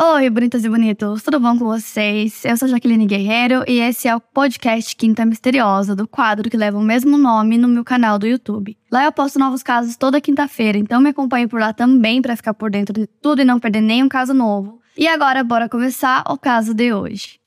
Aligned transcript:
Oi, 0.00 0.30
bonitas 0.30 0.64
e 0.64 0.68
bonitos, 0.68 1.24
tudo 1.24 1.40
bom 1.40 1.58
com 1.58 1.64
vocês? 1.64 2.44
Eu 2.44 2.56
sou 2.56 2.68
Jaqueline 2.68 3.04
Guerreiro 3.04 3.64
e 3.66 3.80
esse 3.80 4.06
é 4.06 4.14
o 4.14 4.20
podcast 4.20 4.94
Quinta 4.94 5.26
Misteriosa, 5.26 5.96
do 5.96 6.06
quadro 6.06 6.48
que 6.48 6.56
leva 6.56 6.78
o 6.78 6.80
mesmo 6.80 7.18
nome 7.18 7.58
no 7.58 7.66
meu 7.66 7.82
canal 7.82 8.16
do 8.16 8.24
YouTube. 8.24 8.78
Lá 8.92 9.06
eu 9.06 9.10
posto 9.10 9.40
novos 9.40 9.60
casos 9.60 9.96
toda 9.96 10.20
quinta-feira, 10.20 10.78
então 10.78 11.00
me 11.00 11.08
acompanhe 11.08 11.48
por 11.48 11.58
lá 11.58 11.72
também 11.72 12.22
para 12.22 12.36
ficar 12.36 12.54
por 12.54 12.70
dentro 12.70 12.92
de 12.92 13.08
tudo 13.08 13.42
e 13.42 13.44
não 13.44 13.58
perder 13.58 13.80
nenhum 13.80 14.08
caso 14.08 14.32
novo. 14.32 14.80
E 14.96 15.08
agora, 15.08 15.42
bora 15.42 15.68
começar 15.68 16.22
o 16.28 16.38
caso 16.38 16.72
de 16.72 16.92
hoje. 16.92 17.40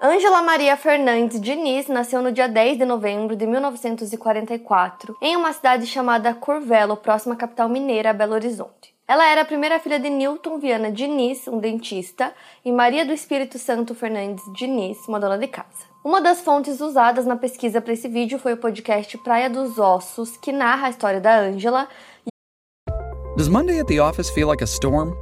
Ângela 0.00 0.42
Maria 0.42 0.76
Fernandes 0.76 1.40
Diniz 1.40 1.88
nasceu 1.88 2.22
no 2.22 2.30
dia 2.30 2.48
10 2.48 2.78
de 2.78 2.84
novembro 2.84 3.34
de 3.34 3.46
1944, 3.46 5.16
em 5.20 5.34
uma 5.34 5.52
cidade 5.52 5.86
chamada 5.86 6.32
Curvelo, 6.34 6.96
próxima 6.96 7.34
à 7.34 7.36
capital 7.36 7.68
mineira, 7.68 8.12
Belo 8.12 8.34
Horizonte. 8.34 8.94
Ela 9.10 9.26
era 9.26 9.40
a 9.40 9.44
primeira 9.44 9.80
filha 9.80 9.98
de 9.98 10.08
Newton 10.08 10.60
Viana 10.60 10.92
Diniz, 10.92 11.48
um 11.48 11.58
dentista, 11.58 12.32
e 12.64 12.70
Maria 12.70 13.04
do 13.04 13.12
Espírito 13.12 13.58
Santo 13.58 13.92
Fernandes 13.92 14.44
Diniz, 14.56 14.98
uma 15.08 15.18
dona 15.18 15.36
de 15.36 15.48
casa. 15.48 15.66
Uma 16.04 16.20
das 16.20 16.42
fontes 16.42 16.80
usadas 16.80 17.26
na 17.26 17.34
pesquisa 17.34 17.80
para 17.80 17.92
esse 17.92 18.06
vídeo 18.06 18.38
foi 18.38 18.52
o 18.52 18.56
podcast 18.56 19.18
Praia 19.18 19.50
dos 19.50 19.80
Ossos, 19.80 20.36
que 20.36 20.52
narra 20.52 20.86
a 20.86 20.90
história 20.90 21.20
da 21.20 21.40
Angela. 21.40 21.88
Does 23.36 23.48
Monday 23.48 23.80
at 23.80 23.88
the 23.88 23.98
office 23.98 24.30
feel 24.30 24.46
like 24.46 24.62
a 24.62 24.66
storm? 24.68 25.12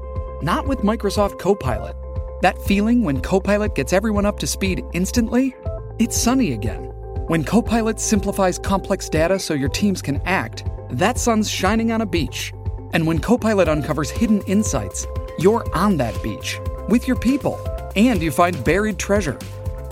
Not 0.42 0.68
with 0.68 0.84
Microsoft 0.84 1.38
Copilot. 1.38 1.96
That 2.42 2.58
feeling 2.66 3.06
when 3.06 3.22
Copilot 3.22 3.74
gets 3.74 3.94
everyone 3.94 4.28
up 4.28 4.38
to 4.40 4.46
speed 4.46 4.84
instantly? 4.92 5.56
It's 5.98 6.14
sunny 6.14 6.52
again. 6.52 6.92
When 7.28 7.42
Copilot 7.42 7.98
simplifies 7.98 8.58
complex 8.58 9.08
data 9.08 9.38
so 9.38 9.54
your 9.54 9.70
teams 9.70 10.02
can 10.02 10.20
act, 10.26 10.66
that 10.90 11.16
sun's 11.16 11.48
shining 11.48 11.90
on 11.90 12.02
a 12.02 12.06
beach. 12.06 12.52
And 12.92 13.06
when 13.06 13.20
Copilot 13.20 13.68
uncovers 13.68 14.10
hidden 14.10 14.42
insights, 14.46 15.06
you're 15.38 15.64
on 15.74 15.96
that 15.98 16.20
beach 16.22 16.58
with 16.88 17.06
your 17.06 17.18
people 17.18 17.58
and 17.96 18.22
you 18.22 18.30
find 18.30 18.62
buried 18.64 18.98
treasure. 18.98 19.38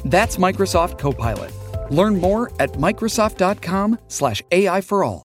That's 0.04 0.36
Microsoft 0.36 0.98
Copilot. 0.98 1.52
Learn 1.90 2.20
more 2.20 2.50
at 2.58 2.78
Microsoft.com/AI 2.78 4.82
for 4.82 5.04
all. 5.04 5.22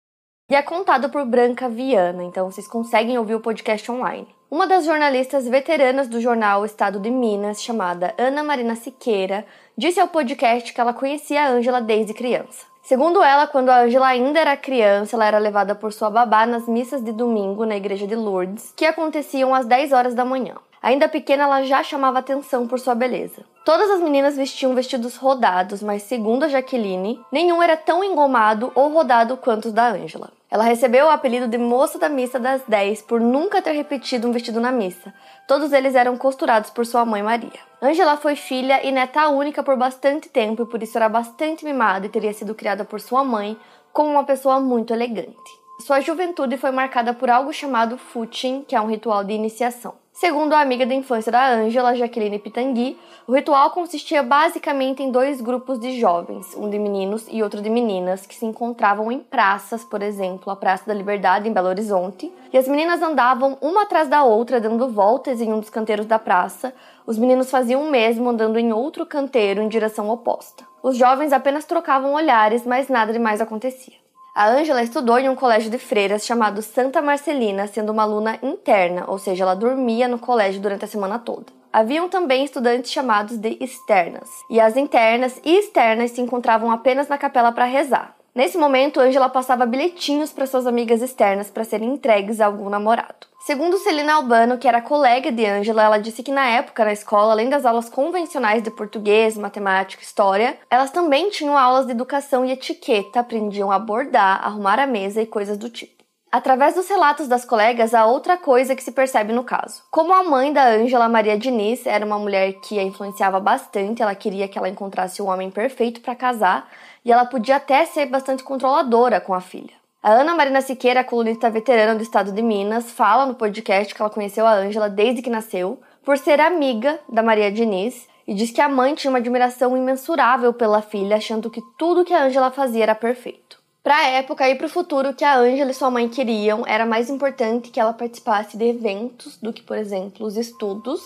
E 0.50 0.54
é 0.54 0.62
contado 0.62 1.10
por 1.10 1.24
Branca 1.24 1.68
Viana, 1.68 2.24
então 2.24 2.50
vocês 2.50 2.66
conseguem 2.66 3.16
ouvir 3.16 3.36
o 3.36 3.40
podcast 3.40 3.88
online. 3.88 4.27
Uma 4.50 4.66
das 4.66 4.84
jornalistas 4.84 5.46
veteranas 5.46 6.08
do 6.08 6.20
jornal 6.20 6.64
Estado 6.64 6.98
de 6.98 7.08
Minas, 7.08 7.62
chamada 7.62 8.12
Ana 8.18 8.42
Marina 8.42 8.74
Siqueira, 8.74 9.46
disse 9.78 10.00
ao 10.00 10.08
podcast 10.08 10.74
que 10.74 10.80
ela 10.80 10.92
conhecia 10.92 11.44
a 11.44 11.50
Ângela 11.50 11.80
desde 11.80 12.12
criança. 12.12 12.66
Segundo 12.83 13.23
ela, 13.23 13.47
quando 13.47 13.69
a 13.69 13.81
Angela 13.83 14.09
ainda 14.09 14.41
era 14.41 14.56
criança, 14.56 15.14
ela 15.14 15.27
era 15.27 15.39
levada 15.39 15.75
por 15.75 15.92
sua 15.92 16.11
babá 16.11 16.47
nas 16.47 16.67
missas 16.67 17.03
de 17.03 17.12
domingo 17.12 17.64
na 17.64 17.77
igreja 17.77 18.06
de 18.06 18.17
Lourdes, 18.17 18.73
que 18.75 18.86
aconteciam 18.86 19.55
às 19.55 19.67
10 19.67 19.92
horas 19.92 20.14
da 20.14 20.25
manhã. 20.25 20.55
Ainda 20.83 21.08
pequena, 21.08 21.45
ela 21.45 21.62
já 21.62 21.83
chamava 21.83 22.19
atenção 22.19 22.67
por 22.67 22.81
sua 22.81 22.95
beleza. 22.95 23.45
Todas 23.64 23.91
as 23.91 24.01
meninas 24.01 24.36
vestiam 24.36 24.75
vestidos 24.75 25.17
rodados, 25.17 25.83
mas 25.83 26.03
segundo 26.05 26.45
a 26.45 26.48
Jaqueline, 26.48 27.20
nenhum 27.31 27.62
era 27.62 27.77
tão 27.77 28.03
engomado 28.03 28.73
ou 28.75 28.91
rodado 28.91 29.36
quanto 29.36 29.67
os 29.67 29.73
da 29.73 29.91
Angela. 29.91 30.31
Ela 30.50 30.64
recebeu 30.64 31.06
o 31.06 31.10
apelido 31.10 31.46
de 31.46 31.56
Moça 31.56 31.96
da 31.96 32.08
Missa 32.08 32.38
das 32.40 32.62
10 32.66 33.02
por 33.02 33.20
nunca 33.20 33.62
ter 33.62 33.70
repetido 33.70 34.26
um 34.26 34.32
vestido 34.32 34.60
na 34.60 34.72
missa. 34.72 35.14
Todos 35.46 35.72
eles 35.72 35.94
eram 35.94 36.16
costurados 36.16 36.70
por 36.70 36.84
sua 36.84 37.04
mãe 37.04 37.22
Maria. 37.22 37.60
Angela 37.80 38.16
foi 38.16 38.34
filha 38.34 38.84
e 38.84 38.90
neta 38.90 39.28
única 39.28 39.62
por 39.62 39.76
bastante 39.76 40.28
tempo 40.28 40.64
e 40.64 40.66
por 40.66 40.82
isso 40.82 40.98
era 40.98 41.08
bastante 41.08 41.64
mimada 41.64 42.06
e 42.06 42.10
teria 42.10 42.32
sido 42.32 42.54
criada 42.54 42.84
por 42.84 43.00
sua 43.00 43.22
mãe 43.22 43.56
como 43.92 44.10
uma 44.10 44.24
pessoa 44.24 44.58
muito 44.58 44.92
elegante. 44.92 45.60
Sua 45.86 46.00
juventude 46.00 46.58
foi 46.58 46.72
marcada 46.72 47.14
por 47.14 47.30
algo 47.30 47.52
chamado 47.52 47.96
footing, 47.96 48.64
que 48.66 48.74
é 48.74 48.80
um 48.80 48.88
ritual 48.88 49.24
de 49.24 49.32
iniciação. 49.32 49.94
Segundo 50.20 50.52
a 50.52 50.60
amiga 50.60 50.84
da 50.84 50.92
infância 50.94 51.32
da 51.32 51.48
Ângela, 51.48 51.96
Jaqueline 51.96 52.38
Pitangui, 52.38 52.94
o 53.26 53.32
ritual 53.32 53.70
consistia 53.70 54.22
basicamente 54.22 55.02
em 55.02 55.10
dois 55.10 55.40
grupos 55.40 55.80
de 55.80 55.98
jovens, 55.98 56.54
um 56.54 56.68
de 56.68 56.78
meninos 56.78 57.27
e 57.30 57.42
outro 57.42 57.62
de 57.62 57.70
meninas, 57.70 58.27
que 58.27 58.34
se 58.34 58.44
encontravam 58.44 59.10
em 59.10 59.18
praças, 59.18 59.83
por 59.83 60.02
exemplo, 60.02 60.52
a 60.52 60.56
Praça 60.56 60.84
da 60.86 60.92
Liberdade 60.92 61.48
em 61.48 61.52
Belo 61.55 61.68
Horizonte, 61.68 62.30
e 62.52 62.58
as 62.58 62.68
meninas 62.68 63.00
andavam 63.00 63.56
uma 63.62 63.84
atrás 63.84 64.11
da 64.11 64.22
outra, 64.22 64.61
dando 64.61 64.90
voltas 64.90 65.40
em 65.40 65.50
um 65.55 65.58
dos 65.58 65.70
canteiros 65.70 66.05
da 66.05 66.18
praça. 66.18 66.74
Os 67.06 67.16
meninos 67.16 67.50
faziam 67.50 67.83
o 67.83 67.90
mesmo, 67.90 68.28
andando 68.28 68.58
em 68.58 68.74
outro 68.74 69.06
canteiro 69.06 69.62
em 69.62 69.68
direção 69.68 70.11
oposta. 70.11 70.66
Os 70.83 70.98
jovens 70.98 71.33
apenas 71.33 71.64
trocavam 71.64 72.12
olhares, 72.12 72.66
mas 72.66 72.90
nada 72.90 73.11
demais 73.11 73.40
acontecia. 73.40 73.95
A 74.33 74.48
Ângela 74.48 74.83
estudou 74.83 75.18
em 75.18 75.29
um 75.29 75.35
colégio 75.35 75.70
de 75.70 75.79
freiras 75.79 76.24
chamado 76.24 76.63
Santa 76.63 77.02
Marcelina, 77.02 77.67
sendo 77.67 77.91
uma 77.91 78.05
aluna 78.05 78.39
interna, 78.42 79.05
ou 79.08 79.18
seja, 79.18 79.42
ela 79.42 79.55
dormia 79.55 80.07
no 80.07 80.20
colégio 80.20 80.61
durante 80.61 80.85
a 80.85 80.89
semana 80.89 81.18
toda. 81.18 81.46
Haviam 81.73 82.08
também 82.08 82.45
estudantes 82.45 82.92
chamados 82.92 83.36
de 83.36 83.57
externas, 83.61 84.29
e 84.48 84.61
as 84.61 84.77
internas 84.77 85.40
e 85.45 85.58
externas 85.58 86.13
se 86.13 86.20
encontravam 86.20 86.70
apenas 86.70 87.08
na 87.08 87.19
capela 87.19 87.51
para 87.51 87.64
rezar. 87.64 88.20
Nesse 88.35 88.57
momento, 88.57 89.01
Angela 89.01 89.29
passava 89.29 89.67
bilhetinhos 89.67 90.33
para 90.33 90.46
suas 90.46 90.67
amigas 90.67 91.02
externas 91.02 91.51
para 91.51 91.64
serem 91.64 91.95
entregues 91.95 92.41
a 92.41 92.46
algum 92.46 92.68
namorado. 92.68 93.27
Segundo 93.41 93.79
Celina 93.79 94.14
Albano, 94.14 94.58
que 94.58 94.68
era 94.68 94.80
colega 94.80 95.33
de 95.33 95.45
Angela, 95.45 95.83
ela 95.83 95.98
disse 95.98 96.23
que 96.23 96.30
na 96.30 96.46
época 96.46 96.85
na 96.85 96.92
escola, 96.92 97.33
além 97.33 97.48
das 97.48 97.64
aulas 97.64 97.89
convencionais 97.89 98.63
de 98.63 98.70
português, 98.70 99.36
matemática, 99.36 100.02
história, 100.02 100.58
elas 100.70 100.90
também 100.90 101.30
tinham 101.30 101.58
aulas 101.58 101.86
de 101.86 101.92
educação 101.92 102.45
e 102.45 102.52
etiqueta, 102.52 103.19
aprendiam 103.19 103.73
a 103.73 103.79
bordar, 103.79 104.45
arrumar 104.45 104.79
a 104.79 104.86
mesa 104.86 105.23
e 105.23 105.27
coisas 105.27 105.57
do 105.57 105.69
tipo. 105.69 106.01
Através 106.30 106.77
dos 106.77 106.89
relatos 106.89 107.27
das 107.27 107.45
colegas, 107.45 107.92
há 107.92 108.07
outra 108.07 108.36
coisa 108.36 108.77
que 108.77 108.85
se 108.85 108.92
percebe 108.92 109.33
no 109.33 109.42
caso. 109.42 109.83
Como 109.90 110.14
a 110.14 110.23
mãe 110.23 110.52
da 110.52 110.64
Ângela 110.69 111.08
Maria 111.08 111.36
Diniz 111.36 111.85
era 111.85 112.07
uma 112.07 112.20
mulher 112.20 112.52
que 112.61 112.79
a 112.79 112.85
influenciava 112.85 113.40
bastante, 113.40 114.01
ela 114.01 114.14
queria 114.14 114.46
que 114.46 114.57
ela 114.57 114.69
encontrasse 114.69 115.20
o 115.20 115.27
homem 115.27 115.51
perfeito 115.51 116.01
para 116.01 116.14
casar 116.14 116.70
e 117.05 117.12
ela 117.12 117.24
podia 117.24 117.56
até 117.56 117.84
ser 117.84 118.06
bastante 118.06 118.42
controladora 118.42 119.20
com 119.20 119.34
a 119.34 119.40
filha. 119.40 119.80
A 120.02 120.12
Ana 120.12 120.34
Marina 120.34 120.62
Siqueira, 120.62 121.05
colunista 121.05 121.50
veterana 121.50 121.94
do 121.94 122.02
estado 122.02 122.33
de 122.33 122.40
Minas, 122.40 122.90
fala 122.90 123.27
no 123.27 123.34
podcast 123.34 123.94
que 123.94 124.00
ela 124.00 124.11
conheceu 124.11 124.46
a 124.46 124.55
Ângela 124.55 124.88
desde 124.88 125.20
que 125.20 125.28
nasceu, 125.28 125.78
por 126.02 126.16
ser 126.16 126.40
amiga 126.40 126.98
da 127.06 127.22
Maria 127.22 127.52
Diniz, 127.52 128.08
e 128.26 128.32
diz 128.32 128.50
que 128.50 128.62
a 128.62 128.69
mãe 128.69 128.94
tinha 128.94 129.10
uma 129.10 129.19
admiração 129.19 129.76
imensurável 129.76 130.55
pela 130.55 130.81
filha, 130.81 131.16
achando 131.16 131.50
que 131.50 131.60
tudo 131.78 132.05
que 132.05 132.14
a 132.14 132.25
Ângela 132.25 132.50
fazia 132.50 132.84
era 132.84 132.94
perfeito. 132.94 133.60
Para 133.82 133.96
a 133.96 134.06
época 134.06 134.49
e 134.49 134.55
para 134.55 134.66
o 134.66 134.70
futuro 134.70 135.12
que 135.12 135.25
a 135.25 135.37
Ângela 135.37 135.70
e 135.70 135.75
sua 135.75 135.90
mãe 135.90 136.08
queriam, 136.08 136.64
era 136.66 136.87
mais 136.87 137.10
importante 137.10 137.70
que 137.70 137.81
ela 137.81 137.93
participasse 137.93 138.56
de 138.56 138.64
eventos 138.64 139.37
do 139.37 139.52
que, 139.52 139.62
por 139.62 139.76
exemplo, 139.76 140.26
os 140.26 140.37
estudos. 140.37 141.02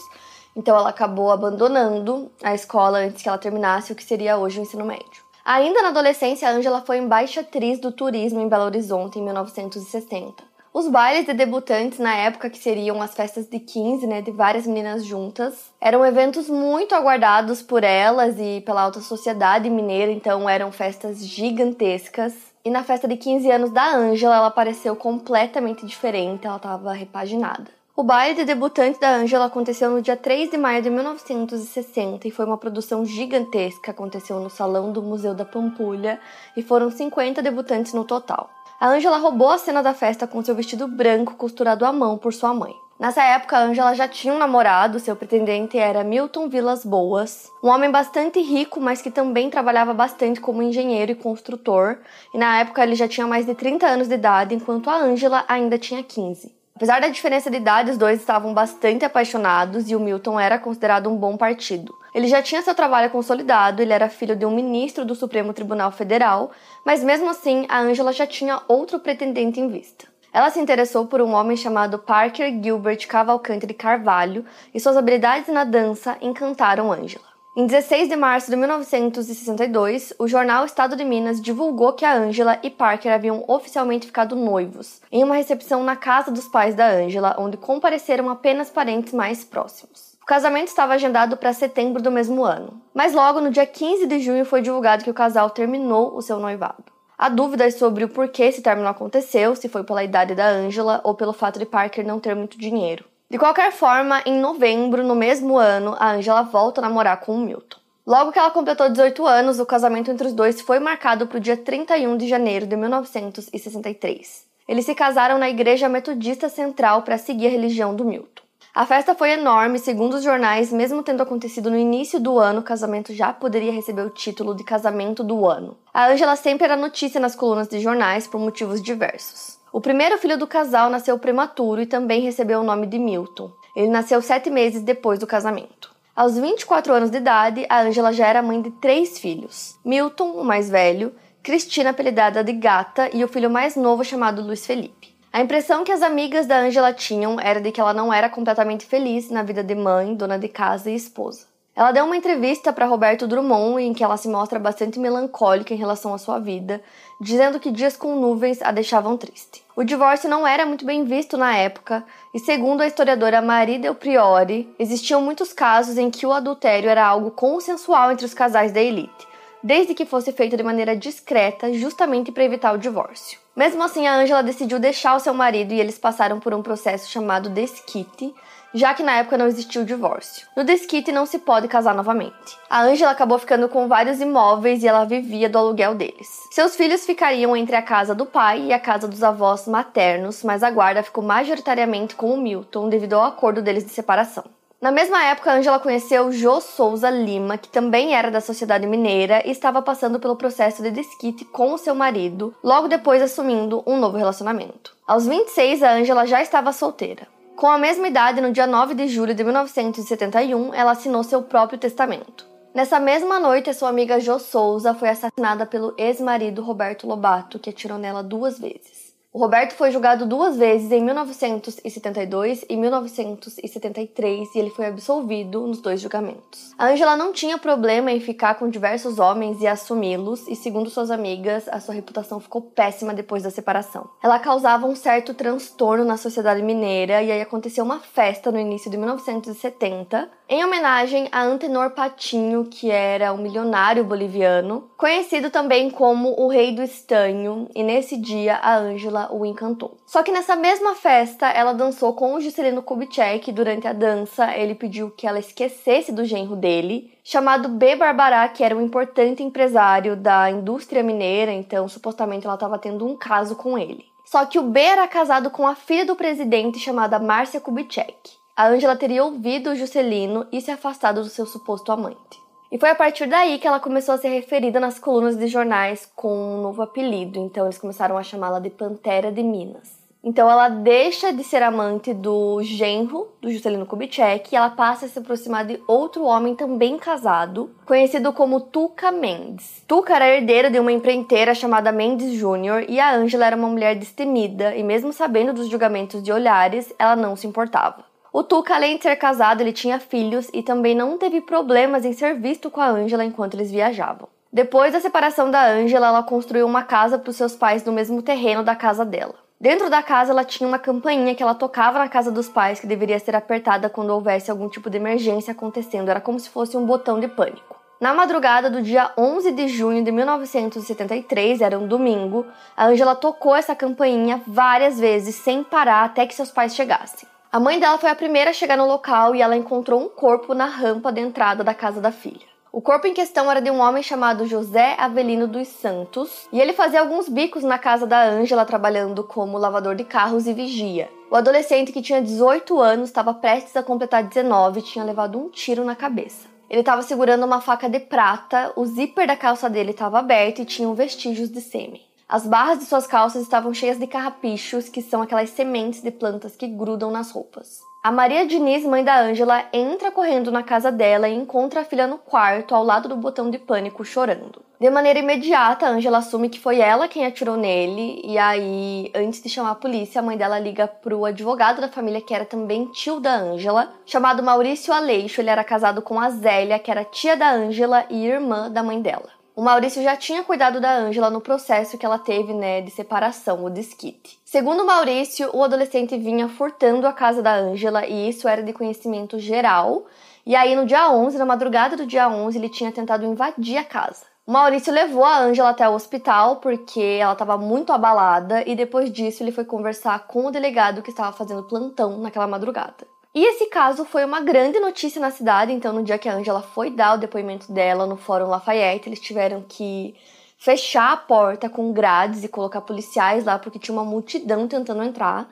Então 0.54 0.77
ela 0.77 0.91
acabou 0.91 1.33
abandonando 1.33 2.31
a 2.43 2.54
escola 2.54 2.99
antes 2.99 3.22
que 3.22 3.28
ela 3.28 3.38
terminasse 3.38 3.93
o 3.93 3.97
que 3.97 4.04
seria 4.04 4.37
hoje 4.37 4.60
o 4.60 4.62
ensino 4.62 4.84
médio. 4.84 5.24
Ainda 5.44 5.82
na 5.82 5.88
adolescência, 5.88 6.49
a 6.49 6.53
Ângela 6.53 6.81
foi 6.87 6.97
embaixatriz 6.97 7.78
do 7.78 7.93
turismo 7.93 8.41
em 8.41 8.49
Belo 8.49 8.65
Horizonte 8.65 9.19
em 9.19 9.22
1960. 9.22 10.43
Os 10.72 10.88
bailes 10.88 11.27
de 11.27 11.34
debutantes 11.34 11.99
na 11.99 12.16
época, 12.16 12.49
que 12.49 12.56
seriam 12.56 13.03
as 13.03 13.15
festas 13.15 13.47
de 13.47 13.60
15, 13.60 14.06
né, 14.06 14.22
de 14.22 14.31
várias 14.31 14.66
meninas 14.66 15.04
juntas, 15.04 15.71
eram 15.78 16.04
eventos 16.04 16.49
muito 16.49 16.94
aguardados 16.94 17.60
por 17.60 17.84
elas 17.84 18.37
e 18.38 18.62
pela 18.62 18.81
alta 18.81 19.03
sociedade 19.03 19.69
mineira, 19.69 20.10
então 20.10 20.49
eram 20.49 20.72
festas 20.72 21.22
gigantescas. 21.22 22.34
E 22.65 22.71
na 22.71 22.83
festa 22.83 23.06
de 23.06 23.15
15 23.15 23.50
anos 23.50 23.71
da 23.71 23.94
Ângela, 23.94 24.37
ela 24.37 24.47
apareceu 24.47 24.97
completamente 24.97 25.84
diferente, 25.84 26.47
ela 26.47 26.56
estava 26.56 26.94
repaginada. 26.94 27.71
O 27.97 28.03
baile 28.03 28.34
de 28.34 28.44
debutante 28.44 28.99
da 28.99 29.15
Ângela 29.15 29.44
aconteceu 29.44 29.88
no 29.88 30.03
dia 30.03 30.16
3 30.16 30.50
de 30.50 30.59
maio 30.59 30.82
de 30.82 30.91
1960 30.91 32.27
e 32.27 32.31
foi 32.32 32.44
uma 32.44 32.59
produção 32.59 33.05
gigantesca. 33.05 33.93
Aconteceu 33.93 34.41
no 34.41 34.50
salão 34.50 34.91
do 34.91 35.00
Museu 35.00 35.32
da 35.32 35.44
Pampulha 35.44 36.19
e 36.56 36.62
foram 36.62 36.91
50 36.91 37.41
debutantes 37.41 37.93
no 37.93 38.03
total. 38.03 38.50
A 38.81 38.88
Ângela 38.88 39.19
roubou 39.19 39.49
a 39.49 39.59
cena 39.59 39.81
da 39.81 39.94
festa 39.94 40.27
com 40.27 40.43
seu 40.43 40.56
vestido 40.56 40.88
branco 40.88 41.37
costurado 41.37 41.84
à 41.84 41.93
mão 41.93 42.19
por 42.19 42.34
sua 42.34 42.53
mãe. 42.53 42.75
Nessa 42.99 43.22
época, 43.22 43.56
a 43.56 43.62
Angela 43.62 43.94
já 43.94 44.09
tinha 44.09 44.34
um 44.34 44.38
namorado, 44.38 44.99
seu 44.99 45.15
pretendente 45.15 45.78
era 45.78 46.03
Milton 46.03 46.48
Vilas 46.48 46.84
Boas, 46.84 47.48
um 47.63 47.69
homem 47.69 47.92
bastante 47.92 48.41
rico, 48.41 48.80
mas 48.80 49.03
que 49.03 49.10
também 49.10 49.48
trabalhava 49.48 49.95
bastante 49.95 50.41
como 50.41 50.63
engenheiro 50.63 51.13
e 51.13 51.15
construtor, 51.15 51.98
e 52.34 52.39
na 52.39 52.59
época 52.59 52.83
ele 52.83 52.97
já 52.97 53.07
tinha 53.07 53.27
mais 53.27 53.47
de 53.47 53.54
30 53.54 53.86
anos 53.86 54.09
de 54.09 54.15
idade, 54.15 54.54
enquanto 54.54 54.91
a 54.91 54.97
Angela 54.97 55.45
ainda 55.47 55.78
tinha 55.78 56.03
15. 56.03 56.64
Apesar 56.76 57.00
da 57.00 57.06
diferença 57.06 57.48
de 57.48 57.56
idade, 57.56 57.92
os 57.92 57.97
dois 57.97 58.18
estavam 58.18 58.53
bastante 58.53 59.04
apaixonados 59.04 59.88
e 59.88 59.94
o 59.94 60.00
Milton 60.00 60.41
era 60.41 60.59
considerado 60.59 61.09
um 61.09 61.15
bom 61.15 61.36
partido. 61.36 61.94
Ele 62.12 62.26
já 62.26 62.42
tinha 62.42 62.62
seu 62.62 62.74
trabalho 62.74 63.10
consolidado, 63.10 63.80
ele 63.80 63.92
era 63.92 64.09
filho 64.09 64.34
de 64.34 64.44
um 64.44 64.50
ministro 64.50 65.04
do 65.04 65.15
Supremo 65.15 65.53
Tribunal 65.53 65.92
Federal, 65.92 66.50
mas 66.84 67.04
mesmo 67.04 67.30
assim 67.30 67.65
a 67.68 67.78
Angela 67.78 68.12
já 68.12 68.26
tinha 68.26 68.60
outro 68.66 68.98
pretendente 68.98 69.60
em 69.60 69.68
vista. 69.68 70.06
Ela 70.32 70.50
se 70.50 70.59
interessou 70.59 71.06
por 71.06 71.22
um 71.22 71.32
homem 71.32 71.56
chamado 71.56 71.97
Parker 71.97 72.50
Gilbert 72.60 73.06
Cavalcante 73.06 73.68
de 73.68 73.74
Carvalho 73.74 74.44
e 74.74 74.80
suas 74.80 74.97
habilidades 74.97 75.54
na 75.54 75.62
dança 75.62 76.18
encantaram 76.21 76.92
Angela. 76.92 77.34
Em 77.56 77.66
16 77.66 78.09
de 78.09 78.16
março 78.16 78.51
de 78.51 78.56
1962, 78.56 80.12
o 80.18 80.27
jornal 80.27 80.65
Estado 80.65 80.97
de 80.97 81.04
Minas 81.04 81.41
divulgou 81.41 81.92
que 81.92 82.04
a 82.04 82.12
Angela 82.12 82.59
e 82.65 82.68
Parker 82.68 83.12
haviam 83.12 83.45
oficialmente 83.47 84.09
ficado 84.09 84.34
noivos, 84.34 85.01
em 85.12 85.22
uma 85.22 85.36
recepção 85.36 85.84
na 85.84 85.95
casa 85.95 86.33
dos 86.33 86.48
pais 86.48 86.74
da 86.74 86.91
Angela, 86.91 87.36
onde 87.39 87.56
compareceram 87.56 88.28
apenas 88.28 88.71
parentes 88.71 89.12
mais 89.12 89.45
próximos. 89.45 90.15
O 90.21 90.27
casamento 90.27 90.66
estava 90.66 90.95
agendado 90.95 91.36
para 91.36 91.53
setembro 91.53 92.03
do 92.03 92.10
mesmo 92.10 92.42
ano, 92.42 92.83
mas 92.92 93.12
logo 93.12 93.41
no 93.41 93.53
dia 93.53 93.66
15 93.66 94.04
de 94.04 94.18
junho 94.18 94.45
foi 94.45 94.60
divulgado 94.60 95.04
que 95.04 95.10
o 95.10 95.15
casal 95.15 95.48
terminou 95.48 96.16
o 96.16 96.22
seu 96.22 96.41
noivado. 96.41 96.83
Há 97.16 97.28
dúvidas 97.28 97.77
sobre 97.77 98.03
o 98.03 98.09
porquê 98.09 98.42
esse 98.47 98.62
término 98.62 98.89
aconteceu, 98.89 99.54
se 99.54 99.68
foi 99.68 99.84
pela 99.84 100.03
idade 100.03 100.34
da 100.34 100.48
Angela 100.48 101.00
ou 101.04 101.15
pelo 101.15 101.33
fato 101.33 101.60
de 101.60 101.66
Parker 101.66 102.04
não 102.04 102.18
ter 102.18 102.34
muito 102.34 102.59
dinheiro. 102.59 103.04
De 103.34 103.39
qualquer 103.39 103.72
forma, 103.72 104.22
em 104.25 104.39
novembro, 104.39 105.03
no 105.03 105.16
mesmo 105.16 105.59
ano, 105.59 105.97
a 105.98 106.13
Angela 106.13 106.45
volta 106.45 106.81
a 106.81 106.83
namorar 106.83 107.19
com 107.19 107.34
o 107.34 107.41
Milton. 107.41 107.78
Logo 108.07 108.31
que 108.31 108.39
ela 108.39 108.53
completou 108.53 108.89
18 108.89 109.27
anos, 109.27 109.59
o 109.59 109.66
casamento 109.66 110.09
entre 110.09 110.28
os 110.28 110.33
dois 110.33 110.60
foi 110.60 110.78
marcado 110.78 111.27
para 111.27 111.39
o 111.39 111.41
dia 111.41 111.57
31 111.57 112.16
de 112.16 112.28
janeiro 112.28 112.65
de 112.65 112.77
1963. 112.77 114.47
Eles 114.69 114.84
se 114.84 114.95
casaram 114.95 115.36
na 115.36 115.51
Igreja 115.51 115.89
Metodista 115.89 116.48
Central 116.48 117.03
para 117.03 117.19
seguir 117.19 117.48
a 117.48 117.51
religião 117.51 117.92
do 117.97 118.04
Milton. 118.04 118.45
A 118.72 118.86
festa 118.86 119.16
foi 119.16 119.33
enorme, 119.33 119.81
segundo 119.81 120.15
os 120.15 120.22
jornais, 120.22 120.72
mesmo 120.72 121.03
tendo 121.03 121.25
acontecido 121.25 121.72
no 121.72 121.77
início 121.77 122.21
do 122.21 122.39
ano, 122.39 122.60
o 122.60 122.65
casamento 122.65 123.13
já 123.13 123.33
poderia 123.33 123.72
receber 123.72 124.03
o 124.03 124.10
título 124.10 124.54
de 124.54 124.63
casamento 124.63 125.25
do 125.25 125.45
ano. 125.45 125.77
A 125.92 126.07
Angela 126.07 126.36
sempre 126.36 126.66
era 126.66 126.77
notícia 126.77 127.21
nas 127.21 127.34
colunas 127.34 127.66
de 127.66 127.81
jornais 127.81 128.28
por 128.28 128.39
motivos 128.39 128.81
diversos. 128.81 129.59
O 129.74 129.80
primeiro 129.80 130.16
filho 130.18 130.38
do 130.38 130.47
casal 130.47 130.88
nasceu 130.88 131.18
prematuro 131.18 131.82
e 131.82 131.86
também 131.86 132.21
recebeu 132.21 132.60
o 132.60 132.62
nome 132.62 132.86
de 132.86 132.97
Milton. 132.97 133.50
Ele 133.74 133.88
nasceu 133.88 134.22
sete 134.22 134.48
meses 134.48 134.82
depois 134.82 135.18
do 135.18 135.26
casamento. 135.26 135.92
Aos 136.15 136.38
24 136.38 136.92
anos 136.92 137.10
de 137.10 137.16
idade, 137.16 137.66
a 137.68 137.80
Angela 137.80 138.12
já 138.12 138.28
era 138.28 138.41
mãe 138.41 138.62
de 138.62 138.71
três 138.71 139.18
filhos: 139.18 139.76
Milton, 139.84 140.30
o 140.30 140.44
mais 140.44 140.71
velho, 140.71 141.12
Cristina, 141.42 141.91
apelidada 141.91 142.44
de 142.44 142.53
Gata, 142.53 143.10
e 143.12 143.24
o 143.24 143.28
filho 143.28 143.50
mais 143.50 143.74
novo 143.74 144.04
chamado 144.04 144.42
Luiz 144.42 144.65
Felipe. 144.65 145.12
A 145.32 145.41
impressão 145.41 145.82
que 145.82 145.91
as 145.91 146.03
amigas 146.03 146.47
da 146.47 146.60
Angela 146.60 146.92
tinham 146.92 147.41
era 147.41 147.60
de 147.60 147.72
que 147.72 147.80
ela 147.80 147.92
não 147.92 148.12
era 148.12 148.30
completamente 148.30 148.86
feliz 148.86 149.28
na 149.28 149.42
vida 149.42 149.65
de 149.65 149.74
mãe, 149.74 150.15
dona 150.15 150.38
de 150.38 150.47
casa 150.47 150.88
e 150.88 150.94
esposa. 150.94 151.47
Ela 151.74 151.91
deu 151.91 152.04
uma 152.04 152.16
entrevista 152.16 152.72
para 152.72 152.86
Roberto 152.86 153.26
Drummond 153.26 153.82
em 153.82 153.92
que 153.92 154.04
ela 154.04 154.16
se 154.16 154.28
mostra 154.28 154.60
bastante 154.60 155.00
melancólica 155.00 155.74
em 155.74 155.76
relação 155.76 156.15
à 156.15 156.18
sua 156.18 156.38
vida, 156.38 156.80
dizendo 157.21 157.59
que 157.59 157.72
dias 157.72 157.97
com 157.97 158.15
nuvens 158.15 158.62
a 158.62 158.71
deixavam 158.71 159.16
triste. 159.16 159.64
O 159.76 159.82
divórcio 159.82 160.30
não 160.30 160.47
era 160.47 160.65
muito 160.65 160.84
bem 160.84 161.03
visto 161.04 161.36
na 161.36 161.56
época, 161.56 162.04
e 162.32 162.38
segundo 162.38 162.80
a 162.80 162.86
historiadora 162.86 163.42
Marie 163.42 163.80
Del 163.80 163.97
Priori, 163.97 164.72
existiam 164.78 165.21
muitos 165.21 165.53
casos 165.53 165.98
em 165.98 166.12
que 166.12 166.24
o 166.24 166.32
adultério 166.32 166.88
era 166.88 167.04
algo 167.04 167.32
consensual 167.32 168.12
entre 168.12 168.24
os 168.24 168.32
casais 168.32 168.71
da 168.71 168.80
elite, 168.80 169.26
desde 169.60 169.92
que 169.92 170.06
fosse 170.06 170.30
feito 170.30 170.56
de 170.56 170.62
maneira 170.62 170.97
discreta, 170.97 171.72
justamente 171.72 172.30
para 172.30 172.44
evitar 172.44 172.72
o 172.72 172.78
divórcio. 172.78 173.36
Mesmo 173.56 173.82
assim, 173.82 174.06
a 174.06 174.15
Angela 174.15 174.44
decidiu 174.44 174.78
deixar 174.78 175.16
o 175.16 175.21
seu 175.21 175.34
marido 175.34 175.72
e 175.74 175.80
eles 175.80 175.98
passaram 175.98 176.38
por 176.38 176.54
um 176.54 176.62
processo 176.62 177.10
chamado 177.10 177.48
desquite, 177.48 178.32
já 178.74 178.92
que 178.92 179.03
na 179.03 179.18
época 179.18 179.38
não 179.38 179.47
existia 179.47 179.80
o 179.80 179.84
divórcio. 179.84 180.47
No 180.56 180.65
desquite 180.65 181.12
não 181.12 181.24
se 181.24 181.38
pode 181.38 181.68
casar 181.68 181.94
novamente. 181.94 182.59
A 182.68 182.82
Angela 182.82 183.12
acabou 183.12 183.38
ficando 183.38 183.68
com 183.68 183.86
vários 183.86 184.21
imóveis 184.21 184.82
e 184.82 184.88
ela 184.88 185.04
vivia 185.04 185.48
do 185.48 185.56
aluguel 185.56 185.94
deles. 185.94 186.28
Seus 186.50 186.74
filhos 186.74 187.06
ficariam 187.06 187.56
entre 187.56 187.76
a 187.76 187.82
casa 187.82 188.15
do 188.15 188.26
pai 188.26 188.66
e 188.66 188.72
a 188.72 188.80
casa 188.80 189.06
dos 189.06 189.22
avós 189.22 189.68
maternos, 189.68 190.42
mas 190.42 190.65
a 190.65 190.71
guarda 190.71 191.03
ficou 191.03 191.22
majoritariamente 191.22 192.16
com 192.16 192.34
o 192.34 192.36
Milton 192.36 192.88
devido 192.88 193.15
ao 193.15 193.22
acordo 193.22 193.62
deles 193.62 193.84
de 193.84 193.91
separação. 193.91 194.44
Na 194.84 194.91
mesma 194.91 195.24
época, 195.24 195.50
Angela 195.50 195.78
conheceu 195.78 196.30
Jô 196.30 196.60
Souza 196.60 197.09
Lima, 197.09 197.56
que 197.56 197.71
também 197.71 198.15
era 198.15 198.30
da 198.30 198.42
sociedade 198.42 198.86
mineira 198.86 199.42
e 199.47 199.50
estava 199.50 199.80
passando 199.80 200.21
pelo 200.21 200.36
processo 200.36 200.82
de 200.82 200.91
desquite 200.91 201.42
com 201.47 201.72
o 201.72 201.78
seu 201.78 201.94
marido, 201.94 202.54
logo 202.62 202.86
depois 202.86 203.22
assumindo 203.22 203.82
um 203.86 203.97
novo 203.97 204.18
relacionamento. 204.18 204.94
Aos 205.06 205.26
26, 205.26 205.82
a 205.82 205.92
Angela 205.92 206.26
já 206.26 206.42
estava 206.42 206.71
solteira. 206.71 207.26
Com 207.56 207.68
a 207.68 207.78
mesma 207.78 208.09
idade, 208.09 208.41
no 208.41 208.51
dia 208.51 208.66
9 208.66 208.95
de 208.95 209.06
julho 209.06 209.33
de 209.33 209.45
1971, 209.45 210.74
ela 210.74 210.91
assinou 210.91 211.22
seu 211.22 211.41
próprio 211.41 211.78
testamento. 211.78 212.45
Nessa 212.74 212.98
mesma 212.98 213.39
noite, 213.39 213.72
sua 213.72 213.91
amiga 213.91 214.18
Jo 214.18 214.41
Souza 214.41 214.92
foi 214.92 215.09
assassinada 215.09 215.65
pelo 215.65 215.95
ex-marido 215.97 216.60
Roberto 216.60 217.06
Lobato, 217.06 217.60
que 217.60 217.71
atirou 217.71 217.97
nela 217.97 218.24
duas 218.24 218.59
vezes. 218.59 219.03
O 219.34 219.41
Roberto 219.41 219.72
foi 219.72 219.91
julgado 219.91 220.27
duas 220.27 220.57
vezes 220.57 220.92
em 220.92 221.03
1972 221.03 222.65
e 222.69 222.77
1973 222.77 224.54
e 224.54 224.59
ele 224.60 224.71
foi 224.71 224.86
absolvido 224.86 225.66
nos 225.66 225.81
dois 225.81 226.01
julgamentos. 226.01 226.72
A 226.78 226.86
Angela 226.86 227.16
não 227.16 227.33
tinha 227.33 227.59
problema 227.59 228.13
em 228.13 228.21
ficar 228.21 228.54
com 228.54 228.71
diversos 228.71 229.19
homens 229.19 229.60
e 229.60 229.66
assumi-los, 229.66 230.47
e 230.47 230.54
segundo 230.54 230.89
suas 230.89 231.10
amigas, 231.10 231.66
a 231.66 231.81
sua 231.81 231.97
reputação 231.97 232.39
ficou 232.39 232.63
péssima 232.63 233.13
depois 233.13 233.42
da 233.42 233.51
separação. 233.51 234.09
Ela 234.22 234.39
causava 234.39 234.86
um 234.86 234.95
certo 234.95 235.34
transtorno 235.34 236.04
na 236.04 236.16
sociedade 236.16 236.63
mineira 236.63 237.21
e 237.21 237.33
aí 237.33 237.41
aconteceu 237.41 237.84
uma 237.84 237.98
festa 237.98 238.53
no 238.53 238.60
início 238.60 238.89
de 238.89 238.97
1970 238.97 240.31
em 240.47 240.63
homenagem 240.63 241.27
a 241.33 241.43
Antenor 241.43 241.93
Patinho, 241.93 242.67
que 242.67 242.91
era 242.91 243.33
um 243.33 243.39
milionário 243.39 244.05
boliviano, 244.05 244.91
conhecido 244.97 245.51
também 245.51 245.89
como 245.89 246.39
o 246.39 246.49
Rei 246.49 246.75
do 246.75 246.83
Estanho, 246.83 247.67
e 247.75 247.83
nesse 247.83 248.17
dia 248.17 248.57
a 248.57 248.77
Ângela 248.77 249.31
o 249.33 249.47
encantou. 249.47 249.97
Só 250.05 250.23
que 250.23 250.31
nessa 250.31 250.55
mesma 250.55 250.95
festa, 250.95 251.49
ela 251.49 251.73
dançou 251.73 252.13
com 252.13 252.35
o 252.35 252.41
Juscelino 252.41 252.83
Kubitschek. 252.83 253.51
Durante 253.53 253.89
a 253.89 253.95
dança, 253.95 254.55
ele 254.55 254.75
pediu 254.75 255.11
que 255.11 255.27
ela 255.27 255.39
esquecesse 255.39 256.12
do 256.12 256.25
genro 256.25 256.57
dele, 256.57 257.11
chamado 257.25 257.71
B. 257.71 257.97
Barbará, 257.97 258.47
que 258.49 258.62
era 258.62 258.76
um 258.76 258.83
importante 258.83 259.43
empresário 259.43 260.14
da 260.14 260.50
indústria 260.50 261.02
mineira, 261.02 261.52
então 261.52 261.88
supostamente 261.88 262.45
ela 262.45 262.55
estava 262.55 262.79
tendo 262.79 263.07
um 263.07 263.17
caso 263.17 263.57
com 263.57 263.79
ele. 263.79 264.05
Só 264.26 264.45
que 264.45 264.59
o 264.59 264.62
B 264.62 264.81
era 264.81 265.09
casado 265.09 265.50
com 265.50 265.67
a 265.67 265.75
filha 265.75 266.05
do 266.05 266.17
presidente 266.17 266.79
chamada 266.79 267.19
Márcia 267.19 267.61
Kubitschek 267.61 268.44
a 268.56 268.68
Angela 268.68 268.95
teria 268.95 269.25
ouvido 269.25 269.75
Juscelino 269.75 270.47
e 270.52 270.61
se 270.61 270.71
afastado 270.71 271.23
do 271.23 271.28
seu 271.28 271.45
suposto 271.45 271.90
amante. 271.90 272.38
E 272.71 272.78
foi 272.78 272.90
a 272.90 272.95
partir 272.95 273.26
daí 273.26 273.59
que 273.59 273.66
ela 273.66 273.80
começou 273.80 274.14
a 274.14 274.18
ser 274.18 274.28
referida 274.28 274.78
nas 274.78 274.99
colunas 274.99 275.37
de 275.37 275.49
jornais 275.49 276.11
com 276.14 276.33
um 276.33 276.62
novo 276.62 276.80
apelido, 276.80 277.38
então 277.38 277.66
eles 277.66 277.78
começaram 277.78 278.16
a 278.16 278.23
chamá-la 278.23 278.61
de 278.61 278.71
Pantera 278.71 279.33
de 279.33 279.42
Minas. 279.42 280.04
Então 280.23 280.50
ela 280.50 280.68
deixa 280.68 281.33
de 281.33 281.45
ser 281.45 281.62
amante 281.62 282.14
do 282.14 282.62
genro 282.62 283.28
do 283.42 283.50
Juscelino 283.50 283.85
Kubitschek 283.85 284.52
e 284.52 284.57
ela 284.57 284.71
passa 284.71 285.04
a 285.04 285.09
se 285.09 285.18
aproximar 285.18 285.66
de 285.66 285.78
outro 285.87 286.25
homem 286.25 286.54
também 286.54 286.97
casado, 286.97 287.75
conhecido 287.85 288.33
como 288.33 288.61
Tuca 288.61 289.11
Mendes. 289.11 289.85
Tuca 289.87 290.14
era 290.14 290.28
herdeira 290.28 290.71
de 290.71 290.78
uma 290.78 290.92
empreiteira 290.92 291.54
chamada 291.54 291.92
Mendes 291.92 292.33
Júnior 292.33 292.87
e 292.88 292.99
a 293.00 293.14
Angela 293.14 293.47
era 293.47 293.57
uma 293.57 293.68
mulher 293.68 293.97
destemida 293.97 294.75
e 294.75 294.83
mesmo 294.83 295.12
sabendo 295.12 295.52
dos 295.52 295.68
julgamentos 295.68 296.23
de 296.23 296.33
olhares, 296.33 296.95
ela 296.99 297.14
não 297.14 297.37
se 297.37 297.47
importava. 297.47 298.13
O 298.37 298.42
Tuca, 298.42 298.75
além 298.75 298.97
de 298.97 299.04
ser 299.04 299.14
casado, 299.14 299.61
ele 299.61 299.73
tinha 299.73 300.00
filhos 300.00 300.50
e 300.52 300.61
também 300.61 300.92
não 300.92 301.16
teve 301.16 301.40
problemas 301.40 302.04
em 302.04 302.12
ser 302.12 302.35
visto 302.35 302.69
com 302.69 302.81
a 302.81 302.88
Angela 302.88 303.25
enquanto 303.25 303.55
eles 303.55 303.71
viajavam. 303.71 304.29
Depois 304.53 304.93
da 304.93 304.99
separação 304.99 305.53
da 305.53 305.64
Angela, 305.64 306.09
ela 306.09 306.23
construiu 306.25 306.67
uma 306.67 306.83
casa 306.83 307.17
para 307.17 307.31
os 307.31 307.37
seus 307.37 307.55
pais 307.55 307.85
no 307.85 307.93
mesmo 307.93 308.21
terreno 308.23 308.64
da 308.64 308.75
casa 308.75 309.05
dela. 309.05 309.37
Dentro 309.61 309.88
da 309.88 310.03
casa, 310.03 310.33
ela 310.33 310.43
tinha 310.43 310.67
uma 310.67 310.81
campainha 310.81 311.33
que 311.33 311.45
ela 311.45 311.55
tocava 311.55 312.00
na 312.00 312.09
casa 312.09 312.33
dos 312.33 312.49
pais 312.49 312.81
que 312.81 312.88
deveria 312.88 313.21
ser 313.21 313.37
apertada 313.37 313.88
quando 313.88 314.11
houvesse 314.11 314.50
algum 314.50 314.69
tipo 314.69 314.91
de 314.91 314.97
emergência 314.97 315.53
acontecendo. 315.53 316.09
Era 316.09 316.21
como 316.21 316.41
se 316.41 316.50
fosse 316.50 316.76
um 316.76 316.85
botão 316.85 317.21
de 317.21 317.29
pânico. 317.29 317.81
Na 318.00 318.12
madrugada 318.12 318.69
do 318.69 318.83
dia 318.83 319.12
11 319.17 319.53
de 319.53 319.69
junho 319.69 320.03
de 320.03 320.11
1973, 320.11 321.61
era 321.61 321.79
um 321.79 321.87
domingo, 321.87 322.45
a 322.76 322.87
Angela 322.87 323.14
tocou 323.14 323.55
essa 323.55 323.76
campainha 323.76 324.43
várias 324.45 324.99
vezes 324.99 325.37
sem 325.37 325.62
parar 325.62 326.05
até 326.05 326.26
que 326.26 326.35
seus 326.35 326.50
pais 326.50 326.75
chegassem. 326.75 327.33
A 327.55 327.61
mãe 327.61 327.79
dela 327.79 327.99
foi 327.99 328.11
a 328.11 328.17
primeira 328.17 328.51
a 328.51 328.53
chegar 328.53 328.77
no 328.77 328.85
local 328.85 329.33
e 329.33 329.41
ela 329.41 329.57
encontrou 329.57 330.03
um 330.03 330.09
corpo 330.09 330.55
na 330.55 330.67
rampa 330.67 331.13
de 331.13 331.21
entrada 331.21 331.63
da 331.63 331.73
casa 331.73 332.01
da 332.01 332.11
filha. 332.11 332.45
O 332.73 332.83
corpo 332.83 333.07
em 333.07 333.15
questão 333.15 333.49
era 333.49 333.63
de 333.63 333.71
um 333.71 333.79
homem 333.79 334.03
chamado 334.03 334.45
José 334.45 334.97
Avelino 334.99 335.47
dos 335.47 335.69
Santos, 335.69 336.49
e 336.53 336.61
ele 336.61 336.73
fazia 336.73 336.99
alguns 336.99 337.29
bicos 337.29 337.63
na 337.63 337.79
casa 337.79 338.09
da 338.09 338.25
Ângela 338.25 338.65
trabalhando 338.65 339.23
como 339.23 339.57
lavador 339.57 339.95
de 339.95 340.03
carros 340.03 340.49
e 340.49 340.53
vigia. 340.53 341.09
O 341.31 341.37
adolescente 341.37 341.93
que 341.93 342.03
tinha 342.03 342.21
18 342.21 342.81
anos 342.81 343.09
estava 343.09 343.33
prestes 343.33 343.77
a 343.77 343.85
completar 343.85 344.25
19 344.25 344.81
e 344.81 344.83
tinha 344.83 345.05
levado 345.05 345.39
um 345.39 345.49
tiro 345.49 345.85
na 345.85 345.95
cabeça. 345.95 346.49
Ele 346.69 346.81
estava 346.81 347.03
segurando 347.03 347.47
uma 347.47 347.61
faca 347.61 347.89
de 347.89 348.01
prata, 348.01 348.73
o 348.75 348.85
zíper 348.85 349.29
da 349.29 349.37
calça 349.37 349.71
dele 349.71 349.93
estava 349.93 350.19
aberto 350.19 350.61
e 350.61 350.65
tinham 350.65 350.93
vestígios 350.93 351.51
de 351.51 351.61
sêmen. 351.61 352.03
As 352.35 352.49
barras 352.49 352.81
de 352.81 352.85
suas 352.85 353.07
calças 353.07 353.43
estavam 353.43 353.73
cheias 353.73 353.97
de 353.97 354.09
carrapichos, 354.09 354.88
que 354.88 355.00
são 355.00 355.23
aquelas 355.23 355.50
sementes 355.50 356.03
de 356.03 356.11
plantas 356.11 356.57
que 356.57 356.67
grudam 356.67 357.09
nas 357.09 357.31
roupas. 357.31 357.79
A 358.03 358.11
Maria 358.11 358.45
Diniz, 358.45 358.85
mãe 358.85 359.05
da 359.05 359.21
Ângela, 359.21 359.64
entra 359.73 360.11
correndo 360.11 360.50
na 360.50 360.61
casa 360.61 360.91
dela 360.91 361.29
e 361.29 361.35
encontra 361.37 361.83
a 361.83 361.85
filha 361.85 362.09
no 362.09 362.19
quarto, 362.19 362.75
ao 362.75 362.83
lado 362.83 363.09
do 363.09 363.17
botão 363.17 363.50
de 363.50 363.59
pânico, 363.61 364.05
chorando. 364.05 364.64
De 364.81 364.91
maneira 364.91 365.21
imediata, 365.21 365.87
Ângela 365.87 366.19
assume 366.19 366.49
que 366.49 366.59
foi 366.59 366.81
ela 366.81 367.07
quem 367.07 367.25
atirou 367.25 367.57
nele, 367.57 368.21
e 368.25 368.37
aí, 368.37 369.12
antes 369.14 369.41
de 369.41 369.49
chamar 369.49 369.71
a 369.71 369.76
polícia, 369.76 370.19
a 370.19 370.25
mãe 370.25 370.37
dela 370.37 370.59
liga 370.59 370.88
pro 370.88 371.25
advogado 371.25 371.81
da 371.81 371.88
família, 371.88 372.21
que 372.21 372.35
era 372.35 372.45
também 372.45 372.87
tio 372.87 373.21
da 373.21 373.33
Ângela, 373.33 373.93
chamado 374.05 374.43
Maurício 374.43 374.93
Aleixo. 374.93 375.41
Ele 375.41 375.50
era 375.50 375.62
casado 375.62 376.03
com 376.03 376.19
a 376.19 376.31
Zélia, 376.31 376.81
que 376.81 376.91
era 376.91 377.05
tia 377.05 377.37
da 377.37 377.53
Ângela 377.53 378.05
e 378.11 378.26
irmã 378.26 378.69
da 378.69 378.83
mãe 378.83 379.00
dela. 379.00 379.44
O 379.57 379.63
Maurício 379.63 380.03
já 380.03 380.17
tinha 380.17 380.43
cuidado 380.43 380.81
da 380.81 380.93
Ângela 380.93 381.31
no 381.31 381.41
processo 381.41 381.97
que 381.97 382.05
ela 382.05 382.19
teve, 382.19 382.53
né, 382.53 382.81
de 382.81 382.91
separação, 382.91 383.65
o 383.65 383.71
desquite. 383.71 384.37
Segundo 384.45 384.83
o 384.83 384.87
Maurício, 384.87 385.49
o 385.55 385.63
adolescente 385.63 386.19
vinha 386.19 386.49
furtando 386.49 387.07
a 387.07 387.13
casa 387.13 387.41
da 387.41 387.55
Ângela 387.55 388.05
e 388.05 388.29
isso 388.29 388.49
era 388.49 388.65
de 388.65 388.73
conhecimento 388.73 389.39
geral. 389.39 390.07
E 390.45 390.57
aí 390.57 390.75
no 390.75 390.85
dia 390.85 391.09
11, 391.09 391.39
na 391.39 391.45
madrugada 391.47 391.97
do 391.97 392.05
dia 392.05 392.29
11, 392.29 392.59
ele 392.59 392.69
tinha 392.69 392.91
tentado 392.91 393.25
invadir 393.25 393.77
a 393.77 393.85
casa. 393.85 394.27
O 394.45 394.51
Maurício 394.51 394.93
levou 394.93 395.25
a 395.25 395.39
Ângela 395.39 395.71
até 395.71 395.89
o 395.89 395.95
hospital 395.95 396.57
porque 396.57 397.19
ela 397.21 397.35
estava 397.35 397.57
muito 397.57 397.93
abalada 397.93 398.69
e 398.69 398.75
depois 398.75 399.11
disso 399.13 399.45
ele 399.45 399.53
foi 399.53 399.65
conversar 399.65 400.27
com 400.27 400.47
o 400.47 400.51
delegado 400.51 401.01
que 401.01 401.11
estava 401.11 401.31
fazendo 401.31 401.63
plantão 401.63 402.19
naquela 402.19 402.49
madrugada. 402.49 403.13
E 403.35 403.45
esse 403.45 403.67
caso 403.67 404.05
foi 404.05 404.25
uma 404.25 404.41
grande 404.41 404.79
notícia 404.79 405.21
na 405.21 405.31
cidade, 405.31 405.73
então 405.73 405.93
no 405.93 406.05
dia 406.05 406.17
que 406.19 406.29
a 406.29 406.35
Angela 406.35 406.62
foi 406.62 406.91
dar 406.91 407.14
o 407.14 407.19
depoimento 407.19 407.73
dela 407.73 408.07
no 408.07 408.17
Fórum 408.17 408.47
Lafayette, 408.47 409.09
eles 409.09 409.19
tiveram 409.19 409.62
que 409.62 410.14
fechar 410.57 411.12
a 411.12 411.17
porta 411.17 411.69
com 411.69 411.93
grades 411.93 412.45
e 412.45 412.49
colocar 412.49 412.81
policiais 412.81 413.45
lá 413.45 413.59
porque 413.59 413.79
tinha 413.79 413.93
uma 413.93 414.05
multidão 414.05 414.69
tentando 414.69 415.03
entrar. 415.03 415.49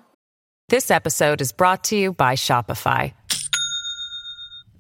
This 0.69 0.91
episode 0.91 1.43
is 1.43 1.51
brought 1.51 1.83
to 1.89 1.97
you 1.97 2.13
by 2.13 2.37
Shopify. 2.37 3.13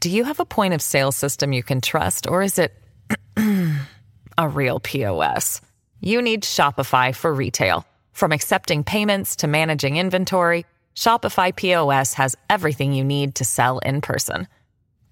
Do 0.00 0.08
you 0.08 0.24
have 0.24 0.40
a 0.40 0.46
point 0.46 0.72
of 0.72 0.80
sale 0.80 1.12
system 1.12 1.52
you 1.52 1.64
can 1.64 1.80
trust 1.80 2.28
or 2.28 2.40
is 2.42 2.56
it 2.56 2.72
a 4.38 4.48
real 4.48 4.78
POS? 4.78 5.60
You 6.00 6.22
need 6.22 6.44
Shopify 6.44 7.12
for 7.12 7.34
retail. 7.34 7.84
From 8.12 8.30
accepting 8.30 8.84
payments 8.84 9.36
to 9.36 9.48
managing 9.48 9.96
inventory, 9.96 10.66
Shopify 10.94 11.54
POS 11.54 12.14
has 12.14 12.34
everything 12.48 12.94
you 12.94 13.04
need 13.04 13.34
to 13.34 13.44
sell 13.44 13.80
in 13.80 14.00
person. 14.00 14.48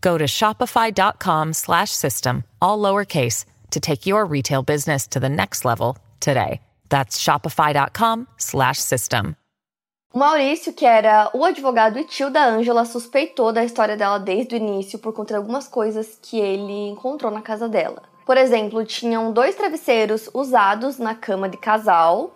Go 0.00 0.16
to 0.16 0.25
shopify.com/system 0.25 2.44
all 2.62 2.78
lowercase 2.78 3.44
to 3.70 3.80
take 3.80 4.06
your 4.06 4.25
retail 4.25 4.62
business 4.62 5.06
to 5.08 5.20
the 5.20 5.28
next 5.28 5.64
level 5.64 5.99
today. 6.20 6.60
That's 6.88 7.18
shopify.com/system. 7.18 9.37
Maurício, 10.12 10.72
que 10.72 10.84
era 10.84 11.30
o 11.32 11.44
advogado 11.44 11.96
e 11.96 12.04
tio 12.04 12.30
da 12.30 12.44
Ângela, 12.44 12.84
suspeitou 12.84 13.52
da 13.52 13.62
história 13.62 13.96
dela 13.96 14.18
desde 14.18 14.56
o 14.56 14.58
início 14.58 14.99
por 14.99 15.12
conta 15.12 15.34
de 15.34 15.38
algumas 15.38 15.68
coisas 15.68 16.18
que 16.20 16.37
ele 16.37 16.88
encontrou 16.88 17.30
na 17.30 17.40
casa 17.40 17.68
dela. 17.68 18.02
Por 18.26 18.37
exemplo, 18.37 18.84
tinham 18.84 19.32
dois 19.32 19.54
travesseiros 19.54 20.28
usados 20.34 20.99
na 20.99 21.14
cama 21.14 21.49
de 21.49 21.56
casal 21.56 22.34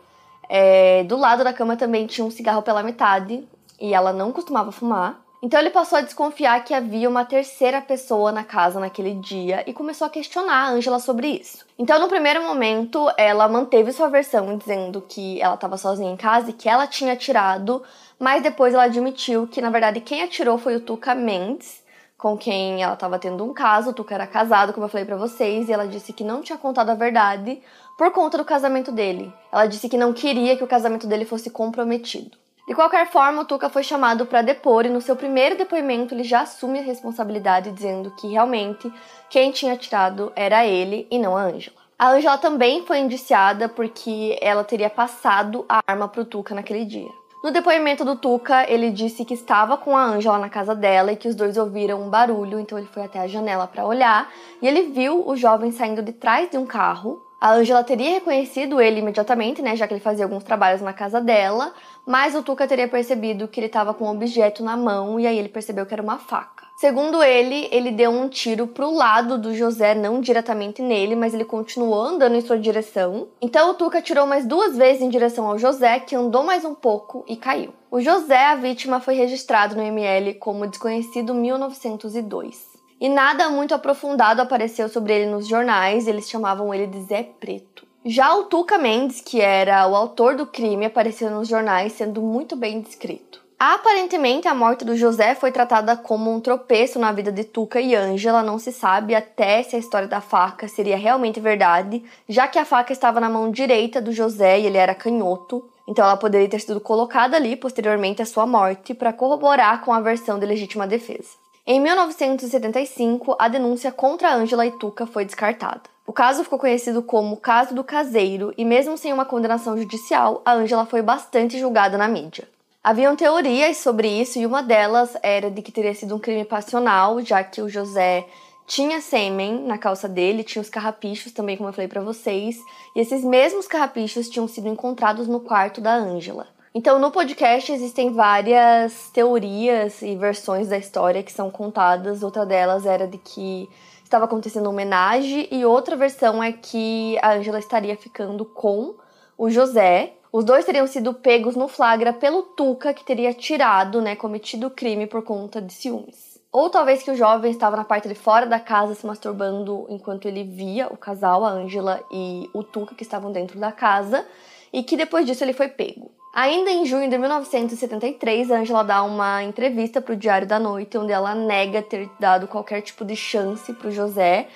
é, 0.49 1.05
do 1.05 1.17
lado 1.17 1.45
da 1.45 1.53
cama 1.53 1.77
também 1.77 2.07
tinha 2.07 2.25
um 2.25 2.31
cigarro 2.31 2.63
pela 2.63 2.83
metade 2.83 3.47
e 3.81 3.95
ela 3.95 4.13
não 4.13 4.33
costumava 4.33 4.73
fumar. 4.73 5.25
Então 5.45 5.61
ele 5.61 5.69
passou 5.69 5.99
a 5.99 6.01
desconfiar 6.01 6.65
que 6.65 6.73
havia 6.73 7.07
uma 7.07 7.23
terceira 7.23 7.79
pessoa 7.79 8.33
na 8.33 8.43
casa 8.43 8.81
naquele 8.81 9.15
dia 9.17 9.63
e 9.67 9.75
começou 9.75 10.07
a 10.07 10.11
questionar 10.11 10.55
a 10.55 10.71
Angela 10.71 10.99
sobre 10.99 11.29
isso. 11.29 11.67
Então, 11.79 12.01
no 12.01 12.09
primeiro 12.09 12.43
momento, 12.43 13.13
ela 13.19 13.47
manteve 13.47 13.93
sua 13.93 14.09
versão 14.09 14.57
dizendo 14.57 15.03
que 15.07 15.43
ela 15.43 15.55
estava 15.55 15.77
sozinha 15.77 16.11
em 16.11 16.17
casa 16.17 16.49
e 16.49 16.55
que 16.55 16.67
ela 16.67 16.87
tinha 16.87 17.13
atirado, 17.13 17.83
mas 18.19 18.43
depois 18.43 18.73
ela 18.73 18.85
admitiu 18.85 19.47
que 19.47 19.61
na 19.61 19.69
verdade 19.69 20.01
quem 20.01 20.23
atirou 20.23 20.57
foi 20.57 20.77
o 20.77 20.81
Tuca 20.81 21.15
Mendes, 21.15 21.85
com 22.17 22.39
quem 22.39 22.83
ela 22.83 22.95
estava 22.95 23.19
tendo 23.19 23.45
um 23.45 23.53
caso. 23.53 23.91
O 23.91 23.93
Tuca 23.93 24.15
era 24.15 24.27
casado, 24.27 24.73
como 24.73 24.87
eu 24.87 24.91
falei 24.91 25.05
para 25.05 25.17
vocês, 25.17 25.69
e 25.69 25.73
ela 25.75 25.87
disse 25.87 26.15
que 26.15 26.25
não 26.25 26.41
tinha 26.41 26.57
contado 26.57 26.89
a 26.89 26.95
verdade 26.95 27.61
por 27.97 28.11
conta 28.11 28.39
do 28.39 28.45
casamento 28.45 28.91
dele. 28.91 29.33
Ela 29.53 29.67
disse 29.67 29.89
que 29.89 29.97
não 29.97 30.13
queria 30.13 30.57
que 30.57 30.65
o 30.65 30.69
casamento 30.69 31.07
dele 31.07 31.25
fosse 31.25 31.51
comprometido. 31.51 32.37
De 32.67 32.75
qualquer 32.75 33.07
forma, 33.11 33.43
o 33.43 33.45
Tuca 33.45 33.69
foi 33.69 33.83
chamado 33.83 34.25
para 34.25 34.41
depor 34.41 34.87
e 34.87 34.89
no 34.89 35.01
seu 35.01 35.15
primeiro 35.15 35.57
depoimento 35.57 36.15
ele 36.15 36.25
já 36.25 36.41
assume 36.41 36.79
a 36.79 36.83
responsabilidade, 36.83 37.71
dizendo 37.71 38.11
que 38.13 38.29
realmente 38.29 38.91
quem 39.29 39.51
tinha 39.51 39.75
atirado 39.75 40.33
era 40.35 40.67
ele 40.67 41.07
e 41.11 41.19
não 41.19 41.37
a 41.37 41.43
Ângela. 41.43 41.77
A 41.99 42.09
Ângela 42.11 42.39
também 42.39 42.85
foi 42.87 42.99
indiciada 43.01 43.69
porque 43.69 44.39
ela 44.41 44.65
teria 44.65 44.89
passado 44.89 45.65
a 45.69 45.81
arma 45.87 46.09
para 46.09 46.23
o 46.23 46.25
Tuca 46.25 46.55
naquele 46.55 46.87
dia. 46.87 47.11
No 47.45 47.51
depoimento 47.51 48.07
do 48.07 48.17
Tuca, 48.17 48.65
ele 48.73 48.91
disse 48.91 49.23
que 49.27 49.35
estava 49.35 49.77
com 49.77 49.95
a 49.95 50.03
Ângela 50.03 50.39
na 50.39 50.49
casa 50.49 50.75
dela 50.75 51.13
e 51.13 51.17
que 51.17 51.29
os 51.29 51.35
dois 51.35 51.59
ouviram 51.59 52.03
um 52.03 52.09
barulho, 52.09 52.59
então 52.59 52.79
ele 52.79 52.87
foi 52.87 53.05
até 53.05 53.21
a 53.21 53.27
janela 53.29 53.67
para 53.67 53.85
olhar 53.85 54.33
e 54.63 54.67
ele 54.67 54.85
viu 54.85 55.29
o 55.29 55.37
jovem 55.37 55.71
saindo 55.71 56.03
de 56.03 56.13
trás 56.13 56.51
de 56.51 56.57
um 56.57 56.65
carro 56.65 57.23
a 57.45 57.53
Angela 57.53 57.85
teria 57.85 58.13
reconhecido 58.13 58.81
ele 58.81 59.01
imediatamente, 59.01 59.61
né, 59.61 59.77
já 59.77 59.87
que 59.87 59.93
ele 59.93 60.01
fazia 60.01 60.25
alguns 60.25 60.43
trabalhos 60.43 60.81
na 60.81 60.95
casa 60.95 61.21
dela, 61.21 61.75
mas 62.07 62.35
o 62.35 62.43
Tuca 62.43 62.67
teria 62.67 62.89
percebido 62.89 63.47
que 63.47 63.61
ele 63.61 63.67
estava 63.67 63.93
com 63.93 64.07
um 64.07 64.13
objeto 64.13 64.65
na 64.65 64.79
mão 64.79 65.21
e 65.21 65.27
aí 65.27 65.39
ele 65.39 65.51
percebeu 65.51 65.85
que 65.85 65.93
era 65.93 66.03
uma 66.03 66.17
faca. 66.17 66.65
Segundo 66.79 67.23
ele, 67.23 67.69
ele 67.71 67.91
deu 67.91 68.11
um 68.11 68.31
tiro 68.31 68.67
pro 68.67 68.91
lado 68.91 69.37
do 69.37 69.55
José, 69.55 69.95
não 69.95 70.23
diretamente 70.23 70.81
nele, 70.81 71.15
mas 71.15 71.35
ele 71.35 71.45
continuou 71.45 72.01
andando 72.01 72.35
em 72.35 72.41
sua 72.41 72.59
direção. 72.59 73.29
Então 73.43 73.73
o 73.73 73.75
Tuca 73.75 73.99
atirou 73.99 74.27
mais 74.27 74.47
duas 74.47 74.75
vezes 74.75 75.03
em 75.03 75.11
direção 75.11 75.47
ao 75.47 75.59
José, 75.59 76.01
que 76.01 76.17
andou 76.17 76.45
mais 76.45 76.65
um 76.65 76.75
pouco 76.75 77.27
e 77.29 77.37
caiu. 77.37 77.75
O 77.91 78.01
José, 78.01 78.43
a 78.43 78.55
vítima, 78.55 79.01
foi 79.01 79.17
registrado 79.17 79.77
no 79.77 79.83
ML 79.83 80.33
como 80.37 80.67
desconhecido 80.67 81.35
1902. 81.35 82.74
E 83.01 83.09
nada 83.09 83.51
muito 83.51 83.75
aprofundado 83.75 84.41
apareceu 84.41 84.89
sobre 84.89 85.13
ele 85.13 85.31
nos 85.31 85.47
jornais, 85.47 86.07
eles 86.07 86.29
chamavam 86.29 86.73
ele 86.73 86.87
de 86.87 87.03
Zé 87.03 87.23
Preto. 87.41 87.87
Já 88.05 88.35
o 88.35 88.45
Tuca 88.45 88.77
Mendes, 88.77 89.21
que 89.21 89.41
era 89.41 89.87
o 89.87 89.97
autor 89.97 90.37
do 90.37 90.47
crime, 90.47 90.85
apareceu 90.85 91.31
nos 91.31 91.49
jornais 91.49 91.93
sendo 91.95 92.21
muito 92.21 92.55
bem 92.55 92.81
descrito. 92.81 93.43
Aparentemente, 93.59 94.47
a 94.47 94.55
morte 94.55 94.85
do 94.85 94.95
José 94.95 95.35
foi 95.35 95.51
tratada 95.51 95.97
como 95.97 96.31
um 96.31 96.39
tropeço 96.39 96.99
na 96.99 97.13
vida 97.13 97.33
de 97.33 97.45
Tuca 97.45 97.81
e 97.81 97.95
Ângela. 97.95 98.43
Não 98.43 98.59
se 98.59 98.71
sabe 98.73 99.15
até 99.15 99.63
se 99.63 99.75
a 99.75 99.79
história 99.79 100.07
da 100.07 100.21
faca 100.21 100.69
seria 100.69 100.99
realmente 100.99 101.41
verdade, 101.41 102.05
já 102.29 102.47
que 102.47 102.59
a 102.59 102.65
faca 102.65 102.93
estava 102.93 103.21
na 103.21 103.31
mão 103.31 103.51
direita 103.51 104.03
do 104.03 104.13
José 104.13 104.61
e 104.61 104.67
ele 104.67 104.77
era 104.77 104.95
canhoto. 104.95 105.67
Então, 105.89 106.05
ela 106.05 106.17
poderia 106.17 106.49
ter 106.49 106.61
sido 106.61 106.81
colocada 106.81 107.37
ali 107.37 107.57
posteriormente 107.57 108.21
à 108.21 108.27
sua 108.27 108.47
morte 108.47 108.93
para 108.93 109.13
corroborar 109.13 109.83
com 109.83 109.95
a 109.95 110.01
versão 110.01 110.39
de 110.39 110.45
legítima 110.45 110.87
defesa. 110.87 111.44
Em 111.67 111.81
1975, 111.81 113.37
a 113.39 113.49
denúncia 113.49 113.91
contra 113.91 114.35
Angela 114.35 114.71
Tuca 114.73 115.07
foi 115.07 115.25
descartada. 115.25 115.81
O 116.07 116.13
caso 116.13 116.45
ficou 116.45 116.59
conhecido 116.59 117.03
como 117.03 117.39
Caso 117.39 117.75
do 117.75 117.83
Caseiro 117.83 118.53
e, 118.59 118.67
mesmo 118.67 118.99
sem 118.99 119.15
uma 119.15 119.25
condenação 119.25 119.75
judicial, 119.75 120.43
a 120.45 120.53
Angela 120.53 120.85
foi 120.85 121.01
bastante 121.01 121.59
julgada 121.59 121.97
na 121.97 122.07
mídia. 122.07 122.47
Haviam 122.83 123.17
teorias 123.17 123.79
sobre 123.79 124.09
isso 124.09 124.39
e 124.39 124.45
uma 124.45 124.63
delas 124.63 125.17
era 125.23 125.51
de 125.51 125.63
que 125.63 125.73
teria 125.73 125.95
sido 125.95 126.15
um 126.15 126.19
crime 126.19 126.45
passional, 126.45 127.23
já 127.23 127.43
que 127.43 127.63
o 127.63 127.69
José 127.71 128.27
tinha 128.67 129.01
sêmen 129.01 129.67
na 129.67 129.79
calça 129.79 130.07
dele, 130.07 130.45
tinha 130.45 130.61
os 130.61 130.69
carrapichos 130.69 131.33
também, 131.33 131.57
como 131.57 131.71
eu 131.71 131.73
falei 131.73 131.89
para 131.89 132.03
vocês, 132.03 132.59
e 132.95 133.01
esses 133.01 133.25
mesmos 133.25 133.67
carrapichos 133.67 134.29
tinham 134.29 134.47
sido 134.47 134.69
encontrados 134.69 135.27
no 135.27 135.41
quarto 135.41 135.81
da 135.81 135.95
Angela. 135.95 136.47
Então, 136.77 136.99
no 136.99 137.13
podcast 137.13 137.71
existem 137.71 138.13
várias 138.13 139.09
teorias 139.11 140.03
e 140.03 140.17
versões 140.17 140.67
da 140.67 140.77
história 140.77 141.23
que 141.23 141.31
são 141.31 141.49
contadas. 141.49 142.25
Outra 142.25 142.45
delas 142.45 142.85
era 142.85 143.07
de 143.07 143.17
que 143.17 143.71
estava 144.03 144.25
acontecendo 144.25 144.65
uma 144.65 144.73
homenagem 144.73 145.47
e 145.53 145.65
outra 145.65 145.95
versão 145.95 146.43
é 146.43 146.51
que 146.51 147.17
a 147.23 147.35
Angela 147.35 147.61
estaria 147.61 147.97
ficando 147.97 148.45
com 148.45 148.97
o 149.39 149.49
José. 149.49 150.15
Os 150.33 150.45
dois 150.45 150.65
teriam 150.65 150.85
sido 150.89 151.15
pegos 151.15 151.55
no 151.55 151.69
flagra 151.69 152.13
pelo 152.13 152.43
Tuca, 152.43 152.93
que 152.93 153.05
teria 153.05 153.33
tirado, 153.33 154.03
né, 154.03 154.17
cometido 154.17 154.67
o 154.67 154.71
crime 154.71 155.07
por 155.07 155.23
conta 155.23 155.63
de 155.63 155.73
ciúmes. 155.73 156.41
Ou 156.51 156.69
talvez 156.71 157.05
que 157.05 157.11
o 157.13 157.17
jovem 157.17 157.53
estava 157.53 157.77
na 157.77 157.85
parte 157.85 158.09
de 158.09 158.17
fora 158.17 158.47
da 158.47 158.59
casa 158.59 158.97
se 158.97 159.07
masturbando 159.07 159.87
enquanto 159.89 160.27
ele 160.27 160.43
via 160.43 160.89
o 160.89 160.97
casal, 160.97 161.45
a 161.45 161.51
Angela 161.51 162.03
e 162.11 162.51
o 162.53 162.65
Tuca, 162.65 162.97
que 162.97 163.05
estavam 163.05 163.31
dentro 163.31 163.61
da 163.61 163.71
casa, 163.71 164.27
e 164.73 164.83
que 164.83 164.97
depois 164.97 165.25
disso 165.25 165.45
ele 165.45 165.53
foi 165.53 165.69
pego. 165.69 166.11
Ainda 166.35 166.69
em 166.69 166.85
junho 166.85 167.09
de 167.09 167.17
1973, 167.17 168.51
Angela 168.51 168.83
dá 168.83 169.05
uma 169.05 169.45
entrevista 169.45 170.03
para 170.03 170.15
o 170.15 170.17
Diário 170.17 170.49
da 170.49 170.59
Noite, 170.59 170.99
onde 170.99 171.13
ela 171.13 171.33
nega 171.33 171.81
ter 171.81 172.11
dado 172.19 172.49
qualquer 172.49 172.81
tipo 172.81 173.05
de 173.05 173.15
chance 173.15 173.73
para 173.73 173.87
o 173.87 173.93
José, 173.93 174.49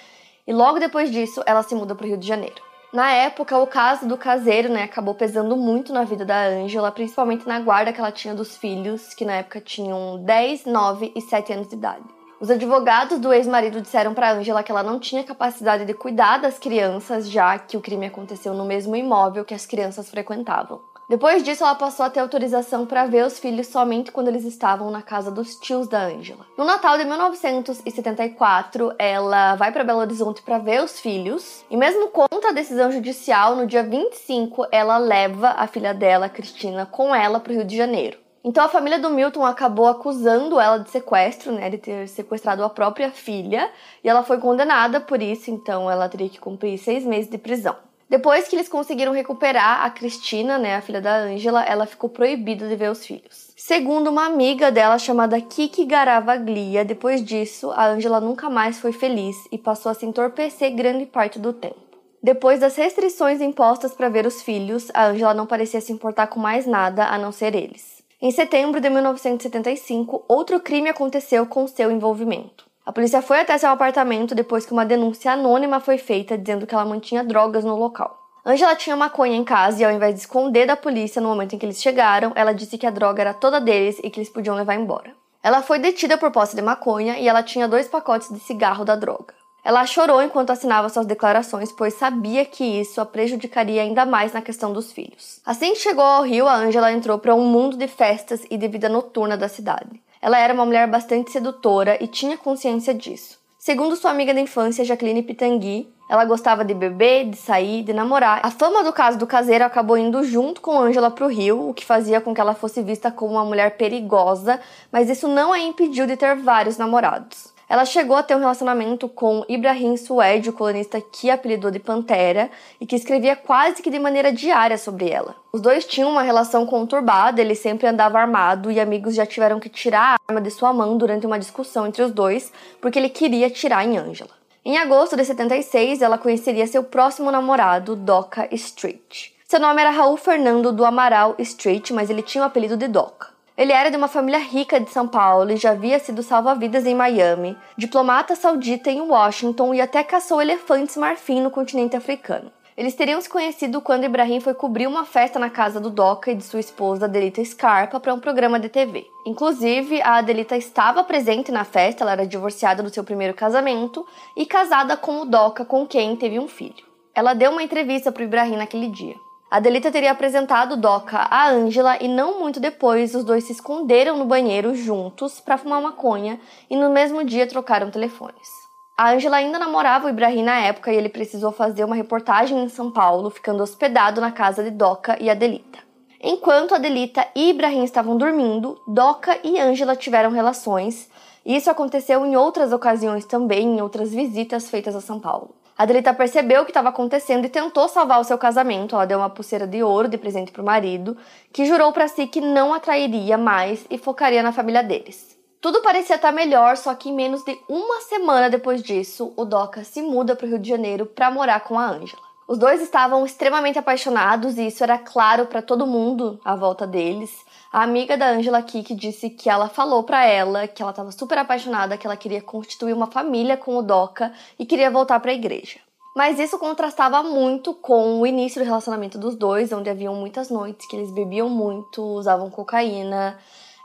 e 0.44 0.52
logo 0.52 0.80
depois 0.80 1.08
disso 1.08 1.40
ela 1.46 1.62
se 1.62 1.76
muda 1.76 1.94
para 1.94 2.04
o 2.04 2.08
Rio 2.08 2.18
de 2.18 2.26
Janeiro. 2.26 2.60
Na 2.92 3.12
época, 3.12 3.56
o 3.56 3.66
caso 3.66 4.08
do 4.08 4.16
caseiro 4.16 4.68
né, 4.68 4.82
acabou 4.82 5.14
pesando 5.14 5.56
muito 5.56 5.92
na 5.92 6.02
vida 6.02 6.24
da 6.24 6.46
Angela, 6.46 6.90
principalmente 6.90 7.46
na 7.46 7.60
guarda 7.60 7.92
que 7.92 8.00
ela 8.00 8.10
tinha 8.10 8.34
dos 8.34 8.56
filhos, 8.56 9.14
que 9.14 9.24
na 9.24 9.34
época 9.34 9.60
tinham 9.60 10.18
10, 10.24 10.64
9 10.64 11.12
e 11.14 11.20
7 11.20 11.52
anos 11.52 11.68
de 11.68 11.76
idade. 11.76 12.02
Os 12.40 12.50
advogados 12.50 13.20
do 13.20 13.32
ex-marido 13.32 13.80
disseram 13.80 14.14
para 14.14 14.32
Angela 14.32 14.64
que 14.64 14.72
ela 14.72 14.82
não 14.82 14.98
tinha 14.98 15.22
capacidade 15.22 15.84
de 15.84 15.94
cuidar 15.94 16.38
das 16.38 16.58
crianças, 16.58 17.30
já 17.30 17.56
que 17.56 17.76
o 17.76 17.80
crime 17.80 18.06
aconteceu 18.06 18.52
no 18.52 18.64
mesmo 18.64 18.96
imóvel 18.96 19.44
que 19.44 19.54
as 19.54 19.64
crianças 19.64 20.10
frequentavam. 20.10 20.80
Depois 21.08 21.42
disso, 21.42 21.64
ela 21.64 21.74
passou 21.74 22.04
a 22.04 22.10
ter 22.10 22.20
autorização 22.20 22.84
para 22.84 23.06
ver 23.06 23.24
os 23.24 23.38
filhos 23.38 23.68
somente 23.68 24.12
quando 24.12 24.28
eles 24.28 24.44
estavam 24.44 24.90
na 24.90 25.00
casa 25.00 25.30
dos 25.30 25.56
tios 25.56 25.88
da 25.88 26.04
Angela. 26.04 26.44
No 26.58 26.66
Natal 26.66 26.98
de 26.98 27.04
1974, 27.04 28.92
ela 28.98 29.54
vai 29.54 29.72
para 29.72 29.84
Belo 29.84 30.00
Horizonte 30.00 30.42
para 30.42 30.58
ver 30.58 30.82
os 30.82 31.00
filhos, 31.00 31.64
e 31.70 31.78
mesmo 31.78 32.08
contra 32.08 32.50
a 32.50 32.52
decisão 32.52 32.92
judicial, 32.92 33.56
no 33.56 33.66
dia 33.66 33.82
25, 33.82 34.66
ela 34.70 34.98
leva 34.98 35.54
a 35.56 35.66
filha 35.66 35.94
dela, 35.94 36.28
Cristina, 36.28 36.84
com 36.84 37.14
ela 37.14 37.40
para 37.40 37.52
o 37.54 37.56
Rio 37.56 37.64
de 37.64 37.74
Janeiro. 37.74 38.18
Então 38.44 38.62
a 38.62 38.68
família 38.68 38.98
do 38.98 39.08
Milton 39.08 39.46
acabou 39.46 39.86
acusando 39.86 40.60
ela 40.60 40.76
de 40.76 40.90
sequestro, 40.90 41.52
né, 41.52 41.70
de 41.70 41.78
ter 41.78 42.06
sequestrado 42.06 42.62
a 42.62 42.68
própria 42.68 43.10
filha, 43.10 43.70
e 44.04 44.08
ela 44.10 44.22
foi 44.22 44.36
condenada 44.38 45.00
por 45.00 45.22
isso, 45.22 45.50
então 45.50 45.90
ela 45.90 46.08
teria 46.08 46.28
que 46.28 46.38
cumprir 46.38 46.76
seis 46.76 47.02
meses 47.02 47.30
de 47.30 47.38
prisão. 47.38 47.87
Depois 48.08 48.48
que 48.48 48.56
eles 48.56 48.70
conseguiram 48.70 49.12
recuperar 49.12 49.84
a 49.84 49.90
Cristina, 49.90 50.56
né, 50.56 50.76
a 50.76 50.80
filha 50.80 51.00
da 51.00 51.14
Ângela, 51.14 51.62
ela 51.62 51.84
ficou 51.84 52.08
proibida 52.08 52.66
de 52.66 52.74
ver 52.74 52.90
os 52.90 53.04
filhos. 53.04 53.52
Segundo 53.54 54.08
uma 54.08 54.24
amiga 54.24 54.72
dela 54.72 54.98
chamada 54.98 55.38
Kiki 55.40 55.84
Garavaglia, 55.84 56.86
depois 56.86 57.22
disso, 57.22 57.70
a 57.72 57.86
Ângela 57.86 58.18
nunca 58.18 58.48
mais 58.48 58.78
foi 58.78 58.92
feliz 58.92 59.36
e 59.52 59.58
passou 59.58 59.92
a 59.92 59.94
se 59.94 60.06
entorpecer 60.06 60.74
grande 60.74 61.04
parte 61.04 61.38
do 61.38 61.52
tempo. 61.52 61.76
Depois 62.22 62.60
das 62.60 62.76
restrições 62.76 63.42
impostas 63.42 63.92
para 63.92 64.08
ver 64.08 64.26
os 64.26 64.40
filhos, 64.40 64.90
a 64.94 65.06
Ângela 65.06 65.34
não 65.34 65.46
parecia 65.46 65.80
se 65.80 65.92
importar 65.92 66.28
com 66.28 66.40
mais 66.40 66.66
nada 66.66 67.04
a 67.04 67.18
não 67.18 67.30
ser 67.30 67.54
eles. 67.54 68.02
Em 68.20 68.30
setembro 68.30 68.80
de 68.80 68.88
1975, 68.88 70.24
outro 70.26 70.58
crime 70.60 70.88
aconteceu 70.88 71.46
com 71.46 71.68
seu 71.68 71.90
envolvimento. 71.90 72.67
A 72.88 72.92
polícia 72.92 73.20
foi 73.20 73.40
até 73.40 73.58
seu 73.58 73.68
apartamento 73.68 74.34
depois 74.34 74.64
que 74.64 74.72
uma 74.72 74.86
denúncia 74.86 75.32
anônima 75.32 75.78
foi 75.78 75.98
feita 75.98 76.38
dizendo 76.38 76.66
que 76.66 76.74
ela 76.74 76.86
mantinha 76.86 77.22
drogas 77.22 77.62
no 77.62 77.76
local. 77.76 78.18
Angela 78.46 78.74
tinha 78.74 78.96
maconha 78.96 79.36
em 79.36 79.44
casa 79.44 79.82
e, 79.82 79.84
ao 79.84 79.92
invés 79.92 80.14
de 80.14 80.20
esconder 80.20 80.66
da 80.66 80.74
polícia 80.74 81.20
no 81.20 81.28
momento 81.28 81.54
em 81.54 81.58
que 81.58 81.66
eles 81.66 81.82
chegaram, 81.82 82.32
ela 82.34 82.54
disse 82.54 82.78
que 82.78 82.86
a 82.86 82.90
droga 82.90 83.20
era 83.20 83.34
toda 83.34 83.60
deles 83.60 84.00
e 84.02 84.08
que 84.08 84.18
eles 84.18 84.30
podiam 84.30 84.56
levar 84.56 84.74
embora. 84.74 85.12
Ela 85.42 85.60
foi 85.60 85.78
detida 85.78 86.16
por 86.16 86.30
posse 86.30 86.56
de 86.56 86.62
maconha 86.62 87.18
e 87.18 87.28
ela 87.28 87.42
tinha 87.42 87.68
dois 87.68 87.86
pacotes 87.86 88.32
de 88.32 88.40
cigarro 88.40 88.86
da 88.86 88.96
droga. 88.96 89.34
Ela 89.62 89.84
chorou 89.84 90.22
enquanto 90.22 90.48
assinava 90.48 90.88
suas 90.88 91.04
declarações, 91.04 91.70
pois 91.70 91.92
sabia 91.92 92.46
que 92.46 92.64
isso 92.64 93.02
a 93.02 93.04
prejudicaria 93.04 93.82
ainda 93.82 94.06
mais 94.06 94.32
na 94.32 94.40
questão 94.40 94.72
dos 94.72 94.92
filhos. 94.92 95.42
Assim 95.44 95.74
que 95.74 95.80
chegou 95.80 96.02
ao 96.02 96.22
Rio, 96.22 96.48
a 96.48 96.54
Angela 96.54 96.90
entrou 96.90 97.18
para 97.18 97.34
um 97.34 97.44
mundo 97.44 97.76
de 97.76 97.86
festas 97.86 98.46
e 98.50 98.56
de 98.56 98.66
vida 98.66 98.88
noturna 98.88 99.36
da 99.36 99.46
cidade. 99.46 100.00
Ela 100.20 100.38
era 100.38 100.52
uma 100.54 100.66
mulher 100.66 100.86
bastante 100.88 101.30
sedutora 101.30 102.02
e 102.02 102.06
tinha 102.06 102.36
consciência 102.36 102.92
disso. 102.92 103.38
Segundo 103.58 103.96
sua 103.96 104.10
amiga 104.10 104.32
da 104.32 104.40
infância, 104.40 104.84
Jacqueline 104.84 105.22
Pitangui, 105.22 105.92
ela 106.08 106.24
gostava 106.24 106.64
de 106.64 106.72
beber, 106.72 107.28
de 107.28 107.36
sair, 107.36 107.82
de 107.82 107.92
namorar. 107.92 108.40
A 108.42 108.50
fama 108.50 108.82
do 108.82 108.92
caso 108.92 109.18
do 109.18 109.26
caseiro 109.26 109.64
acabou 109.64 109.98
indo 109.98 110.24
junto 110.24 110.60
com 110.60 110.78
Angela 110.78 111.10
para 111.10 111.26
o 111.26 111.28
Rio, 111.28 111.68
o 111.68 111.74
que 111.74 111.84
fazia 111.84 112.20
com 112.20 112.34
que 112.34 112.40
ela 112.40 112.54
fosse 112.54 112.82
vista 112.82 113.10
como 113.10 113.34
uma 113.34 113.44
mulher 113.44 113.76
perigosa, 113.76 114.58
mas 114.90 115.10
isso 115.10 115.28
não 115.28 115.52
a 115.52 115.58
impediu 115.58 116.06
de 116.06 116.16
ter 116.16 116.34
vários 116.36 116.78
namorados. 116.78 117.52
Ela 117.68 117.84
chegou 117.84 118.16
a 118.16 118.22
ter 118.22 118.34
um 118.34 118.40
relacionamento 118.40 119.08
com 119.08 119.44
Ibrahim 119.46 119.96
Sued, 119.98 120.48
o 120.48 120.52
colunista 120.54 121.00
que 121.00 121.30
apelidou 121.30 121.70
de 121.70 121.78
Pantera, 121.78 122.50
e 122.80 122.86
que 122.86 122.96
escrevia 122.96 123.36
quase 123.36 123.82
que 123.82 123.90
de 123.90 123.98
maneira 123.98 124.32
diária 124.32 124.78
sobre 124.78 125.10
ela. 125.10 125.36
Os 125.52 125.60
dois 125.60 125.84
tinham 125.84 126.10
uma 126.10 126.22
relação 126.22 126.64
conturbada, 126.64 127.42
ele 127.42 127.54
sempre 127.54 127.86
andava 127.86 128.18
armado 128.18 128.70
e 128.70 128.80
amigos 128.80 129.14
já 129.14 129.26
tiveram 129.26 129.60
que 129.60 129.68
tirar 129.68 130.14
a 130.14 130.32
arma 130.32 130.40
de 130.40 130.50
sua 130.50 130.72
mão 130.72 130.96
durante 130.96 131.26
uma 131.26 131.38
discussão 131.38 131.86
entre 131.86 132.02
os 132.02 132.10
dois, 132.10 132.50
porque 132.80 132.98
ele 132.98 133.10
queria 133.10 133.48
atirar 133.48 133.84
em 133.84 133.98
Angela. 133.98 134.30
Em 134.64 134.78
agosto 134.78 135.16
de 135.16 135.24
76, 135.24 136.00
ela 136.00 136.16
conheceria 136.16 136.66
seu 136.66 136.82
próximo 136.82 137.30
namorado, 137.30 137.94
Doca 137.94 138.48
Street. 138.52 139.30
Seu 139.46 139.60
nome 139.60 139.80
era 139.80 139.90
Raul 139.90 140.16
Fernando 140.16 140.72
do 140.72 140.84
Amaral 140.84 141.34
Street, 141.38 141.90
mas 141.90 142.10
ele 142.10 142.22
tinha 142.22 142.44
o 142.44 142.46
apelido 142.46 142.76
de 142.76 142.88
Doca. 142.88 143.37
Ele 143.58 143.72
era 143.72 143.90
de 143.90 143.96
uma 143.96 144.06
família 144.06 144.38
rica 144.38 144.78
de 144.78 144.88
São 144.88 145.08
Paulo 145.08 145.50
e 145.50 145.56
já 145.56 145.72
havia 145.72 145.98
sido 145.98 146.22
salva-vidas 146.22 146.86
em 146.86 146.94
Miami, 146.94 147.58
diplomata 147.76 148.36
saudita 148.36 148.88
em 148.88 149.00
Washington 149.00 149.74
e 149.74 149.80
até 149.80 150.04
caçou 150.04 150.40
elefantes 150.40 150.96
marfim 150.96 151.40
no 151.40 151.50
continente 151.50 151.96
africano. 151.96 152.52
Eles 152.76 152.94
teriam 152.94 153.20
se 153.20 153.28
conhecido 153.28 153.80
quando 153.80 154.04
Ibrahim 154.04 154.38
foi 154.38 154.54
cobrir 154.54 154.86
uma 154.86 155.04
festa 155.04 155.40
na 155.40 155.50
casa 155.50 155.80
do 155.80 155.90
Doca 155.90 156.30
e 156.30 156.36
de 156.36 156.44
sua 156.44 156.60
esposa 156.60 157.06
Adelita 157.06 157.44
Scarpa 157.44 157.98
para 157.98 158.14
um 158.14 158.20
programa 158.20 158.60
de 158.60 158.68
TV. 158.68 159.04
Inclusive, 159.26 160.00
a 160.02 160.18
Adelita 160.18 160.56
estava 160.56 161.02
presente 161.02 161.50
na 161.50 161.64
festa, 161.64 162.04
ela 162.04 162.12
era 162.12 162.26
divorciada 162.28 162.80
do 162.80 162.94
seu 162.94 163.02
primeiro 163.02 163.34
casamento 163.34 164.06
e 164.36 164.46
casada 164.46 164.96
com 164.96 165.22
o 165.22 165.24
Doca, 165.24 165.64
com 165.64 165.84
quem 165.84 166.14
teve 166.14 166.38
um 166.38 166.46
filho. 166.46 166.86
Ela 167.12 167.34
deu 167.34 167.50
uma 167.50 167.64
entrevista 167.64 168.12
para 168.12 168.22
Ibrahim 168.22 168.56
naquele 168.56 168.86
dia. 168.86 169.16
Adelita 169.50 169.90
teria 169.90 170.10
apresentado 170.10 170.76
Doca 170.76 171.16
a 171.16 171.48
Angela 171.48 171.96
e 172.02 172.06
não 172.06 172.38
muito 172.38 172.60
depois 172.60 173.14
os 173.14 173.24
dois 173.24 173.44
se 173.44 173.52
esconderam 173.52 174.18
no 174.18 174.26
banheiro 174.26 174.74
juntos 174.74 175.40
para 175.40 175.56
fumar 175.56 175.80
maconha 175.80 176.38
e 176.68 176.76
no 176.76 176.90
mesmo 176.90 177.24
dia 177.24 177.46
trocaram 177.46 177.90
telefones. 177.90 178.46
A 178.94 179.12
Angela 179.12 179.38
ainda 179.38 179.58
namorava 179.58 180.06
o 180.06 180.10
Ibrahim 180.10 180.42
na 180.42 180.60
época 180.60 180.92
e 180.92 180.96
ele 180.96 181.08
precisou 181.08 181.50
fazer 181.50 181.82
uma 181.84 181.96
reportagem 181.96 182.62
em 182.62 182.68
São 182.68 182.90
Paulo, 182.90 183.30
ficando 183.30 183.62
hospedado 183.62 184.20
na 184.20 184.30
casa 184.30 184.62
de 184.62 184.70
Doca 184.70 185.16
e 185.18 185.30
Adelita. 185.30 185.78
Enquanto 186.22 186.74
Adelita 186.74 187.26
e 187.34 187.48
Ibrahim 187.48 187.84
estavam 187.84 188.18
dormindo, 188.18 188.78
Doca 188.86 189.38
e 189.42 189.58
Angela 189.58 189.96
tiveram 189.96 190.30
relações. 190.30 191.08
Isso 191.46 191.70
aconteceu 191.70 192.26
em 192.26 192.36
outras 192.36 192.70
ocasiões 192.70 193.24
também, 193.24 193.78
em 193.78 193.80
outras 193.80 194.12
visitas 194.12 194.68
feitas 194.68 194.94
a 194.94 195.00
São 195.00 195.18
Paulo. 195.18 195.54
Adelita 195.78 196.12
percebeu 196.12 196.62
o 196.62 196.64
que 196.64 196.72
estava 196.72 196.88
acontecendo 196.88 197.44
e 197.44 197.48
tentou 197.48 197.88
salvar 197.88 198.20
o 198.20 198.24
seu 198.24 198.36
casamento. 198.36 198.96
Ela 198.96 199.06
deu 199.06 199.18
uma 199.18 199.30
pulseira 199.30 199.64
de 199.64 199.80
ouro 199.80 200.08
de 200.08 200.18
presente 200.18 200.50
para 200.50 200.60
o 200.60 200.64
marido, 200.64 201.16
que 201.52 201.64
jurou 201.66 201.92
para 201.92 202.08
si 202.08 202.26
que 202.26 202.40
não 202.40 202.74
atrairia 202.74 203.38
mais 203.38 203.86
e 203.88 203.96
focaria 203.96 204.42
na 204.42 204.50
família 204.50 204.82
deles. 204.82 205.38
Tudo 205.60 205.80
parecia 205.80 206.16
estar 206.16 206.32
melhor, 206.32 206.76
só 206.76 206.92
que 206.96 207.08
em 207.08 207.14
menos 207.14 207.44
de 207.44 207.56
uma 207.68 208.00
semana 208.00 208.50
depois 208.50 208.82
disso, 208.82 209.32
o 209.36 209.44
Doca 209.44 209.84
se 209.84 210.02
muda 210.02 210.34
para 210.34 210.46
o 210.46 210.48
Rio 210.48 210.58
de 210.58 210.68
Janeiro 210.68 211.06
para 211.06 211.30
morar 211.30 211.60
com 211.60 211.78
a 211.78 211.88
Ângela. 211.88 212.22
Os 212.48 212.58
dois 212.58 212.80
estavam 212.80 213.24
extremamente 213.24 213.78
apaixonados 213.78 214.58
e 214.58 214.66
isso 214.66 214.82
era 214.82 214.98
claro 214.98 215.46
para 215.46 215.62
todo 215.62 215.86
mundo 215.86 216.40
à 216.44 216.56
volta 216.56 216.86
deles. 216.88 217.30
A 217.70 217.82
amiga 217.82 218.16
da 218.16 218.30
Angela 218.30 218.62
Kik 218.62 218.94
disse 218.94 219.28
que 219.28 219.50
ela 219.50 219.68
falou 219.68 220.02
para 220.02 220.24
ela 220.24 220.66
que 220.66 220.80
ela 220.80 220.90
estava 220.90 221.12
super 221.12 221.36
apaixonada, 221.36 221.98
que 221.98 222.06
ela 222.06 222.16
queria 222.16 222.40
constituir 222.40 222.94
uma 222.94 223.06
família 223.06 223.58
com 223.58 223.76
o 223.76 223.82
Doca 223.82 224.32
e 224.58 224.64
queria 224.64 224.90
voltar 224.90 225.20
para 225.20 225.30
a 225.30 225.34
igreja. 225.34 225.78
Mas 226.16 226.38
isso 226.38 226.58
contrastava 226.58 227.22
muito 227.22 227.74
com 227.74 228.20
o 228.20 228.26
início 228.26 228.60
do 228.60 228.64
relacionamento 228.64 229.18
dos 229.18 229.36
dois, 229.36 229.70
onde 229.70 229.90
haviam 229.90 230.14
muitas 230.14 230.48
noites 230.48 230.88
que 230.88 230.96
eles 230.96 231.10
bebiam 231.10 231.50
muito, 231.50 232.02
usavam 232.02 232.50
cocaína, 232.50 233.38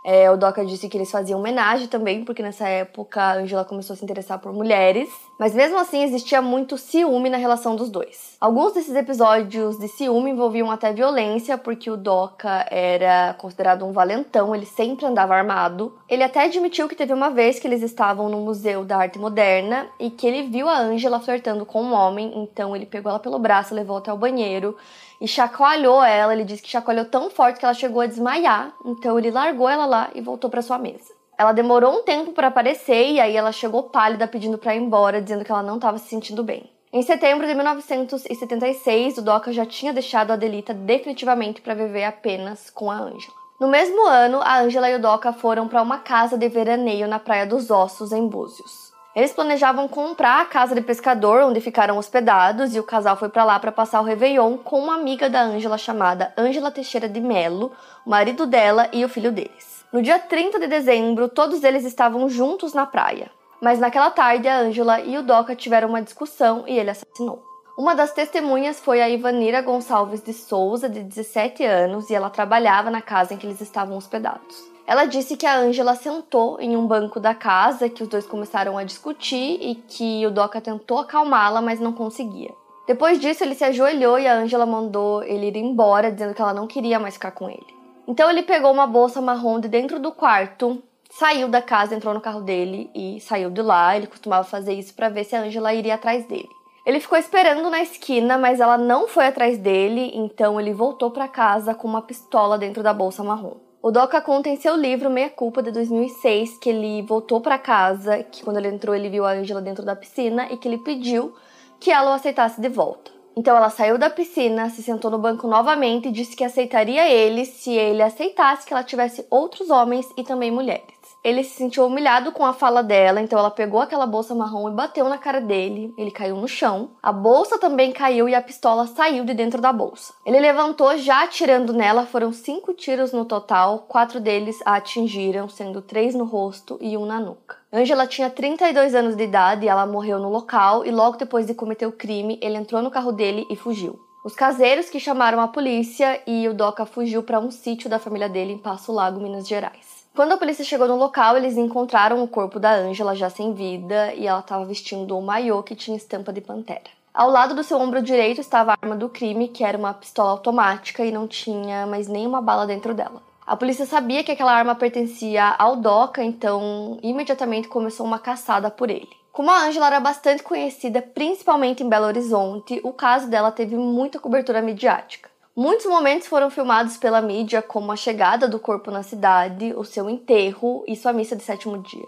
é, 0.06 0.30
o 0.30 0.36
Doca 0.36 0.65
disse 0.65 0.89
que 0.89 0.98
eles 0.98 1.10
faziam 1.10 1.39
homenagem 1.39 1.88
também, 1.88 2.26
porque 2.26 2.43
nessa 2.43 2.67
época 2.67 3.22
a 3.22 3.34
Angela 3.36 3.63
começou 3.63 3.93
a 3.93 3.98
se 3.98 4.04
interessar 4.04 4.38
por 4.38 4.52
mulheres. 4.52 5.10
Mas 5.38 5.56
mesmo 5.56 5.78
assim 5.80 6.04
existia 6.04 6.41
muito 6.41 6.78
ciúme 6.78 7.30
na 7.30 7.38
relação 7.38 7.76
dos 7.76 7.89
dois. 7.89 8.38
Alguns 8.39 8.74
desses 8.74 8.96
episódios 8.96 9.78
de 9.80 9.88
ciúme 9.88 10.32
envolviam 10.32 10.69
até 10.69 10.93
violência, 10.93 11.58
porque 11.58 11.89
o 11.89 11.98
Doca 11.98 12.65
era 12.69 13.34
considerado 13.34 13.86
um 13.86 13.91
valentão, 13.91 14.54
ele 14.54 14.65
sempre 14.65 15.06
andava 15.06 15.36
armado. 15.36 15.93
Ele 16.08 16.24
até 16.24 16.43
admitiu 16.43 16.88
que 16.88 16.96
teve 16.96 17.13
uma 17.13 17.30
vez 17.30 17.60
que 17.60 17.67
eles 17.67 17.82
estavam 17.82 18.30
no 18.30 18.41
Museu 18.41 18.86
da 18.86 18.98
Arte 18.98 19.17
Moderna 19.17 19.88
e 20.00 20.10
que 20.10 20.28
ele 20.28 20.43
viu 20.43 20.69
a 20.69 20.78
Angela 20.78 21.19
flertando 21.19 21.65
com 21.65 21.82
um 21.82 21.93
homem, 21.93 22.32
então 22.36 22.76
ele 22.76 22.86
pegou 22.86 23.10
ela 23.10 23.19
pelo 23.19 23.39
braço, 23.39 23.74
levou 23.74 23.98
até 23.98 24.13
o 24.13 24.17
banheiro 24.17 24.76
e 25.19 25.28
chacoalhou 25.28 26.04
ela. 26.04 26.34
Ele 26.34 26.43
disse 26.43 26.62
que 26.62 26.69
chacoalhou 26.69 27.06
tão 27.06 27.30
forte 27.30 27.60
que 27.60 27.65
ela 27.65 27.74
chegou 27.74 28.02
a 28.02 28.08
desmaiar. 28.08 28.74
Então 28.86 29.17
ele 29.17 29.32
largou 29.32 29.69
ela 29.69 29.86
lá 29.86 30.10
e 30.13 30.22
voltou 30.22 30.50
para 30.50 30.62
sua 30.62 30.78
mesa. 30.78 31.12
Ela 31.38 31.52
demorou 31.52 32.00
um 32.00 32.04
tempo 32.04 32.32
para 32.32 32.48
aparecer 32.48 33.12
e 33.12 33.19
aí 33.19 33.36
ela 33.36 33.52
chegou 33.52 33.84
pálida 33.84 34.28
pedindo 34.28 34.58
para 34.58 34.76
ir 34.76 34.80
embora, 34.80 35.22
dizendo 35.22 35.43
que 35.43 35.52
ela 35.52 35.63
não 35.63 35.76
estava 35.76 35.98
se 35.98 36.08
sentindo 36.08 36.43
bem. 36.43 36.69
Em 36.91 37.02
setembro 37.02 37.48
de 37.48 37.56
1976, 37.56 39.17
o 39.17 39.22
Doca 39.24 39.52
já 39.52 39.65
tinha 39.65 39.91
deixado 39.91 40.32
a 40.32 40.36
Delita 40.36 40.76
definitivamente 40.76 41.60
para 41.60 41.74
viver 41.74 42.04
apenas 42.04 42.69
com 42.69 42.91
a 42.91 42.96
Ângela. 42.96 43.34
No 43.60 43.67
mesmo 43.67 44.06
ano, 44.06 44.41
a 44.43 44.60
Ângela 44.60 44.89
e 44.89 44.96
o 44.96 45.02
Doca 45.02 45.34
foram 45.34 45.67
para 45.67 45.82
uma 45.82 45.98
casa 45.98 46.38
de 46.38 46.48
veraneio 46.48 47.08
na 47.08 47.17
Praia 47.17 47.48
dos 47.48 47.72
Ossos, 47.72 48.12
em 48.12 48.28
Búzios. 48.28 48.93
Eles 49.15 49.32
planejavam 49.32 49.88
comprar 49.88 50.41
a 50.41 50.46
casa 50.46 50.76
de 50.76 50.82
pescador 50.82 51.43
onde 51.43 51.62
ficaram 51.62 51.98
hospedados 51.98 52.76
e 52.76 52.80
o 52.80 52.84
casal 52.84 53.15
foi 53.15 53.30
para 53.30 53.43
lá 53.43 53.60
para 53.60 53.72
passar 53.72 54.02
o 54.02 54.04
Réveillon 54.04 54.58
com 54.58 54.80
uma 54.80 54.96
amiga 54.96 55.30
da 55.30 55.41
Ângela 55.41 55.78
chamada 55.78 56.32
Ângela 56.38 56.72
Teixeira 56.72 57.08
de 57.08 57.22
Melo, 57.22 57.72
o 58.06 58.10
marido 58.10 58.46
dela 58.46 58.88
e 58.91 59.06
o 59.06 59.10
filho 59.10 59.32
deles. 59.32 59.72
No 59.93 60.01
dia 60.01 60.17
30 60.17 60.60
de 60.60 60.65
dezembro, 60.65 61.29
todos 61.29 61.63
eles 61.63 61.86
estavam 61.86 62.27
juntos 62.27 62.73
na 62.73 62.84
praia. 62.84 63.29
Mas 63.62 63.77
naquela 63.77 64.10
tarde, 64.10 64.47
a 64.47 64.58
Ângela 64.58 64.99
e 64.99 65.15
o 65.19 65.21
Doca 65.21 65.56
tiveram 65.56 65.88
uma 65.88 66.01
discussão 66.01 66.63
e 66.67 66.79
ele 66.79 66.89
assassinou. 66.89 67.43
Uma 67.77 67.93
das 67.93 68.12
testemunhas 68.12 68.79
foi 68.79 69.03
a 69.03 69.08
Ivanira 69.08 69.62
Gonçalves 69.62 70.23
de 70.23 70.34
Souza, 70.34 70.89
de 70.89 71.03
17 71.03 71.63
anos, 71.63 72.10
e 72.10 72.15
ela 72.15 72.32
trabalhava 72.32 72.89
na 72.89 73.03
casa 73.03 73.36
em 73.36 73.38
que 73.38 73.45
eles 73.45 73.62
estavam 73.62 73.95
hospedados. 73.95 74.67
Ela 74.88 75.06
disse 75.06 75.38
que 75.38 75.45
a 75.45 75.60
Angela 75.60 75.93
sentou 75.93 76.60
em 76.60 76.75
um 76.75 76.88
banco 76.88 77.19
da 77.19 77.36
casa, 77.36 77.88
que 77.88 78.01
os 78.01 78.10
dois 78.10 78.25
começaram 78.25 78.79
a 78.79 78.84
discutir 78.84 79.60
e 79.62 79.75
que 79.75 80.25
o 80.25 80.32
Doca 80.32 80.60
tentou 80.60 80.97
acalmá-la, 80.97 81.62
mas 81.62 81.79
não 81.79 81.93
conseguia. 81.93 82.51
Depois 82.88 83.19
disso, 83.19 83.43
ele 83.43 83.53
se 83.53 83.63
ajoelhou 83.63 84.17
e 84.17 84.27
a 84.27 84.34
Angela 84.34 84.65
mandou 84.65 85.21
ele 85.21 85.49
ir 85.49 85.58
embora, 85.58 86.12
dizendo 86.12 86.34
que 86.34 86.41
ela 86.41 86.51
não 86.51 86.65
queria 86.65 86.99
mais 86.99 87.13
ficar 87.13 87.32
com 87.32 87.47
ele. 87.47 87.83
Então 88.08 88.30
ele 88.30 88.44
pegou 88.44 88.72
uma 88.72 88.86
bolsa 88.86 89.22
marrom 89.22 89.60
de 89.60 89.68
dentro 89.68 90.00
do 90.00 90.12
quarto, 90.12 90.82
saiu 91.10 91.48
da 91.48 91.62
casa, 91.62 91.96
entrou 91.96 92.13
no 92.13 92.22
carro 92.22 92.42
dele 92.42 92.89
e 92.94 93.20
saiu 93.22 93.50
de 93.50 93.62
lá. 93.62 93.96
Ele 93.96 94.08
costumava 94.08 94.44
fazer 94.44 94.74
isso 94.74 94.94
para 94.94 95.10
ver 95.10 95.24
se 95.24 95.36
a 95.36 95.42
Angela 95.42 95.74
iria 95.74 95.96
atrás 95.96 96.26
dele. 96.26 96.50
Ele 96.86 97.00
ficou 97.00 97.18
esperando 97.18 97.70
na 97.70 97.82
esquina, 97.82 98.38
mas 98.38 98.60
ela 98.60 98.78
não 98.78 99.08
foi 99.08 99.28
atrás 99.28 99.58
dele, 99.58 100.12
então 100.13 100.60
ele 100.60 100.74
voltou 100.74 101.12
para 101.12 101.30
casa 101.30 101.74
com 101.74 101.88
uma 101.88 102.02
pistola 102.02 102.58
dentro 102.58 102.84
da 102.84 102.94
bolsa 102.94 103.24
marrom. 103.24 103.56
O 103.82 103.89
Doca 103.89 104.22
conta 104.22 104.50
em 104.50 104.58
seu 104.58 104.76
livro 104.76 105.10
Meia 105.10 105.30
Culpa 105.30 105.63
de 105.63 105.72
2006 105.72 106.58
que 106.58 106.70
ele 106.70 107.02
voltou 107.02 107.39
para 107.39 107.58
casa, 107.58 108.24
que 108.24 108.44
quando 108.44 108.58
ele 108.58 108.68
entrou 108.68 108.94
ele 108.94 109.10
viu 109.10 109.26
a 109.26 109.32
Angela 109.32 109.62
dentro 109.62 109.86
da 109.86 109.96
piscina 109.96 110.48
e 110.52 110.58
que 110.58 110.68
ele 110.68 110.78
pediu 110.78 111.34
que 111.80 111.92
ela 111.92 112.12
o 112.12 112.13
aceitasse 112.13 112.60
de 112.60 112.70
volta. 112.70 113.12
Então 113.36 113.58
ela 113.58 113.69
saiu 113.69 113.98
da 113.98 114.10
piscina, 114.10 114.69
se 114.69 114.84
sentou 114.84 115.10
no 115.10 115.17
banco 115.17 115.48
novamente 115.48 116.08
e 116.08 116.12
disse 116.12 116.36
que 116.36 116.43
aceitaria 116.43 117.10
ele 117.10 117.46
se 117.46 117.72
ele 117.72 118.02
aceitasse 118.02 118.65
que 118.65 118.74
ela 118.74 118.84
tivesse 118.84 119.26
outros 119.30 119.69
homens 119.69 120.08
e 120.15 120.24
também 120.24 120.52
mulheres. 120.52 121.03
Ele 121.23 121.41
se 121.41 121.55
sentiu 121.55 121.86
humilhado 121.86 122.33
com 122.33 122.45
a 122.45 122.51
fala 122.51 122.83
dela, 122.83 123.21
então 123.21 123.39
ela 123.39 123.49
pegou 123.49 123.79
aquela 123.79 124.05
bolsa 124.05 124.36
marrom 124.36 124.67
e 124.67 124.73
bateu 124.73 125.07
na 125.07 125.17
cara 125.17 125.39
dele. 125.39 125.93
Ele 125.97 126.12
caiu 126.12 126.36
no 126.36 126.49
chão. 126.49 126.91
A 127.01 127.13
bolsa 127.13 127.57
também 127.57 127.93
caiu 127.93 128.27
e 128.27 128.36
a 128.36 128.41
pistola 128.41 128.88
saiu 128.88 129.23
de 129.23 129.33
dentro 129.33 129.62
da 129.62 129.71
bolsa. 129.71 130.13
Ele 130.25 130.38
levantou 130.38 130.97
já 130.97 131.23
atirando 131.23 131.71
nela. 131.71 132.05
Foram 132.05 132.33
cinco 132.33 132.73
tiros 132.73 133.13
no 133.13 133.23
total. 133.23 133.86
Quatro 133.88 134.19
deles 134.19 134.59
a 134.65 134.75
atingiram, 134.75 135.47
sendo 135.47 135.81
três 135.81 136.13
no 136.13 136.25
rosto 136.25 136.77
e 136.81 136.97
um 136.97 137.05
na 137.05 137.21
nuca. 137.21 137.55
Angela 137.71 138.05
tinha 138.05 138.29
32 138.29 138.93
anos 138.93 139.15
de 139.15 139.23
idade 139.23 139.65
e 139.65 139.69
ela 139.69 139.86
morreu 139.86 140.19
no 140.19 140.29
local. 140.29 140.86
E 140.86 140.91
logo 140.91 141.15
depois 141.15 141.47
de 141.47 141.53
cometer 141.53 141.88
o 141.88 141.91
crime, 141.93 142.38
ele 142.41 142.57
entrou 142.57 142.81
no 142.81 142.91
carro 142.91 143.13
dele 143.13 143.47
e 143.49 143.55
fugiu. 143.55 143.97
Os 144.25 144.36
caseiros 144.36 144.89
que 144.89 144.99
chamaram 144.99 145.39
a 145.39 145.47
polícia 145.47 146.21
e 146.27 146.47
o 146.49 146.53
Doca 146.53 146.86
fugiu 146.86 147.23
para 147.23 147.39
um 147.39 147.51
sítio 147.51 147.89
da 147.89 147.99
família 147.99 148.27
dele 148.27 148.53
em 148.53 148.57
Passo 148.57 148.91
Lago, 148.91 149.21
Minas 149.21 149.47
Gerais. 149.47 149.92
Quando 150.15 150.34
a 150.34 150.38
polícia 150.38 150.63
chegou 150.63 150.88
no 150.88 150.95
local, 150.95 151.36
eles 151.36 151.58
encontraram 151.58 152.23
o 152.23 152.28
corpo 152.28 152.60
da 152.60 152.71
Ângela 152.71 153.15
já 153.15 153.32
sem 153.32 153.52
vida 153.52 154.13
e 154.13 154.28
ela 154.28 154.41
estava 154.41 154.63
vestindo 154.63 155.17
um 155.17 155.21
maiô 155.21 155.63
que 155.63 155.76
tinha 155.76 155.97
estampa 155.97 156.32
de 156.32 156.39
pantera. 156.39 156.84
Ao 157.12 157.32
lado 157.32 157.56
do 157.56 157.63
seu 157.63 157.80
ombro 157.80 157.99
direito 157.99 158.39
estava 158.39 158.73
a 158.73 158.78
arma 158.80 158.95
do 158.95 159.10
crime, 159.10 159.47
que 159.47 159.63
era 159.63 159.76
uma 159.76 159.91
pistola 159.91 160.30
automática 160.30 161.04
e 161.04 161.12
não 161.12 161.28
tinha 161.28 161.88
mais 161.88 162.08
nenhuma 162.08 162.43
bala 162.43 162.67
dentro 162.67 162.93
dela. 162.93 163.23
A 163.43 163.58
polícia 163.58 163.88
sabia 163.88 164.23
que 164.23 164.32
aquela 164.32 164.54
arma 164.54 164.76
pertencia 164.76 165.56
ao 165.58 165.78
Doca, 165.78 166.23
então 166.23 166.99
imediatamente 167.02 167.67
começou 167.67 168.06
uma 168.06 168.19
caçada 168.19 168.69
por 168.69 168.91
ele. 168.91 169.10
Como 169.32 169.49
a 169.49 169.63
Ângela 169.63 169.88
era 169.88 169.99
bastante 169.99 170.43
conhecida, 170.43 171.02
principalmente 171.02 171.82
em 171.82 171.89
Belo 171.89 172.06
Horizonte, 172.06 172.80
o 172.84 172.93
caso 172.93 173.28
dela 173.32 173.52
teve 173.52 173.76
muita 173.76 174.19
cobertura 174.19 174.62
midiática. 174.62 175.33
Muitos 175.56 175.86
momentos 175.86 176.28
foram 176.28 176.50
filmados 176.50 176.98
pela 176.98 177.22
mídia, 177.22 177.62
como 177.62 177.92
a 177.92 177.96
chegada 177.96 178.48
do 178.48 178.58
corpo 178.58 178.89
na 178.89 179.04
cidade, 179.04 179.72
o 179.78 179.84
seu 179.84 180.10
enterro 180.10 180.84
e 180.88 180.96
sua 180.96 181.13
missa 181.13 181.36
de 181.36 181.44
sétimo 181.44 181.78
dia. 181.78 182.08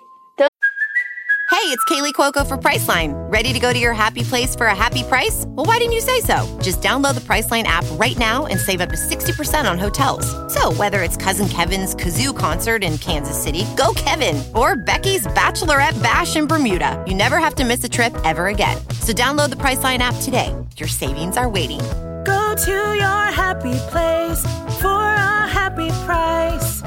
Hey, 1.52 1.72
it's 1.72 1.84
Kaylee 1.86 2.14
Cuoco 2.14 2.46
for 2.46 2.58
Priceline. 2.58 3.14
Ready 3.32 3.54
to 3.54 3.60
go 3.60 3.72
to 3.72 3.80
your 3.80 3.94
happy 3.94 4.24
place 4.24 4.56
for 4.56 4.68
a 4.68 4.76
happy 4.76 5.04
price? 5.04 5.46
Well, 5.48 5.66
why 5.66 5.78
didn't 5.78 5.94
you 5.94 6.02
say 6.02 6.22
so? 6.22 6.46
Just 6.62 6.82
download 6.82 7.16
the 7.16 7.22
Priceline 7.22 7.64
app 7.64 7.86
right 7.94 8.18
now 8.18 8.46
and 8.48 8.60
save 8.60 8.82
up 8.82 8.90
to 8.90 8.96
60% 8.96 9.70
on 9.70 9.80
hotels. 9.80 10.26
So, 10.54 10.72
whether 10.74 11.02
it's 11.02 11.18
Cousin 11.18 11.48
Kevin's 11.48 11.96
Kazoo 11.96 12.36
concert 12.36 12.84
in 12.84 12.98
Kansas 12.98 13.42
City, 13.42 13.66
go 13.78 13.94
Kevin, 13.96 14.44
or 14.54 14.76
Becky's 14.76 15.26
Bachelorette 15.28 16.02
Bash 16.02 16.36
in 16.36 16.46
Bermuda, 16.46 17.04
you 17.08 17.16
never 17.16 17.38
have 17.38 17.56
to 17.56 17.64
miss 17.64 17.84
a 17.84 17.90
trip 17.90 18.16
ever 18.24 18.48
again. 18.48 18.78
So, 19.02 19.14
download 19.14 19.50
the 19.50 19.56
Priceline 19.56 20.00
app 20.00 20.16
today. 20.22 20.54
Your 20.78 20.90
savings 20.90 21.38
are 21.38 21.50
waiting 21.50 21.82
To 22.56 22.72
your 22.72 23.32
happy 23.34 23.78
place 23.92 24.42
for 24.80 24.88
a 24.88 25.46
happy 25.46 25.90
price. 26.06 26.82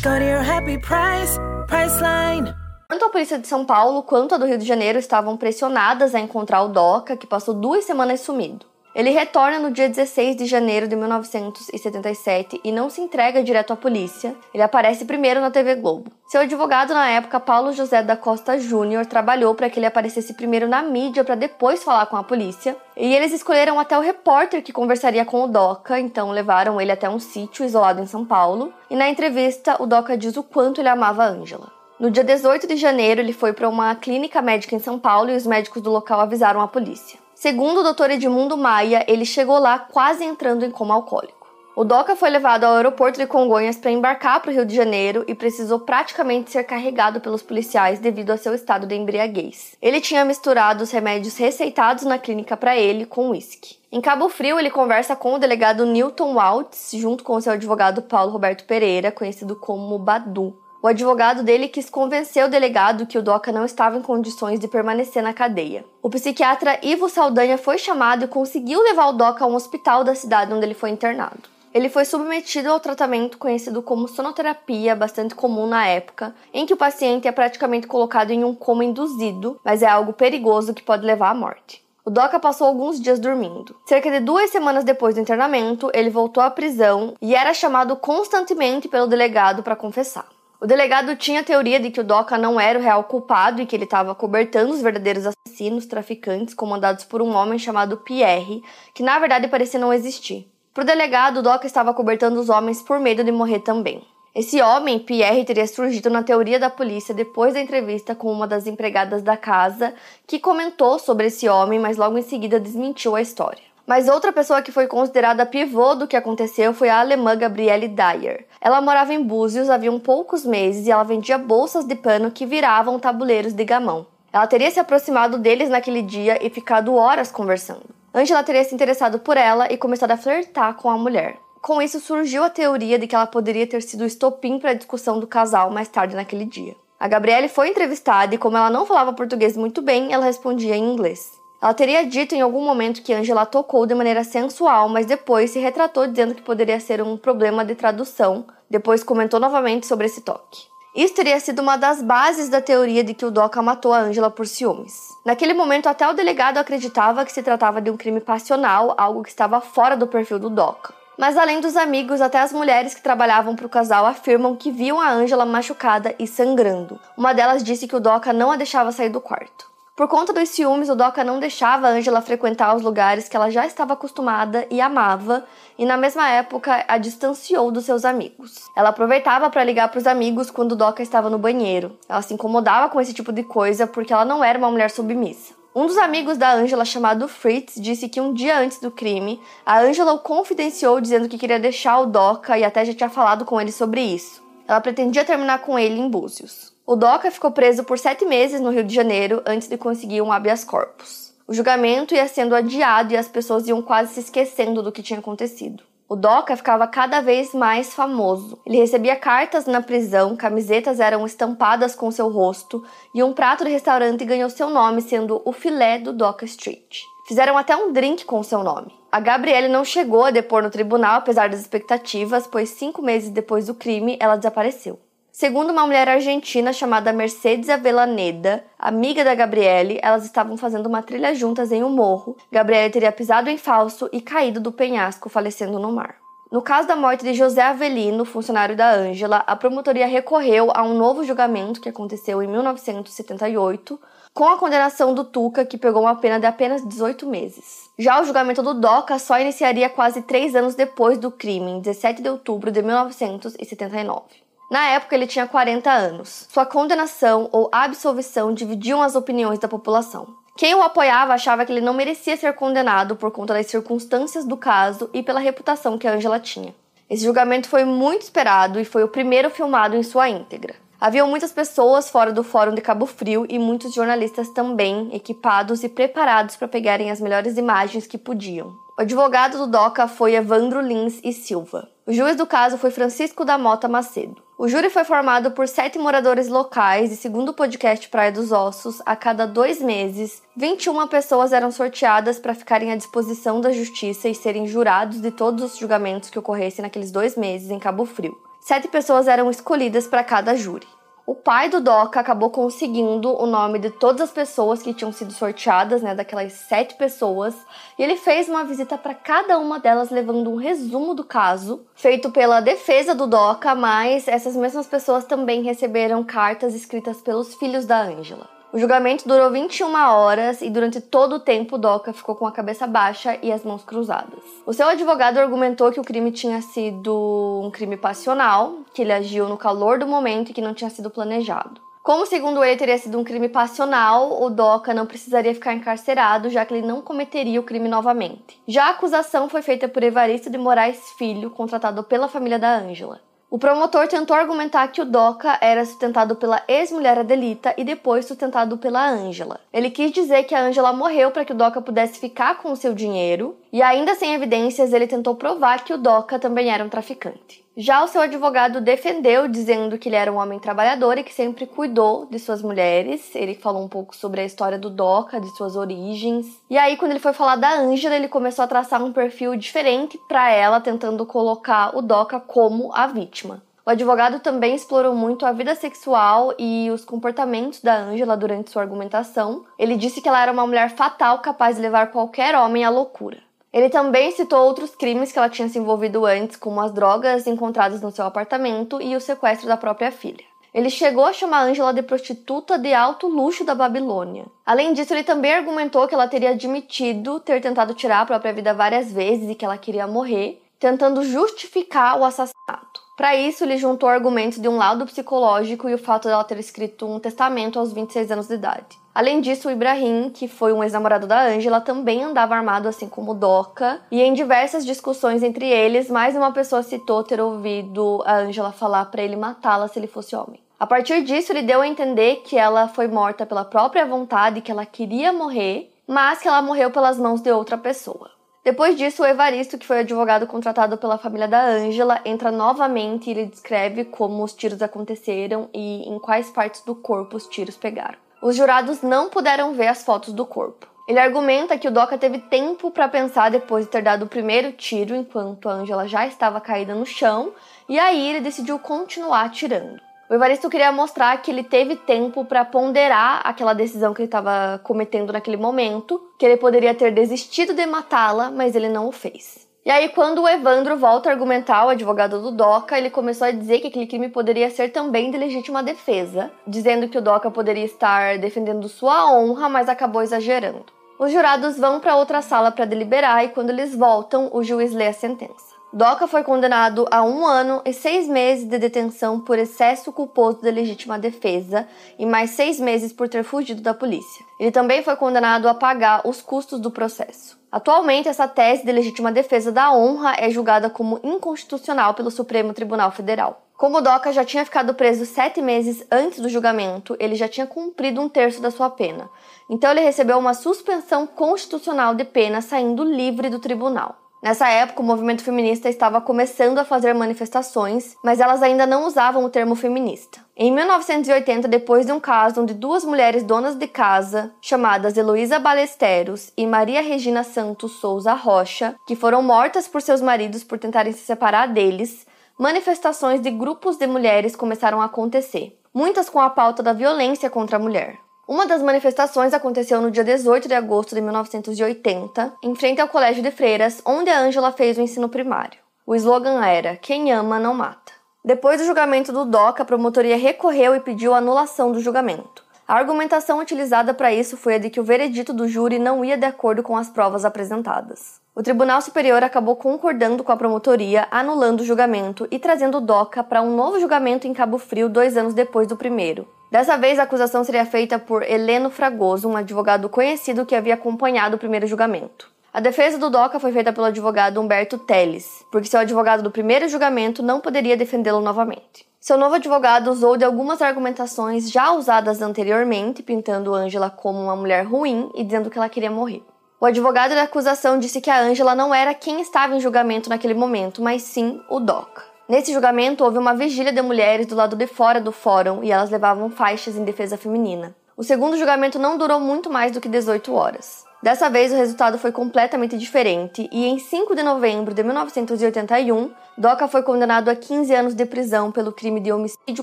Go 0.00 0.16
to 0.16 0.24
your 0.24 0.44
happy 0.44 0.78
price, 0.78 1.36
Priceline. 1.66 2.54
Tanto 2.88 3.06
a 3.06 3.10
polícia 3.10 3.36
de 3.36 3.48
São 3.48 3.64
Paulo 3.66 4.04
quanto 4.04 4.36
a 4.36 4.38
do 4.38 4.46
Rio 4.46 4.56
de 4.56 4.64
Janeiro 4.64 4.96
estavam 4.96 5.36
pressionadas 5.36 6.14
a 6.14 6.20
encontrar 6.20 6.62
o 6.62 6.68
Doca, 6.68 7.16
que 7.16 7.26
passou 7.26 7.52
duas 7.52 7.84
semanas 7.84 8.20
sumido. 8.20 8.64
Ele 8.96 9.10
retorna 9.10 9.58
no 9.58 9.70
dia 9.70 9.90
16 9.90 10.36
de 10.36 10.46
janeiro 10.46 10.88
de 10.88 10.96
1977 10.96 12.62
e 12.64 12.72
não 12.72 12.88
se 12.88 13.02
entrega 13.02 13.44
direto 13.44 13.74
à 13.74 13.76
polícia. 13.76 14.34
Ele 14.54 14.62
aparece 14.62 15.04
primeiro 15.04 15.38
na 15.38 15.50
TV 15.50 15.74
Globo. 15.74 16.10
Seu 16.26 16.40
advogado 16.40 16.94
na 16.94 17.06
época, 17.06 17.38
Paulo 17.38 17.74
José 17.74 18.02
da 18.02 18.16
Costa 18.16 18.58
Júnior, 18.58 19.04
trabalhou 19.04 19.54
para 19.54 19.68
que 19.68 19.78
ele 19.78 19.84
aparecesse 19.84 20.32
primeiro 20.32 20.66
na 20.66 20.82
mídia 20.82 21.22
para 21.24 21.34
depois 21.34 21.84
falar 21.84 22.06
com 22.06 22.16
a 22.16 22.24
polícia. 22.24 22.74
E 22.96 23.14
eles 23.14 23.34
escolheram 23.34 23.78
até 23.78 23.98
o 23.98 24.00
repórter 24.00 24.62
que 24.62 24.72
conversaria 24.72 25.26
com 25.26 25.44
o 25.44 25.46
Doca, 25.46 26.00
então 26.00 26.30
levaram 26.30 26.80
ele 26.80 26.90
até 26.90 27.06
um 27.06 27.18
sítio 27.18 27.66
isolado 27.66 28.00
em 28.00 28.06
São 28.06 28.24
Paulo. 28.24 28.72
E 28.88 28.96
na 28.96 29.10
entrevista, 29.10 29.76
o 29.78 29.84
Doca 29.84 30.16
diz 30.16 30.38
o 30.38 30.42
quanto 30.42 30.80
ele 30.80 30.88
amava 30.88 31.22
a 31.22 31.28
Ângela. 31.28 31.70
No 32.00 32.10
dia 32.10 32.24
18 32.24 32.66
de 32.66 32.76
janeiro, 32.76 33.20
ele 33.20 33.34
foi 33.34 33.52
para 33.52 33.68
uma 33.68 33.94
clínica 33.94 34.40
médica 34.40 34.74
em 34.74 34.78
São 34.78 34.98
Paulo 34.98 35.30
e 35.30 35.36
os 35.36 35.46
médicos 35.46 35.82
do 35.82 35.90
local 35.90 36.18
avisaram 36.18 36.62
a 36.62 36.68
polícia. 36.68 37.25
Segundo 37.36 37.80
o 37.80 37.92
Dr. 37.92 38.12
Edmundo 38.12 38.56
Maia, 38.56 39.04
ele 39.06 39.26
chegou 39.26 39.58
lá 39.58 39.78
quase 39.78 40.24
entrando 40.24 40.64
em 40.64 40.70
coma 40.70 40.94
alcoólico. 40.94 41.46
O 41.76 41.84
Doca 41.84 42.16
foi 42.16 42.30
levado 42.30 42.64
ao 42.64 42.76
aeroporto 42.76 43.18
de 43.18 43.26
Congonhas 43.26 43.76
para 43.76 43.90
embarcar 43.90 44.40
para 44.40 44.50
o 44.50 44.54
Rio 44.54 44.64
de 44.64 44.74
Janeiro 44.74 45.22
e 45.28 45.34
precisou 45.34 45.80
praticamente 45.80 46.50
ser 46.50 46.64
carregado 46.64 47.20
pelos 47.20 47.42
policiais 47.42 47.98
devido 47.98 48.30
ao 48.30 48.38
seu 48.38 48.54
estado 48.54 48.86
de 48.86 48.94
embriaguez. 48.94 49.76
Ele 49.82 50.00
tinha 50.00 50.24
misturado 50.24 50.82
os 50.82 50.90
remédios 50.90 51.36
receitados 51.36 52.04
na 52.04 52.18
clínica 52.18 52.56
para 52.56 52.74
ele 52.74 53.04
com 53.04 53.28
uísque. 53.28 53.76
Em 53.92 54.00
Cabo 54.00 54.30
Frio, 54.30 54.58
ele 54.58 54.70
conversa 54.70 55.14
com 55.14 55.34
o 55.34 55.38
delegado 55.38 55.84
Newton 55.84 56.32
Waltz, 56.32 56.92
junto 56.94 57.22
com 57.22 57.38
seu 57.38 57.52
advogado 57.52 58.00
Paulo 58.00 58.32
Roberto 58.32 58.64
Pereira, 58.64 59.12
conhecido 59.12 59.54
como 59.54 59.98
Badu. 59.98 60.56
O 60.86 60.88
advogado 60.88 61.42
dele 61.42 61.66
quis 61.66 61.90
convencer 61.90 62.44
o 62.44 62.48
delegado 62.48 63.06
que 63.06 63.18
o 63.18 63.22
Doca 63.22 63.50
não 63.50 63.64
estava 63.64 63.96
em 63.96 64.02
condições 64.02 64.60
de 64.60 64.68
permanecer 64.68 65.20
na 65.20 65.34
cadeia. 65.34 65.84
O 66.00 66.08
psiquiatra 66.08 66.78
Ivo 66.80 67.08
Saldanha 67.08 67.58
foi 67.58 67.76
chamado 67.76 68.24
e 68.24 68.28
conseguiu 68.28 68.80
levar 68.84 69.08
o 69.08 69.12
Doca 69.12 69.44
a 69.44 69.48
um 69.48 69.56
hospital 69.56 70.04
da 70.04 70.14
cidade 70.14 70.54
onde 70.54 70.64
ele 70.64 70.74
foi 70.74 70.90
internado. 70.90 71.42
Ele 71.74 71.88
foi 71.88 72.04
submetido 72.04 72.70
ao 72.70 72.78
tratamento 72.78 73.36
conhecido 73.36 73.82
como 73.82 74.06
sonoterapia, 74.06 74.94
bastante 74.94 75.34
comum 75.34 75.66
na 75.66 75.84
época, 75.88 76.32
em 76.54 76.64
que 76.64 76.74
o 76.74 76.76
paciente 76.76 77.26
é 77.26 77.32
praticamente 77.32 77.88
colocado 77.88 78.30
em 78.30 78.44
um 78.44 78.54
coma 78.54 78.84
induzido, 78.84 79.58
mas 79.64 79.82
é 79.82 79.88
algo 79.88 80.12
perigoso 80.12 80.72
que 80.72 80.84
pode 80.84 81.04
levar 81.04 81.30
à 81.30 81.34
morte. 81.34 81.84
O 82.04 82.10
Doca 82.10 82.38
passou 82.38 82.68
alguns 82.68 83.00
dias 83.00 83.18
dormindo. 83.18 83.74
Cerca 83.86 84.08
de 84.08 84.20
duas 84.20 84.50
semanas 84.50 84.84
depois 84.84 85.16
do 85.16 85.20
internamento, 85.20 85.90
ele 85.92 86.10
voltou 86.10 86.40
à 86.40 86.48
prisão 86.48 87.14
e 87.20 87.34
era 87.34 87.52
chamado 87.52 87.96
constantemente 87.96 88.86
pelo 88.86 89.08
delegado 89.08 89.64
para 89.64 89.74
confessar. 89.74 90.35
O 90.58 90.66
delegado 90.66 91.14
tinha 91.16 91.40
a 91.40 91.44
teoria 91.44 91.78
de 91.78 91.90
que 91.90 92.00
o 92.00 92.04
Doca 92.04 92.38
não 92.38 92.58
era 92.58 92.78
o 92.78 92.82
real 92.82 93.04
culpado 93.04 93.60
e 93.60 93.66
que 93.66 93.76
ele 93.76 93.84
estava 93.84 94.14
cobertando 94.14 94.72
os 94.72 94.80
verdadeiros 94.80 95.26
assassinos, 95.26 95.84
traficantes, 95.84 96.54
comandados 96.54 97.04
por 97.04 97.20
um 97.20 97.34
homem 97.34 97.58
chamado 97.58 97.98
Pierre, 97.98 98.62
que 98.94 99.02
na 99.02 99.18
verdade 99.18 99.48
parecia 99.48 99.78
não 99.78 99.92
existir. 99.92 100.48
Para 100.72 100.82
o 100.82 100.86
delegado, 100.86 101.38
o 101.38 101.42
Doca 101.42 101.66
estava 101.66 101.92
cobertando 101.92 102.40
os 102.40 102.48
homens 102.48 102.80
por 102.80 102.98
medo 102.98 103.22
de 103.22 103.30
morrer 103.30 103.60
também. 103.60 104.02
Esse 104.34 104.60
homem, 104.62 104.98
Pierre, 104.98 105.44
teria 105.44 105.66
surgido 105.66 106.08
na 106.08 106.22
teoria 106.22 106.58
da 106.58 106.70
polícia 106.70 107.14
depois 107.14 107.52
da 107.52 107.60
entrevista 107.60 108.14
com 108.14 108.32
uma 108.32 108.46
das 108.46 108.66
empregadas 108.66 109.22
da 109.22 109.36
casa, 109.36 109.94
que 110.26 110.38
comentou 110.38 110.98
sobre 110.98 111.26
esse 111.26 111.48
homem, 111.48 111.78
mas 111.78 111.98
logo 111.98 112.16
em 112.16 112.22
seguida 112.22 112.58
desmentiu 112.58 113.14
a 113.14 113.20
história. 113.20 113.75
Mas 113.86 114.08
outra 114.08 114.32
pessoa 114.32 114.62
que 114.62 114.72
foi 114.72 114.88
considerada 114.88 115.46
pivô 115.46 115.94
do 115.94 116.08
que 116.08 116.16
aconteceu 116.16 116.74
foi 116.74 116.88
a 116.88 116.98
alemã 116.98 117.36
Gabriele 117.36 117.86
Dyer. 117.86 118.44
Ela 118.60 118.80
morava 118.80 119.14
em 119.14 119.22
Búzios 119.22 119.70
havia 119.70 119.96
poucos 120.00 120.44
meses 120.44 120.86
e 120.86 120.90
ela 120.90 121.04
vendia 121.04 121.38
bolsas 121.38 121.84
de 121.84 121.94
pano 121.94 122.32
que 122.32 122.44
viravam 122.44 122.98
tabuleiros 122.98 123.52
de 123.52 123.64
gamão. 123.64 124.06
Ela 124.32 124.46
teria 124.48 124.70
se 124.72 124.80
aproximado 124.80 125.38
deles 125.38 125.70
naquele 125.70 126.02
dia 126.02 126.44
e 126.44 126.50
ficado 126.50 126.96
horas 126.96 127.30
conversando. 127.30 127.86
Angela 128.12 128.42
teria 128.42 128.64
se 128.64 128.74
interessado 128.74 129.20
por 129.20 129.36
ela 129.36 129.72
e 129.72 129.76
começado 129.76 130.10
a 130.10 130.16
flertar 130.16 130.74
com 130.74 130.90
a 130.90 130.98
mulher. 130.98 131.36
Com 131.62 131.80
isso 131.80 132.00
surgiu 132.00 132.42
a 132.42 132.50
teoria 132.50 132.98
de 132.98 133.06
que 133.06 133.14
ela 133.14 133.26
poderia 133.26 133.66
ter 133.66 133.82
sido 133.82 134.02
o 134.02 134.06
estopim 134.06 134.58
para 134.58 134.70
a 134.70 134.74
discussão 134.74 135.20
do 135.20 135.26
casal 135.26 135.70
mais 135.70 135.86
tarde 135.86 136.16
naquele 136.16 136.44
dia. 136.44 136.74
A 136.98 137.06
Gabriele 137.06 137.48
foi 137.48 137.68
entrevistada 137.68 138.34
e, 138.34 138.38
como 138.38 138.56
ela 138.56 138.70
não 138.70 138.86
falava 138.86 139.12
português 139.12 139.56
muito 139.56 139.80
bem, 139.80 140.12
ela 140.12 140.24
respondia 140.24 140.74
em 140.74 140.92
inglês. 140.92 141.30
Ela 141.60 141.72
teria 141.74 142.04
dito 142.04 142.34
em 142.34 142.40
algum 142.40 142.64
momento 142.64 143.02
que 143.02 143.12
Angela 143.12 143.46
tocou 143.46 143.86
de 143.86 143.94
maneira 143.94 144.22
sensual, 144.22 144.88
mas 144.88 145.06
depois 145.06 145.50
se 145.50 145.58
retratou 145.58 146.06
dizendo 146.06 146.34
que 146.34 146.42
poderia 146.42 146.78
ser 146.78 147.02
um 147.02 147.16
problema 147.16 147.64
de 147.64 147.74
tradução. 147.74 148.44
Depois 148.68 149.02
comentou 149.02 149.40
novamente 149.40 149.86
sobre 149.86 150.06
esse 150.06 150.20
toque. 150.20 150.66
Isso 150.94 151.14
teria 151.14 151.38
sido 151.38 151.60
uma 151.60 151.76
das 151.76 152.00
bases 152.00 152.48
da 152.48 152.60
teoria 152.60 153.04
de 153.04 153.12
que 153.12 153.26
o 153.26 153.30
Doca 153.30 153.60
matou 153.60 153.92
a 153.92 153.98
Angela 153.98 154.30
por 154.30 154.46
ciúmes. 154.46 154.94
Naquele 155.26 155.52
momento, 155.52 155.88
até 155.88 156.08
o 156.08 156.14
delegado 156.14 156.56
acreditava 156.56 157.22
que 157.24 157.32
se 157.32 157.42
tratava 157.42 157.82
de 157.82 157.90
um 157.90 157.98
crime 157.98 158.18
passional, 158.18 158.94
algo 158.96 159.22
que 159.22 159.28
estava 159.28 159.60
fora 159.60 159.94
do 159.94 160.06
perfil 160.06 160.38
do 160.38 160.48
Doca. 160.48 160.94
Mas 161.18 161.36
além 161.36 161.60
dos 161.60 161.76
amigos, 161.76 162.22
até 162.22 162.38
as 162.38 162.52
mulheres 162.52 162.94
que 162.94 163.02
trabalhavam 163.02 163.54
para 163.54 163.66
o 163.66 163.70
casal 163.70 164.06
afirmam 164.06 164.56
que 164.56 164.70
viam 164.70 164.98
a 164.98 165.10
Angela 165.10 165.44
machucada 165.44 166.14
e 166.18 166.26
sangrando. 166.26 166.98
Uma 167.16 167.34
delas 167.34 167.62
disse 167.62 167.86
que 167.86 167.96
o 167.96 168.00
Doca 168.00 168.32
não 168.32 168.50
a 168.50 168.56
deixava 168.56 168.90
sair 168.90 169.10
do 169.10 169.20
quarto. 169.20 169.75
Por 169.96 170.08
conta 170.08 170.30
dos 170.30 170.50
ciúmes, 170.50 170.90
o 170.90 170.94
Doca 170.94 171.24
não 171.24 171.40
deixava 171.40 171.88
Angela 171.88 172.20
frequentar 172.20 172.76
os 172.76 172.82
lugares 172.82 173.30
que 173.30 173.34
ela 173.34 173.48
já 173.48 173.66
estava 173.66 173.94
acostumada 173.94 174.66
e 174.70 174.78
amava, 174.78 175.46
e 175.78 175.86
na 175.86 175.96
mesma 175.96 176.28
época 176.28 176.84
a 176.86 176.98
distanciou 176.98 177.70
dos 177.70 177.86
seus 177.86 178.04
amigos. 178.04 178.66
Ela 178.76 178.90
aproveitava 178.90 179.48
para 179.48 179.64
ligar 179.64 179.88
para 179.88 179.96
os 179.96 180.06
amigos 180.06 180.50
quando 180.50 180.72
o 180.72 180.76
Doca 180.76 181.02
estava 181.02 181.30
no 181.30 181.38
banheiro. 181.38 181.98
Ela 182.06 182.20
se 182.20 182.34
incomodava 182.34 182.90
com 182.90 183.00
esse 183.00 183.14
tipo 183.14 183.32
de 183.32 183.42
coisa 183.42 183.86
porque 183.86 184.12
ela 184.12 184.26
não 184.26 184.44
era 184.44 184.58
uma 184.58 184.70
mulher 184.70 184.90
submissa. 184.90 185.54
Um 185.74 185.86
dos 185.86 185.96
amigos 185.96 186.36
da 186.36 186.52
Angela, 186.52 186.84
chamado 186.84 187.26
Fritz, 187.26 187.76
disse 187.76 188.06
que 188.06 188.20
um 188.20 188.34
dia 188.34 188.58
antes 188.58 188.78
do 188.78 188.90
crime, 188.90 189.40
a 189.64 189.80
Angela 189.80 190.12
o 190.12 190.18
confidenciou 190.18 191.00
dizendo 191.00 191.26
que 191.26 191.38
queria 191.38 191.58
deixar 191.58 192.00
o 192.00 192.06
Doca 192.06 192.58
e 192.58 192.64
até 192.64 192.84
já 192.84 192.92
tinha 192.92 193.08
falado 193.08 193.46
com 193.46 193.58
ele 193.58 193.72
sobre 193.72 194.02
isso. 194.02 194.42
Ela 194.68 194.80
pretendia 194.82 195.24
terminar 195.24 195.60
com 195.60 195.78
ele 195.78 195.98
em 195.98 196.08
Búzios. 196.10 196.75
O 196.88 196.94
Doca 196.94 197.32
ficou 197.32 197.50
preso 197.50 197.82
por 197.82 197.98
sete 197.98 198.24
meses 198.24 198.60
no 198.60 198.70
Rio 198.70 198.84
de 198.84 198.94
Janeiro 198.94 199.42
antes 199.44 199.66
de 199.66 199.76
conseguir 199.76 200.22
um 200.22 200.30
habeas 200.30 200.62
corpus. 200.62 201.34
O 201.44 201.52
julgamento 201.52 202.14
ia 202.14 202.28
sendo 202.28 202.54
adiado 202.54 203.12
e 203.12 203.16
as 203.16 203.26
pessoas 203.26 203.66
iam 203.66 203.82
quase 203.82 204.14
se 204.14 204.20
esquecendo 204.20 204.80
do 204.80 204.92
que 204.92 205.02
tinha 205.02 205.18
acontecido. 205.18 205.82
O 206.08 206.14
Doca 206.14 206.56
ficava 206.56 206.86
cada 206.86 207.20
vez 207.20 207.52
mais 207.52 207.92
famoso. 207.92 208.60
Ele 208.64 208.76
recebia 208.76 209.16
cartas 209.16 209.66
na 209.66 209.82
prisão, 209.82 210.36
camisetas 210.36 211.00
eram 211.00 211.26
estampadas 211.26 211.96
com 211.96 212.08
seu 212.12 212.28
rosto 212.28 212.84
e 213.12 213.20
um 213.20 213.32
prato 213.32 213.64
de 213.64 213.70
restaurante 213.72 214.24
ganhou 214.24 214.48
seu 214.48 214.70
nome, 214.70 215.02
sendo 215.02 215.42
o 215.44 215.52
filé 215.52 215.98
do 215.98 216.12
Doca 216.12 216.44
Street. 216.44 217.00
Fizeram 217.26 217.58
até 217.58 217.76
um 217.76 217.92
drink 217.92 218.24
com 218.24 218.40
seu 218.44 218.62
nome. 218.62 218.94
A 219.10 219.18
Gabriele 219.18 219.66
não 219.66 219.84
chegou 219.84 220.24
a 220.24 220.30
depor 220.30 220.62
no 220.62 220.70
tribunal, 220.70 221.16
apesar 221.16 221.48
das 221.48 221.58
expectativas, 221.58 222.46
pois 222.46 222.68
cinco 222.68 223.02
meses 223.02 223.30
depois 223.30 223.66
do 223.66 223.74
crime 223.74 224.16
ela 224.20 224.36
desapareceu. 224.36 225.00
Segundo 225.38 225.68
uma 225.68 225.84
mulher 225.84 226.08
argentina 226.08 226.72
chamada 226.72 227.12
Mercedes 227.12 227.68
Avelaneda, 227.68 228.64
amiga 228.78 229.22
da 229.22 229.34
Gabriele, 229.34 230.00
elas 230.02 230.24
estavam 230.24 230.56
fazendo 230.56 230.86
uma 230.86 231.02
trilha 231.02 231.34
juntas 231.34 231.70
em 231.70 231.84
um 231.84 231.90
morro. 231.90 232.38
Gabriele 232.50 232.88
teria 232.88 233.12
pisado 233.12 233.50
em 233.50 233.58
falso 233.58 234.08
e 234.14 234.22
caído 234.22 234.60
do 234.60 234.72
penhasco, 234.72 235.28
falecendo 235.28 235.78
no 235.78 235.92
mar. 235.92 236.16
No 236.50 236.62
caso 236.62 236.88
da 236.88 236.96
morte 236.96 237.22
de 237.22 237.34
José 237.34 237.60
Avelino, 237.60 238.24
funcionário 238.24 238.74
da 238.74 238.90
Ângela, 238.90 239.44
a 239.46 239.54
promotoria 239.54 240.06
recorreu 240.06 240.70
a 240.74 240.82
um 240.82 240.96
novo 240.96 241.22
julgamento 241.22 241.82
que 241.82 241.90
aconteceu 241.90 242.42
em 242.42 242.46
1978, 242.46 244.00
com 244.32 244.48
a 244.48 244.56
condenação 244.56 245.12
do 245.12 245.22
Tuca, 245.22 245.66
que 245.66 245.76
pegou 245.76 246.00
uma 246.00 246.14
pena 246.14 246.40
de 246.40 246.46
apenas 246.46 246.82
18 246.88 247.26
meses. 247.26 247.90
Já 247.98 248.22
o 248.22 248.24
julgamento 248.24 248.62
do 248.62 248.72
Doca 248.72 249.18
só 249.18 249.38
iniciaria 249.38 249.90
quase 249.90 250.22
três 250.22 250.56
anos 250.56 250.74
depois 250.74 251.18
do 251.18 251.30
crime, 251.30 251.72
em 251.72 251.80
17 251.80 252.22
de 252.22 252.30
outubro 252.30 252.70
de 252.70 252.80
1979. 252.80 254.45
Na 254.70 254.88
época, 254.88 255.14
ele 255.14 255.26
tinha 255.26 255.46
40 255.46 255.90
anos. 255.90 256.46
Sua 256.50 256.66
condenação 256.66 257.48
ou 257.52 257.68
absolvição 257.70 258.52
dividiam 258.52 259.00
as 259.00 259.14
opiniões 259.14 259.58
da 259.58 259.68
população. 259.68 260.26
Quem 260.56 260.74
o 260.74 260.82
apoiava 260.82 261.34
achava 261.34 261.64
que 261.64 261.72
ele 261.72 261.80
não 261.80 261.94
merecia 261.94 262.36
ser 262.36 262.52
condenado 262.54 263.14
por 263.14 263.30
conta 263.30 263.54
das 263.54 263.66
circunstâncias 263.66 264.44
do 264.44 264.56
caso 264.56 265.08
e 265.12 265.22
pela 265.22 265.38
reputação 265.38 265.98
que 265.98 266.08
a 266.08 266.14
Angela 266.14 266.40
tinha. 266.40 266.74
Esse 267.08 267.24
julgamento 267.24 267.68
foi 267.68 267.84
muito 267.84 268.22
esperado 268.22 268.80
e 268.80 268.84
foi 268.84 269.04
o 269.04 269.08
primeiro 269.08 269.50
filmado 269.50 269.94
em 269.94 270.02
sua 270.02 270.28
íntegra. 270.28 270.74
Havia 270.98 271.26
muitas 271.26 271.52
pessoas 271.52 272.08
fora 272.08 272.32
do 272.32 272.42
Fórum 272.42 272.74
de 272.74 272.80
Cabo 272.80 273.04
Frio 273.04 273.46
e 273.48 273.58
muitos 273.58 273.92
jornalistas 273.92 274.48
também, 274.48 275.14
equipados 275.14 275.84
e 275.84 275.88
preparados 275.88 276.56
para 276.56 276.66
pegarem 276.66 277.10
as 277.10 277.20
melhores 277.20 277.58
imagens 277.58 278.06
que 278.06 278.16
podiam. 278.16 278.85
O 278.98 279.02
advogado 279.02 279.58
do 279.58 279.66
DOCA 279.66 280.08
foi 280.08 280.36
Evandro 280.36 280.80
Lins 280.80 281.20
e 281.22 281.30
Silva. 281.30 281.86
O 282.06 282.12
juiz 282.14 282.34
do 282.34 282.46
caso 282.46 282.78
foi 282.78 282.90
Francisco 282.90 283.44
da 283.44 283.58
Mota 283.58 283.86
Macedo. 283.86 284.42
O 284.56 284.66
júri 284.68 284.88
foi 284.88 285.04
formado 285.04 285.50
por 285.50 285.68
sete 285.68 285.98
moradores 285.98 286.48
locais 286.48 287.12
e, 287.12 287.16
segundo 287.16 287.50
o 287.50 287.54
podcast 287.54 288.08
Praia 288.08 288.32
dos 288.32 288.52
Ossos, 288.52 289.02
a 289.04 289.14
cada 289.14 289.44
dois 289.44 289.82
meses, 289.82 290.42
21 290.56 291.08
pessoas 291.08 291.52
eram 291.52 291.70
sorteadas 291.70 292.38
para 292.38 292.54
ficarem 292.54 292.90
à 292.90 292.96
disposição 292.96 293.60
da 293.60 293.70
justiça 293.70 294.30
e 294.30 294.34
serem 294.34 294.66
jurados 294.66 295.20
de 295.20 295.30
todos 295.30 295.62
os 295.62 295.78
julgamentos 295.78 296.30
que 296.30 296.38
ocorressem 296.38 296.82
naqueles 296.82 297.10
dois 297.10 297.36
meses 297.36 297.70
em 297.70 297.78
Cabo 297.78 298.06
Frio. 298.06 298.34
Sete 298.62 298.88
pessoas 298.88 299.28
eram 299.28 299.50
escolhidas 299.50 300.06
para 300.06 300.24
cada 300.24 300.56
júri. 300.56 300.86
O 301.26 301.34
pai 301.34 301.68
do 301.68 301.80
Doca 301.80 302.20
acabou 302.20 302.50
conseguindo 302.50 303.36
o 303.36 303.46
nome 303.46 303.80
de 303.80 303.90
todas 303.90 304.20
as 304.20 304.30
pessoas 304.30 304.80
que 304.80 304.94
tinham 304.94 305.10
sido 305.10 305.32
sorteadas, 305.32 306.00
né, 306.00 306.14
daquelas 306.14 306.52
sete 306.52 306.94
pessoas, 306.94 307.52
e 307.98 308.02
ele 308.04 308.14
fez 308.16 308.48
uma 308.48 308.62
visita 308.62 308.96
para 308.96 309.12
cada 309.12 309.58
uma 309.58 309.80
delas, 309.80 310.10
levando 310.10 310.48
um 310.48 310.54
resumo 310.54 311.14
do 311.14 311.24
caso, 311.24 311.84
feito 311.96 312.30
pela 312.30 312.60
defesa 312.60 313.12
do 313.12 313.26
Doca, 313.26 313.74
mas 313.74 314.28
essas 314.28 314.54
mesmas 314.54 314.86
pessoas 314.86 315.24
também 315.24 315.64
receberam 315.64 316.22
cartas 316.22 316.76
escritas 316.76 317.20
pelos 317.20 317.56
filhos 317.56 317.84
da 317.84 318.02
Ângela. 318.02 318.55
O 318.76 318.78
julgamento 318.78 319.26
durou 319.26 319.50
21 319.50 319.90
horas 319.94 320.60
e 320.60 320.68
durante 320.68 321.00
todo 321.00 321.36
o 321.36 321.40
tempo 321.40 321.78
Doca 321.78 322.12
ficou 322.12 322.34
com 322.34 322.46
a 322.46 322.52
cabeça 322.52 322.86
baixa 322.86 323.38
e 323.42 323.50
as 323.50 323.64
mãos 323.64 323.82
cruzadas. 323.82 324.44
O 324.66 324.72
seu 324.74 324.86
advogado 324.86 325.38
argumentou 325.38 325.90
que 325.90 325.98
o 325.98 326.04
crime 326.04 326.30
tinha 326.30 326.60
sido 326.60 327.62
um 327.64 327.70
crime 327.70 327.96
passional, 327.96 328.80
que 328.92 329.00
ele 329.00 329.14
agiu 329.14 329.48
no 329.48 329.56
calor 329.56 329.98
do 329.98 330.06
momento 330.06 330.50
e 330.50 330.52
que 330.52 330.60
não 330.60 330.74
tinha 330.74 330.90
sido 330.90 331.08
planejado. 331.08 331.80
Como, 332.02 332.26
segundo 332.26 332.62
ele, 332.62 332.76
teria 332.76 332.98
sido 332.98 333.18
um 333.18 333.24
crime 333.24 333.48
passional, 333.48 334.42
o 334.42 334.50
Doca 334.50 334.92
não 334.92 335.06
precisaria 335.06 335.54
ficar 335.54 335.72
encarcerado, 335.72 336.50
já 336.50 336.66
que 336.66 336.74
ele 336.74 336.86
não 336.86 337.00
cometeria 337.00 337.58
o 337.58 337.64
crime 337.64 337.88
novamente. 337.88 338.60
Já 338.68 338.88
a 338.88 338.90
acusação 338.90 339.48
foi 339.48 339.62
feita 339.62 339.88
por 339.88 340.02
Evaristo 340.02 340.50
de 340.50 340.58
Moraes 340.58 341.00
Filho, 341.16 341.48
contratado 341.48 342.04
pela 342.04 342.28
família 342.28 342.58
da 342.58 342.76
Ângela. 342.76 343.22
O 343.56 343.58
promotor 343.58 344.06
tentou 344.06 344.36
argumentar 344.36 344.86
que 344.88 345.00
o 345.00 345.04
Doca 345.06 345.56
era 345.62 345.82
sustentado 345.82 346.36
pela 346.36 346.62
ex-mulher 346.68 347.20
Adelita 347.20 347.72
e 347.78 347.84
depois 347.84 348.26
sustentado 348.26 348.76
pela 348.76 349.08
Ângela. 349.08 349.60
Ele 349.72 349.88
quis 349.88 350.12
dizer 350.12 350.44
que 350.44 350.54
a 350.54 350.60
Ângela 350.60 350.92
morreu 350.92 351.30
para 351.30 351.42
que 351.42 351.52
o 351.52 351.56
Doca 351.56 351.80
pudesse 351.80 352.20
ficar 352.20 352.58
com 352.58 352.70
o 352.70 352.76
seu 352.76 352.92
dinheiro, 352.92 353.56
e 353.72 353.80
ainda 353.80 354.14
sem 354.14 354.34
evidências, 354.34 354.92
ele 354.92 355.06
tentou 355.06 355.36
provar 355.36 355.86
que 355.86 355.94
o 355.94 355.96
Doca 355.96 356.38
também 356.38 356.68
era 356.68 356.84
um 356.84 356.90
traficante. 356.90 357.65
Já 357.78 358.02
o 358.02 358.08
seu 358.08 358.22
advogado 358.22 358.80
defendeu, 358.80 359.46
dizendo 359.46 359.98
que 359.98 360.08
ele 360.08 360.16
era 360.16 360.32
um 360.32 360.36
homem 360.36 360.58
trabalhador 360.58 361.18
e 361.18 361.22
que 361.22 361.34
sempre 361.34 361.66
cuidou 361.66 362.24
de 362.24 362.38
suas 362.38 362.62
mulheres. 362.62 363.34
Ele 363.34 363.54
falou 363.54 363.84
um 363.84 363.88
pouco 363.88 364.16
sobre 364.16 364.40
a 364.40 364.46
história 364.46 364.78
do 364.78 364.88
Doca, 364.88 365.38
de 365.38 365.54
suas 365.54 365.76
origens. 365.76 366.46
E 366.70 366.78
aí, 366.78 366.96
quando 366.96 367.10
ele 367.10 367.20
foi 367.20 367.34
falar 367.34 367.56
da 367.56 367.78
Ângela, 367.78 368.16
ele 368.16 368.28
começou 368.28 368.64
a 368.64 368.66
traçar 368.66 369.04
um 369.04 369.12
perfil 369.12 369.56
diferente 369.56 370.18
para 370.26 370.50
ela, 370.50 370.80
tentando 370.80 371.26
colocar 371.26 371.94
o 371.94 372.00
Doca 372.00 372.40
como 372.40 372.90
a 372.94 373.06
vítima. 373.06 373.62
O 373.84 373.90
advogado 373.90 374.40
também 374.40 374.74
explorou 374.74 375.14
muito 375.14 375.44
a 375.44 375.52
vida 375.52 375.74
sexual 375.74 376.54
e 376.58 376.90
os 376.90 377.04
comportamentos 377.04 377.82
da 377.82 377.94
Ângela 377.94 378.38
durante 378.38 378.70
sua 378.70 378.80
argumentação. 378.80 379.66
Ele 379.78 379.96
disse 379.96 380.22
que 380.22 380.28
ela 380.28 380.42
era 380.42 380.50
uma 380.50 380.66
mulher 380.66 380.90
fatal 380.96 381.40
capaz 381.40 381.76
de 381.76 381.82
levar 381.82 382.10
qualquer 382.10 382.56
homem 382.56 382.84
à 382.84 382.88
loucura. 382.88 383.45
Ele 383.72 383.88
também 383.88 384.30
citou 384.30 384.64
outros 384.64 384.94
crimes 384.94 385.32
que 385.32 385.38
ela 385.38 385.50
tinha 385.50 385.68
se 385.68 385.78
envolvido 385.78 386.24
antes, 386.24 386.56
como 386.56 386.80
as 386.80 386.92
drogas 386.92 387.46
encontradas 387.46 388.00
no 388.00 388.10
seu 388.10 388.24
apartamento 388.24 389.00
e 389.02 389.14
o 389.14 389.20
sequestro 389.20 389.66
da 389.66 389.76
própria 389.76 390.10
filha. 390.10 390.44
Ele 390.76 390.90
chegou 390.90 391.24
a 391.24 391.32
chamar 391.32 391.62
Angela 391.62 391.94
de 391.94 392.02
prostituta 392.02 392.78
de 392.78 392.92
alto 392.92 393.26
luxo 393.28 393.64
da 393.64 393.74
Babilônia. 393.74 394.44
Além 394.64 394.92
disso, 394.92 395.14
ele 395.14 395.24
também 395.24 395.54
argumentou 395.54 396.06
que 396.06 396.14
ela 396.14 396.28
teria 396.28 396.50
admitido 396.50 397.40
ter 397.40 397.62
tentado 397.62 397.94
tirar 397.94 398.20
a 398.20 398.26
própria 398.26 398.52
vida 398.52 398.74
várias 398.74 399.10
vezes 399.10 399.48
e 399.48 399.54
que 399.54 399.64
ela 399.64 399.78
queria 399.78 400.06
morrer, 400.06 400.62
tentando 400.78 401.24
justificar 401.24 402.20
o 402.20 402.24
assassinato. 402.24 403.00
Para 403.16 403.34
isso, 403.34 403.64
ele 403.64 403.78
juntou 403.78 404.06
argumentos 404.06 404.58
de 404.58 404.68
um 404.68 404.76
laudo 404.76 405.06
psicológico 405.06 405.88
e 405.88 405.94
o 405.94 405.98
fato 405.98 406.28
dela 406.28 406.44
ter 406.44 406.58
escrito 406.58 407.06
um 407.06 407.18
testamento 407.18 407.78
aos 407.78 407.90
26 407.90 408.30
anos 408.30 408.46
de 408.46 408.54
idade. 408.54 408.98
Além 409.16 409.40
disso, 409.40 409.68
o 409.68 409.70
Ibrahim, 409.70 410.28
que 410.28 410.46
foi 410.46 410.74
um 410.74 410.84
ex-namorado 410.84 411.26
da 411.26 411.40
Angela, 411.40 411.80
também 411.80 412.22
andava 412.22 412.54
armado 412.54 412.86
assim 412.86 413.08
como 413.08 413.32
Doca, 413.32 413.98
e 414.10 414.20
em 414.20 414.34
diversas 414.34 414.84
discussões 414.84 415.42
entre 415.42 415.66
eles, 415.66 416.10
mais 416.10 416.36
uma 416.36 416.52
pessoa 416.52 416.82
citou 416.82 417.24
ter 417.24 417.40
ouvido 417.40 418.22
a 418.26 418.40
Angela 418.40 418.72
falar 418.72 419.06
para 419.06 419.22
ele 419.22 419.34
matá-la 419.34 419.88
se 419.88 419.98
ele 419.98 420.06
fosse 420.06 420.36
homem. 420.36 420.60
A 420.78 420.86
partir 420.86 421.24
disso, 421.24 421.50
ele 421.50 421.62
deu 421.62 421.80
a 421.80 421.88
entender 421.88 422.42
que 422.44 422.58
ela 422.58 422.88
foi 422.88 423.08
morta 423.08 423.46
pela 423.46 423.64
própria 423.64 424.04
vontade, 424.04 424.60
que 424.60 424.70
ela 424.70 424.84
queria 424.84 425.32
morrer, 425.32 425.90
mas 426.06 426.40
que 426.40 426.48
ela 426.48 426.60
morreu 426.60 426.90
pelas 426.90 427.18
mãos 427.18 427.40
de 427.40 427.50
outra 427.50 427.78
pessoa. 427.78 428.30
Depois 428.62 428.98
disso, 428.98 429.22
o 429.22 429.26
Evaristo, 429.26 429.78
que 429.78 429.86
foi 429.86 430.00
advogado 430.00 430.46
contratado 430.46 430.98
pela 430.98 431.16
família 431.16 431.48
da 431.48 431.64
Ângela, 431.64 432.20
entra 432.22 432.50
novamente 432.50 433.28
e 433.28 433.30
ele 433.30 433.46
descreve 433.46 434.04
como 434.04 434.44
os 434.44 434.52
tiros 434.52 434.82
aconteceram 434.82 435.70
e 435.72 436.06
em 436.06 436.18
quais 436.18 436.50
partes 436.50 436.82
do 436.82 436.94
corpo 436.94 437.38
os 437.38 437.46
tiros 437.46 437.78
pegaram 437.78 438.25
os 438.40 438.56
jurados 438.56 439.02
não 439.02 439.28
puderam 439.28 439.72
ver 439.72 439.88
as 439.88 440.04
fotos 440.04 440.32
do 440.32 440.44
corpo. 440.44 440.86
Ele 441.08 441.20
argumenta 441.20 441.78
que 441.78 441.86
o 441.86 441.90
Doca 441.90 442.18
teve 442.18 442.38
tempo 442.38 442.90
para 442.90 443.08
pensar 443.08 443.50
depois 443.50 443.84
de 443.84 443.90
ter 443.92 444.02
dado 444.02 444.24
o 444.24 444.28
primeiro 444.28 444.72
tiro, 444.72 445.14
enquanto 445.14 445.68
a 445.68 445.74
Angela 445.74 446.08
já 446.08 446.26
estava 446.26 446.60
caída 446.60 446.94
no 446.94 447.06
chão, 447.06 447.52
e 447.88 447.98
aí 447.98 448.30
ele 448.30 448.40
decidiu 448.40 448.78
continuar 448.78 449.42
atirando. 449.42 450.00
O 450.28 450.34
Evaristo 450.34 450.68
queria 450.68 450.90
mostrar 450.90 451.40
que 451.40 451.52
ele 451.52 451.62
teve 451.62 451.94
tempo 451.94 452.44
para 452.44 452.64
ponderar 452.64 453.40
aquela 453.44 453.72
decisão 453.72 454.12
que 454.12 454.22
ele 454.22 454.26
estava 454.26 454.80
cometendo 454.82 455.32
naquele 455.32 455.56
momento, 455.56 456.20
que 456.36 456.44
ele 456.44 456.56
poderia 456.56 456.92
ter 456.92 457.12
desistido 457.12 457.72
de 457.72 457.86
matá-la, 457.86 458.50
mas 458.50 458.74
ele 458.74 458.88
não 458.88 459.06
o 459.06 459.12
fez. 459.12 459.65
E 459.86 459.90
aí, 459.92 460.08
quando 460.08 460.42
o 460.42 460.48
Evandro 460.48 460.96
volta 460.96 461.28
a 461.28 461.32
argumentar, 461.32 461.86
o 461.86 461.90
advogado 461.90 462.42
do 462.42 462.50
Doca, 462.50 462.98
ele 462.98 463.08
começou 463.08 463.46
a 463.46 463.52
dizer 463.52 463.78
que 463.78 463.86
aquele 463.86 464.08
crime 464.08 464.28
poderia 464.28 464.68
ser 464.68 464.88
também 464.88 465.30
de 465.30 465.38
legítima 465.38 465.80
defesa, 465.80 466.50
dizendo 466.66 467.08
que 467.08 467.16
o 467.16 467.22
Doca 467.22 467.52
poderia 467.52 467.84
estar 467.84 468.36
defendendo 468.36 468.88
sua 468.88 469.32
honra, 469.32 469.68
mas 469.68 469.88
acabou 469.88 470.22
exagerando. 470.22 470.86
Os 471.20 471.30
jurados 471.30 471.78
vão 471.78 472.00
para 472.00 472.16
outra 472.16 472.42
sala 472.42 472.72
para 472.72 472.84
deliberar 472.84 473.44
e 473.44 473.50
quando 473.50 473.70
eles 473.70 473.94
voltam, 473.94 474.50
o 474.52 474.60
juiz 474.64 474.92
lê 474.92 475.06
a 475.06 475.12
sentença. 475.12 475.76
Doca 475.92 476.26
foi 476.26 476.42
condenado 476.42 477.06
a 477.08 477.22
um 477.22 477.46
ano 477.46 477.80
e 477.84 477.92
seis 477.92 478.26
meses 478.26 478.68
de 478.68 478.80
detenção 478.80 479.38
por 479.38 479.56
excesso 479.56 480.12
culposo 480.12 480.62
de 480.62 480.70
legítima 480.72 481.16
defesa 481.16 481.86
e 482.18 482.26
mais 482.26 482.50
seis 482.50 482.80
meses 482.80 483.12
por 483.12 483.28
ter 483.28 483.44
fugido 483.44 483.82
da 483.82 483.94
polícia. 483.94 484.44
Ele 484.58 484.72
também 484.72 485.04
foi 485.04 485.14
condenado 485.14 485.68
a 485.68 485.74
pagar 485.74 486.26
os 486.26 486.42
custos 486.42 486.80
do 486.80 486.90
processo. 486.90 487.55
Atualmente, 487.70 488.28
essa 488.28 488.46
tese 488.46 488.84
de 488.84 488.92
legítima 488.92 489.32
defesa 489.32 489.72
da 489.72 489.92
honra 489.92 490.36
é 490.38 490.50
julgada 490.50 490.88
como 490.88 491.20
inconstitucional 491.22 492.14
pelo 492.14 492.30
Supremo 492.30 492.72
Tribunal 492.72 493.10
Federal. 493.10 493.62
Como 493.76 494.00
Doca 494.00 494.32
já 494.32 494.44
tinha 494.44 494.64
ficado 494.64 494.94
preso 494.94 495.26
sete 495.26 495.60
meses 495.60 496.06
antes 496.10 496.40
do 496.40 496.48
julgamento, 496.48 497.14
ele 497.20 497.34
já 497.34 497.46
tinha 497.46 497.66
cumprido 497.66 498.20
um 498.20 498.28
terço 498.28 498.62
da 498.62 498.70
sua 498.70 498.88
pena. 498.88 499.28
Então, 499.68 499.90
ele 499.90 500.00
recebeu 500.00 500.38
uma 500.38 500.54
suspensão 500.54 501.26
constitucional 501.26 502.14
de 502.14 502.24
pena 502.24 502.62
saindo 502.62 503.04
livre 503.04 503.50
do 503.50 503.58
tribunal. 503.58 504.25
Nessa 504.42 504.68
época, 504.68 505.00
o 505.00 505.04
movimento 505.04 505.42
feminista 505.42 505.88
estava 505.88 506.20
começando 506.20 506.78
a 506.78 506.84
fazer 506.84 507.14
manifestações, 507.14 508.14
mas 508.22 508.38
elas 508.38 508.62
ainda 508.62 508.86
não 508.86 509.06
usavam 509.06 509.44
o 509.44 509.50
termo 509.50 509.74
feminista. 509.74 510.40
Em 510.54 510.70
1980, 510.70 511.66
depois 511.66 512.06
de 512.06 512.12
um 512.12 512.20
caso 512.20 512.60
onde 512.60 512.74
duas 512.74 513.04
mulheres 513.04 513.42
donas 513.42 513.74
de 513.74 513.86
casa, 513.86 514.52
chamadas 514.60 515.16
Heloísa 515.16 515.58
Balesteros 515.58 516.52
e 516.56 516.66
Maria 516.66 517.00
Regina 517.00 517.42
Santos 517.42 517.92
Souza 517.92 518.34
Rocha, 518.34 518.94
que 519.06 519.16
foram 519.16 519.42
mortas 519.42 519.88
por 519.88 520.02
seus 520.02 520.20
maridos 520.20 520.62
por 520.62 520.78
tentarem 520.78 521.12
se 521.12 521.20
separar 521.20 521.68
deles, 521.68 522.26
manifestações 522.58 523.40
de 523.40 523.50
grupos 523.50 523.96
de 523.96 524.06
mulheres 524.06 524.54
começaram 524.54 525.00
a 525.00 525.06
acontecer, 525.06 525.78
muitas 525.92 526.28
com 526.28 526.40
a 526.40 526.50
pauta 526.50 526.82
da 526.82 526.92
violência 526.92 527.50
contra 527.50 527.76
a 527.76 527.80
mulher. 527.80 528.25
Uma 528.48 528.64
das 528.64 528.80
manifestações 528.80 529.52
aconteceu 529.52 530.00
no 530.00 530.08
dia 530.08 530.22
18 530.22 530.68
de 530.68 530.74
agosto 530.74 531.16
de 531.16 531.20
1980, 531.20 532.52
em 532.62 532.76
frente 532.76 533.00
ao 533.00 533.08
Colégio 533.08 533.42
de 533.42 533.50
Freiras, 533.50 534.00
onde 534.06 534.30
a 534.30 534.38
Ângela 534.38 534.70
fez 534.70 534.96
o 534.96 535.00
ensino 535.00 535.28
primário. 535.28 535.80
O 536.06 536.14
slogan 536.14 536.64
era: 536.64 536.96
Quem 536.96 537.32
ama 537.32 537.58
não 537.58 537.74
mata. 537.74 538.12
Depois 538.44 538.80
do 538.80 538.86
julgamento 538.86 539.32
do 539.32 539.44
DOC, 539.44 539.80
a 539.80 539.84
promotoria 539.84 540.36
recorreu 540.36 540.94
e 540.94 541.00
pediu 541.00 541.34
anulação 541.34 541.90
do 541.90 541.98
julgamento. 541.98 542.64
A 542.86 542.94
argumentação 542.94 543.58
utilizada 543.58 544.14
para 544.14 544.32
isso 544.32 544.56
foi 544.56 544.76
a 544.76 544.78
de 544.78 544.90
que 544.90 545.00
o 545.00 545.04
veredito 545.04 545.52
do 545.52 545.66
júri 545.66 545.98
não 545.98 546.24
ia 546.24 546.38
de 546.38 546.46
acordo 546.46 546.84
com 546.84 546.96
as 546.96 547.10
provas 547.10 547.44
apresentadas. 547.44 548.40
O 548.54 548.62
Tribunal 548.62 549.02
Superior 549.02 549.42
acabou 549.42 549.74
concordando 549.74 550.44
com 550.44 550.52
a 550.52 550.56
promotoria, 550.56 551.26
anulando 551.32 551.80
o 551.80 551.84
julgamento 551.84 552.46
e 552.48 552.60
trazendo 552.60 552.98
o 552.98 553.00
DOCA 553.00 553.42
para 553.42 553.60
um 553.60 553.74
novo 553.74 553.98
julgamento 553.98 554.46
em 554.46 554.54
Cabo 554.54 554.78
Frio 554.78 555.08
dois 555.08 555.36
anos 555.36 555.52
depois 555.52 555.88
do 555.88 555.96
primeiro. 555.96 556.46
Dessa 556.70 556.96
vez, 556.96 557.18
a 557.18 557.22
acusação 557.22 557.62
seria 557.62 557.86
feita 557.86 558.18
por 558.18 558.42
Heleno 558.42 558.90
Fragoso, 558.90 559.48
um 559.48 559.56
advogado 559.56 560.08
conhecido 560.08 560.66
que 560.66 560.74
havia 560.74 560.94
acompanhado 560.94 561.56
o 561.56 561.58
primeiro 561.58 561.86
julgamento. 561.86 562.50
A 562.72 562.80
defesa 562.80 563.16
do 563.16 563.30
DOCA 563.30 563.58
foi 563.58 563.72
feita 563.72 563.92
pelo 563.92 564.06
advogado 564.06 564.60
Humberto 564.60 564.98
Teles, 564.98 565.64
porque 565.72 565.88
seu 565.88 566.00
advogado 566.00 566.42
do 566.42 566.50
primeiro 566.50 566.88
julgamento 566.88 567.42
não 567.42 567.60
poderia 567.60 567.96
defendê-lo 567.96 568.40
novamente. 568.40 569.06
Seu 569.18 569.38
novo 569.38 569.54
advogado 569.54 570.10
usou 570.10 570.36
de 570.36 570.44
algumas 570.44 570.82
argumentações 570.82 571.70
já 571.70 571.92
usadas 571.92 572.42
anteriormente, 572.42 573.22
pintando 573.22 573.74
Angela 573.74 574.10
como 574.10 574.38
uma 574.40 574.54
mulher 574.54 574.84
ruim 574.84 575.30
e 575.34 575.42
dizendo 575.42 575.70
que 575.70 575.78
ela 575.78 575.88
queria 575.88 576.10
morrer. 576.10 576.44
O 576.78 576.84
advogado 576.84 577.34
da 577.34 577.44
acusação 577.44 577.98
disse 577.98 578.20
que 578.20 578.28
a 578.28 578.40
Angela 578.40 578.74
não 578.74 578.94
era 578.94 579.14
quem 579.14 579.40
estava 579.40 579.74
em 579.74 579.80
julgamento 579.80 580.28
naquele 580.28 580.52
momento, 580.52 581.00
mas 581.00 581.22
sim 581.22 581.60
o 581.70 581.80
DOCA. 581.80 582.35
Nesse 582.48 582.72
julgamento, 582.72 583.24
houve 583.24 583.38
uma 583.38 583.56
vigília 583.56 583.92
de 583.92 584.00
mulheres 584.00 584.46
do 584.46 584.54
lado 584.54 584.76
de 584.76 584.86
fora 584.86 585.20
do 585.20 585.32
fórum 585.32 585.82
e 585.82 585.90
elas 585.90 586.10
levavam 586.10 586.48
faixas 586.48 586.96
em 586.96 587.02
defesa 587.02 587.36
feminina. 587.36 587.92
O 588.16 588.22
segundo 588.22 588.56
julgamento 588.56 589.00
não 589.00 589.18
durou 589.18 589.40
muito 589.40 589.68
mais 589.68 589.90
do 589.90 590.00
que 590.00 590.08
18 590.08 590.54
horas. 590.54 591.04
Dessa 591.20 591.50
vez, 591.50 591.72
o 591.72 591.76
resultado 591.76 592.18
foi 592.18 592.30
completamente 592.30 592.96
diferente 592.96 593.68
e, 593.72 593.84
em 593.86 593.98
5 593.98 594.36
de 594.36 594.44
novembro 594.44 594.94
de 594.94 595.02
1981, 595.02 596.30
Doca 596.56 596.86
foi 596.86 597.02
condenado 597.02 597.48
a 597.48 597.56
15 597.56 597.92
anos 597.92 598.14
de 598.14 598.24
prisão 598.24 598.70
pelo 598.70 598.92
crime 598.92 599.18
de 599.18 599.32
homicídio 599.32 599.82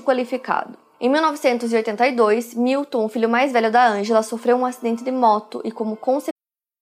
qualificado. 0.00 0.78
Em 0.98 1.10
1982, 1.10 2.54
Milton, 2.54 3.04
o 3.04 3.08
filho 3.10 3.28
mais 3.28 3.52
velho 3.52 3.70
da 3.70 3.86
Angela, 3.86 4.22
sofreu 4.22 4.56
um 4.56 4.64
acidente 4.64 5.04
de 5.04 5.10
moto 5.12 5.60
e, 5.64 5.70
como 5.70 5.96
consequência, 5.96 6.33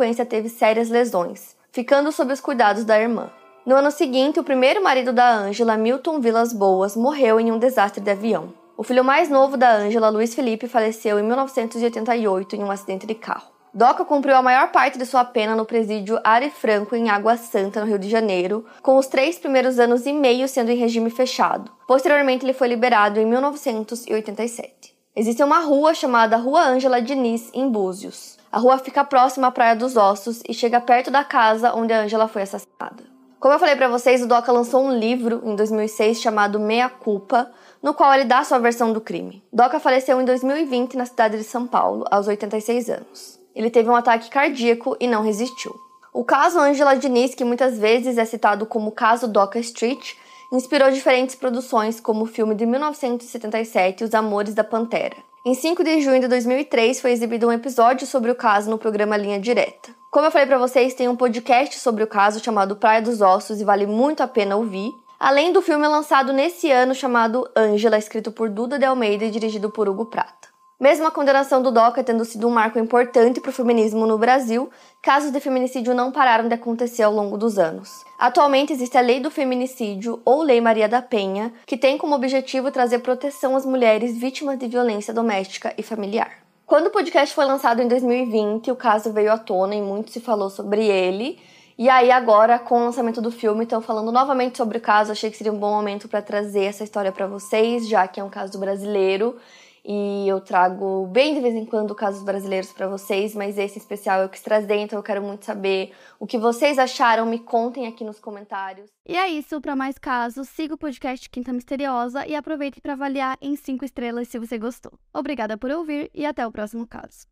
sequência 0.00 0.24
teve 0.24 0.48
sérias 0.48 0.88
lesões, 0.88 1.54
ficando 1.70 2.10
sob 2.10 2.32
os 2.32 2.40
cuidados 2.40 2.84
da 2.84 2.98
irmã. 2.98 3.30
No 3.66 3.74
ano 3.74 3.90
seguinte, 3.90 4.40
o 4.40 4.44
primeiro 4.44 4.82
marido 4.82 5.12
da 5.12 5.30
Ângela, 5.30 5.76
Milton 5.76 6.20
Vilas 6.20 6.54
Boas, 6.54 6.96
morreu 6.96 7.38
em 7.38 7.52
um 7.52 7.58
desastre 7.58 8.02
de 8.02 8.10
avião. 8.10 8.54
O 8.78 8.82
filho 8.82 9.04
mais 9.04 9.28
novo 9.28 9.58
da 9.58 9.70
Ângela, 9.70 10.08
Luiz 10.08 10.34
Felipe, 10.34 10.66
faleceu 10.66 11.18
em 11.18 11.22
1988 11.22 12.56
em 12.56 12.64
um 12.64 12.70
acidente 12.70 13.06
de 13.06 13.14
carro. 13.14 13.50
Doca 13.74 14.02
cumpriu 14.02 14.34
a 14.34 14.42
maior 14.42 14.72
parte 14.72 14.96
de 14.96 15.04
sua 15.04 15.22
pena 15.22 15.54
no 15.54 15.66
presídio 15.66 16.18
Ari 16.24 16.48
Franco, 16.48 16.96
em 16.96 17.10
Água 17.10 17.36
Santa, 17.36 17.80
no 17.80 17.86
Rio 17.86 17.98
de 17.98 18.08
Janeiro, 18.08 18.64
com 18.82 18.96
os 18.96 19.06
três 19.06 19.38
primeiros 19.38 19.78
anos 19.78 20.06
e 20.06 20.14
meio 20.14 20.48
sendo 20.48 20.70
em 20.70 20.76
regime 20.76 21.10
fechado. 21.10 21.70
Posteriormente, 21.86 22.42
ele 22.42 22.54
foi 22.54 22.68
liberado 22.68 23.20
em 23.20 23.26
1987. 23.26 24.96
Existe 25.14 25.42
uma 25.42 25.60
rua 25.60 25.92
chamada 25.92 26.38
Rua 26.38 26.62
Ângela 26.62 27.02
Diniz, 27.02 27.50
em 27.52 27.68
Búzios. 27.68 28.39
A 28.52 28.58
rua 28.58 28.78
fica 28.78 29.04
próxima 29.04 29.46
à 29.46 29.50
Praia 29.52 29.76
dos 29.76 29.96
Ossos 29.96 30.42
e 30.48 30.52
chega 30.52 30.80
perto 30.80 31.08
da 31.08 31.22
casa 31.22 31.72
onde 31.72 31.92
a 31.92 32.00
Angela 32.00 32.26
foi 32.26 32.42
assassinada. 32.42 33.04
Como 33.38 33.54
eu 33.54 33.58
falei 33.60 33.76
para 33.76 33.88
vocês, 33.88 34.20
o 34.22 34.26
Doca 34.26 34.50
lançou 34.50 34.84
um 34.84 34.92
livro 34.92 35.40
em 35.44 35.54
2006 35.54 36.20
chamado 36.20 36.58
Meia 36.58 36.88
Culpa, 36.88 37.50
no 37.80 37.94
qual 37.94 38.12
ele 38.12 38.24
dá 38.24 38.42
sua 38.42 38.58
versão 38.58 38.92
do 38.92 39.00
crime. 39.00 39.42
Doca 39.52 39.78
faleceu 39.78 40.20
em 40.20 40.24
2020 40.24 40.96
na 40.96 41.06
cidade 41.06 41.38
de 41.38 41.44
São 41.44 41.64
Paulo, 41.64 42.04
aos 42.10 42.26
86 42.26 42.90
anos. 42.90 43.40
Ele 43.54 43.70
teve 43.70 43.88
um 43.88 43.94
ataque 43.94 44.28
cardíaco 44.28 44.96
e 44.98 45.06
não 45.06 45.22
resistiu. 45.22 45.74
O 46.12 46.24
caso 46.24 46.58
Angela 46.58 46.96
Diniz, 46.96 47.36
que 47.36 47.44
muitas 47.44 47.78
vezes 47.78 48.18
é 48.18 48.24
citado 48.24 48.66
como 48.66 48.90
caso 48.90 49.28
Doca 49.28 49.60
Street, 49.60 50.14
inspirou 50.52 50.90
diferentes 50.90 51.36
produções, 51.36 52.00
como 52.00 52.24
o 52.24 52.26
filme 52.26 52.56
de 52.56 52.66
1977 52.66 54.04
Os 54.04 54.12
Amores 54.12 54.54
da 54.54 54.64
Pantera. 54.64 55.29
Em 55.42 55.54
5 55.54 55.82
de 55.82 56.02
junho 56.02 56.20
de 56.20 56.28
2003 56.28 57.00
foi 57.00 57.12
exibido 57.12 57.48
um 57.48 57.52
episódio 57.52 58.06
sobre 58.06 58.30
o 58.30 58.34
caso 58.34 58.68
no 58.68 58.76
programa 58.76 59.16
Linha 59.16 59.40
Direta. 59.40 59.88
Como 60.10 60.26
eu 60.26 60.30
falei 60.30 60.46
para 60.46 60.58
vocês, 60.58 60.92
tem 60.92 61.08
um 61.08 61.16
podcast 61.16 61.78
sobre 61.78 62.04
o 62.04 62.06
caso 62.06 62.44
chamado 62.44 62.76
Praia 62.76 63.00
dos 63.00 63.22
Ossos 63.22 63.58
e 63.58 63.64
vale 63.64 63.86
muito 63.86 64.22
a 64.22 64.28
pena 64.28 64.56
ouvir. 64.56 64.92
Além 65.18 65.50
do 65.50 65.62
filme 65.62 65.88
lançado 65.88 66.30
nesse 66.30 66.70
ano 66.70 66.94
chamado 66.94 67.48
Ângela, 67.56 67.96
escrito 67.96 68.30
por 68.30 68.50
Duda 68.50 68.78
de 68.78 68.84
Almeida 68.84 69.24
e 69.24 69.30
dirigido 69.30 69.70
por 69.70 69.88
Hugo 69.88 70.04
Prata. 70.04 70.50
Mesmo 70.78 71.06
a 71.06 71.10
condenação 71.10 71.62
do 71.62 71.70
DOCA 71.70 72.04
tendo 72.04 72.26
sido 72.26 72.46
um 72.46 72.50
marco 72.50 72.78
importante 72.78 73.40
para 73.40 73.48
o 73.48 73.54
feminismo 73.54 74.06
no 74.06 74.18
Brasil, 74.18 74.68
casos 75.00 75.30
de 75.30 75.40
feminicídio 75.40 75.94
não 75.94 76.12
pararam 76.12 76.48
de 76.48 76.54
acontecer 76.54 77.02
ao 77.02 77.14
longo 77.14 77.38
dos 77.38 77.58
anos. 77.58 78.04
Atualmente 78.20 78.70
existe 78.70 78.98
a 78.98 79.00
Lei 79.00 79.18
do 79.18 79.30
Feminicídio, 79.30 80.20
ou 80.26 80.42
Lei 80.42 80.60
Maria 80.60 80.86
da 80.86 81.00
Penha, 81.00 81.54
que 81.64 81.74
tem 81.74 81.96
como 81.96 82.14
objetivo 82.14 82.70
trazer 82.70 82.98
proteção 82.98 83.56
às 83.56 83.64
mulheres 83.64 84.14
vítimas 84.14 84.58
de 84.58 84.68
violência 84.68 85.14
doméstica 85.14 85.72
e 85.78 85.82
familiar. 85.82 86.30
Quando 86.66 86.88
o 86.88 86.90
podcast 86.90 87.34
foi 87.34 87.46
lançado 87.46 87.80
em 87.80 87.88
2020, 87.88 88.70
o 88.70 88.76
caso 88.76 89.10
veio 89.10 89.32
à 89.32 89.38
tona 89.38 89.74
e 89.74 89.80
muito 89.80 90.10
se 90.10 90.20
falou 90.20 90.50
sobre 90.50 90.86
ele. 90.86 91.38
E 91.78 91.88
aí, 91.88 92.10
agora, 92.10 92.58
com 92.58 92.82
o 92.82 92.84
lançamento 92.84 93.22
do 93.22 93.30
filme, 93.30 93.64
estão 93.64 93.80
falando 93.80 94.12
novamente 94.12 94.58
sobre 94.58 94.76
o 94.76 94.82
caso. 94.82 95.12
Achei 95.12 95.30
que 95.30 95.38
seria 95.38 95.50
um 95.50 95.58
bom 95.58 95.70
momento 95.70 96.06
para 96.06 96.20
trazer 96.20 96.64
essa 96.64 96.84
história 96.84 97.10
para 97.10 97.26
vocês, 97.26 97.88
já 97.88 98.06
que 98.06 98.20
é 98.20 98.22
um 98.22 98.28
caso 98.28 98.58
brasileiro 98.58 99.34
e 99.84 100.28
eu 100.28 100.40
trago 100.40 101.06
bem 101.06 101.34
de 101.34 101.40
vez 101.40 101.54
em 101.54 101.64
quando 101.64 101.94
casos 101.94 102.22
brasileiros 102.22 102.72
para 102.72 102.88
vocês, 102.88 103.34
mas 103.34 103.58
esse 103.58 103.78
especial 103.78 104.22
eu 104.22 104.28
quis 104.28 104.42
trazer, 104.42 104.76
então 104.76 104.98
eu 104.98 105.02
quero 105.02 105.22
muito 105.22 105.44
saber 105.44 105.92
o 106.18 106.26
que 106.26 106.38
vocês 106.38 106.78
acharam, 106.78 107.26
me 107.26 107.38
contem 107.38 107.86
aqui 107.86 108.04
nos 108.04 108.20
comentários. 108.20 108.90
E 109.06 109.16
é 109.16 109.28
isso, 109.28 109.60
para 109.60 109.76
mais 109.76 109.98
casos, 109.98 110.48
siga 110.48 110.74
o 110.74 110.78
podcast 110.78 111.28
Quinta 111.30 111.52
Misteriosa 111.52 112.26
e 112.26 112.34
aproveite 112.34 112.80
para 112.80 112.92
avaliar 112.92 113.36
em 113.40 113.56
5 113.56 113.84
estrelas 113.84 114.28
se 114.28 114.38
você 114.38 114.58
gostou. 114.58 114.92
Obrigada 115.12 115.56
por 115.56 115.70
ouvir 115.70 116.10
e 116.14 116.26
até 116.26 116.46
o 116.46 116.52
próximo 116.52 116.86
caso. 116.86 117.30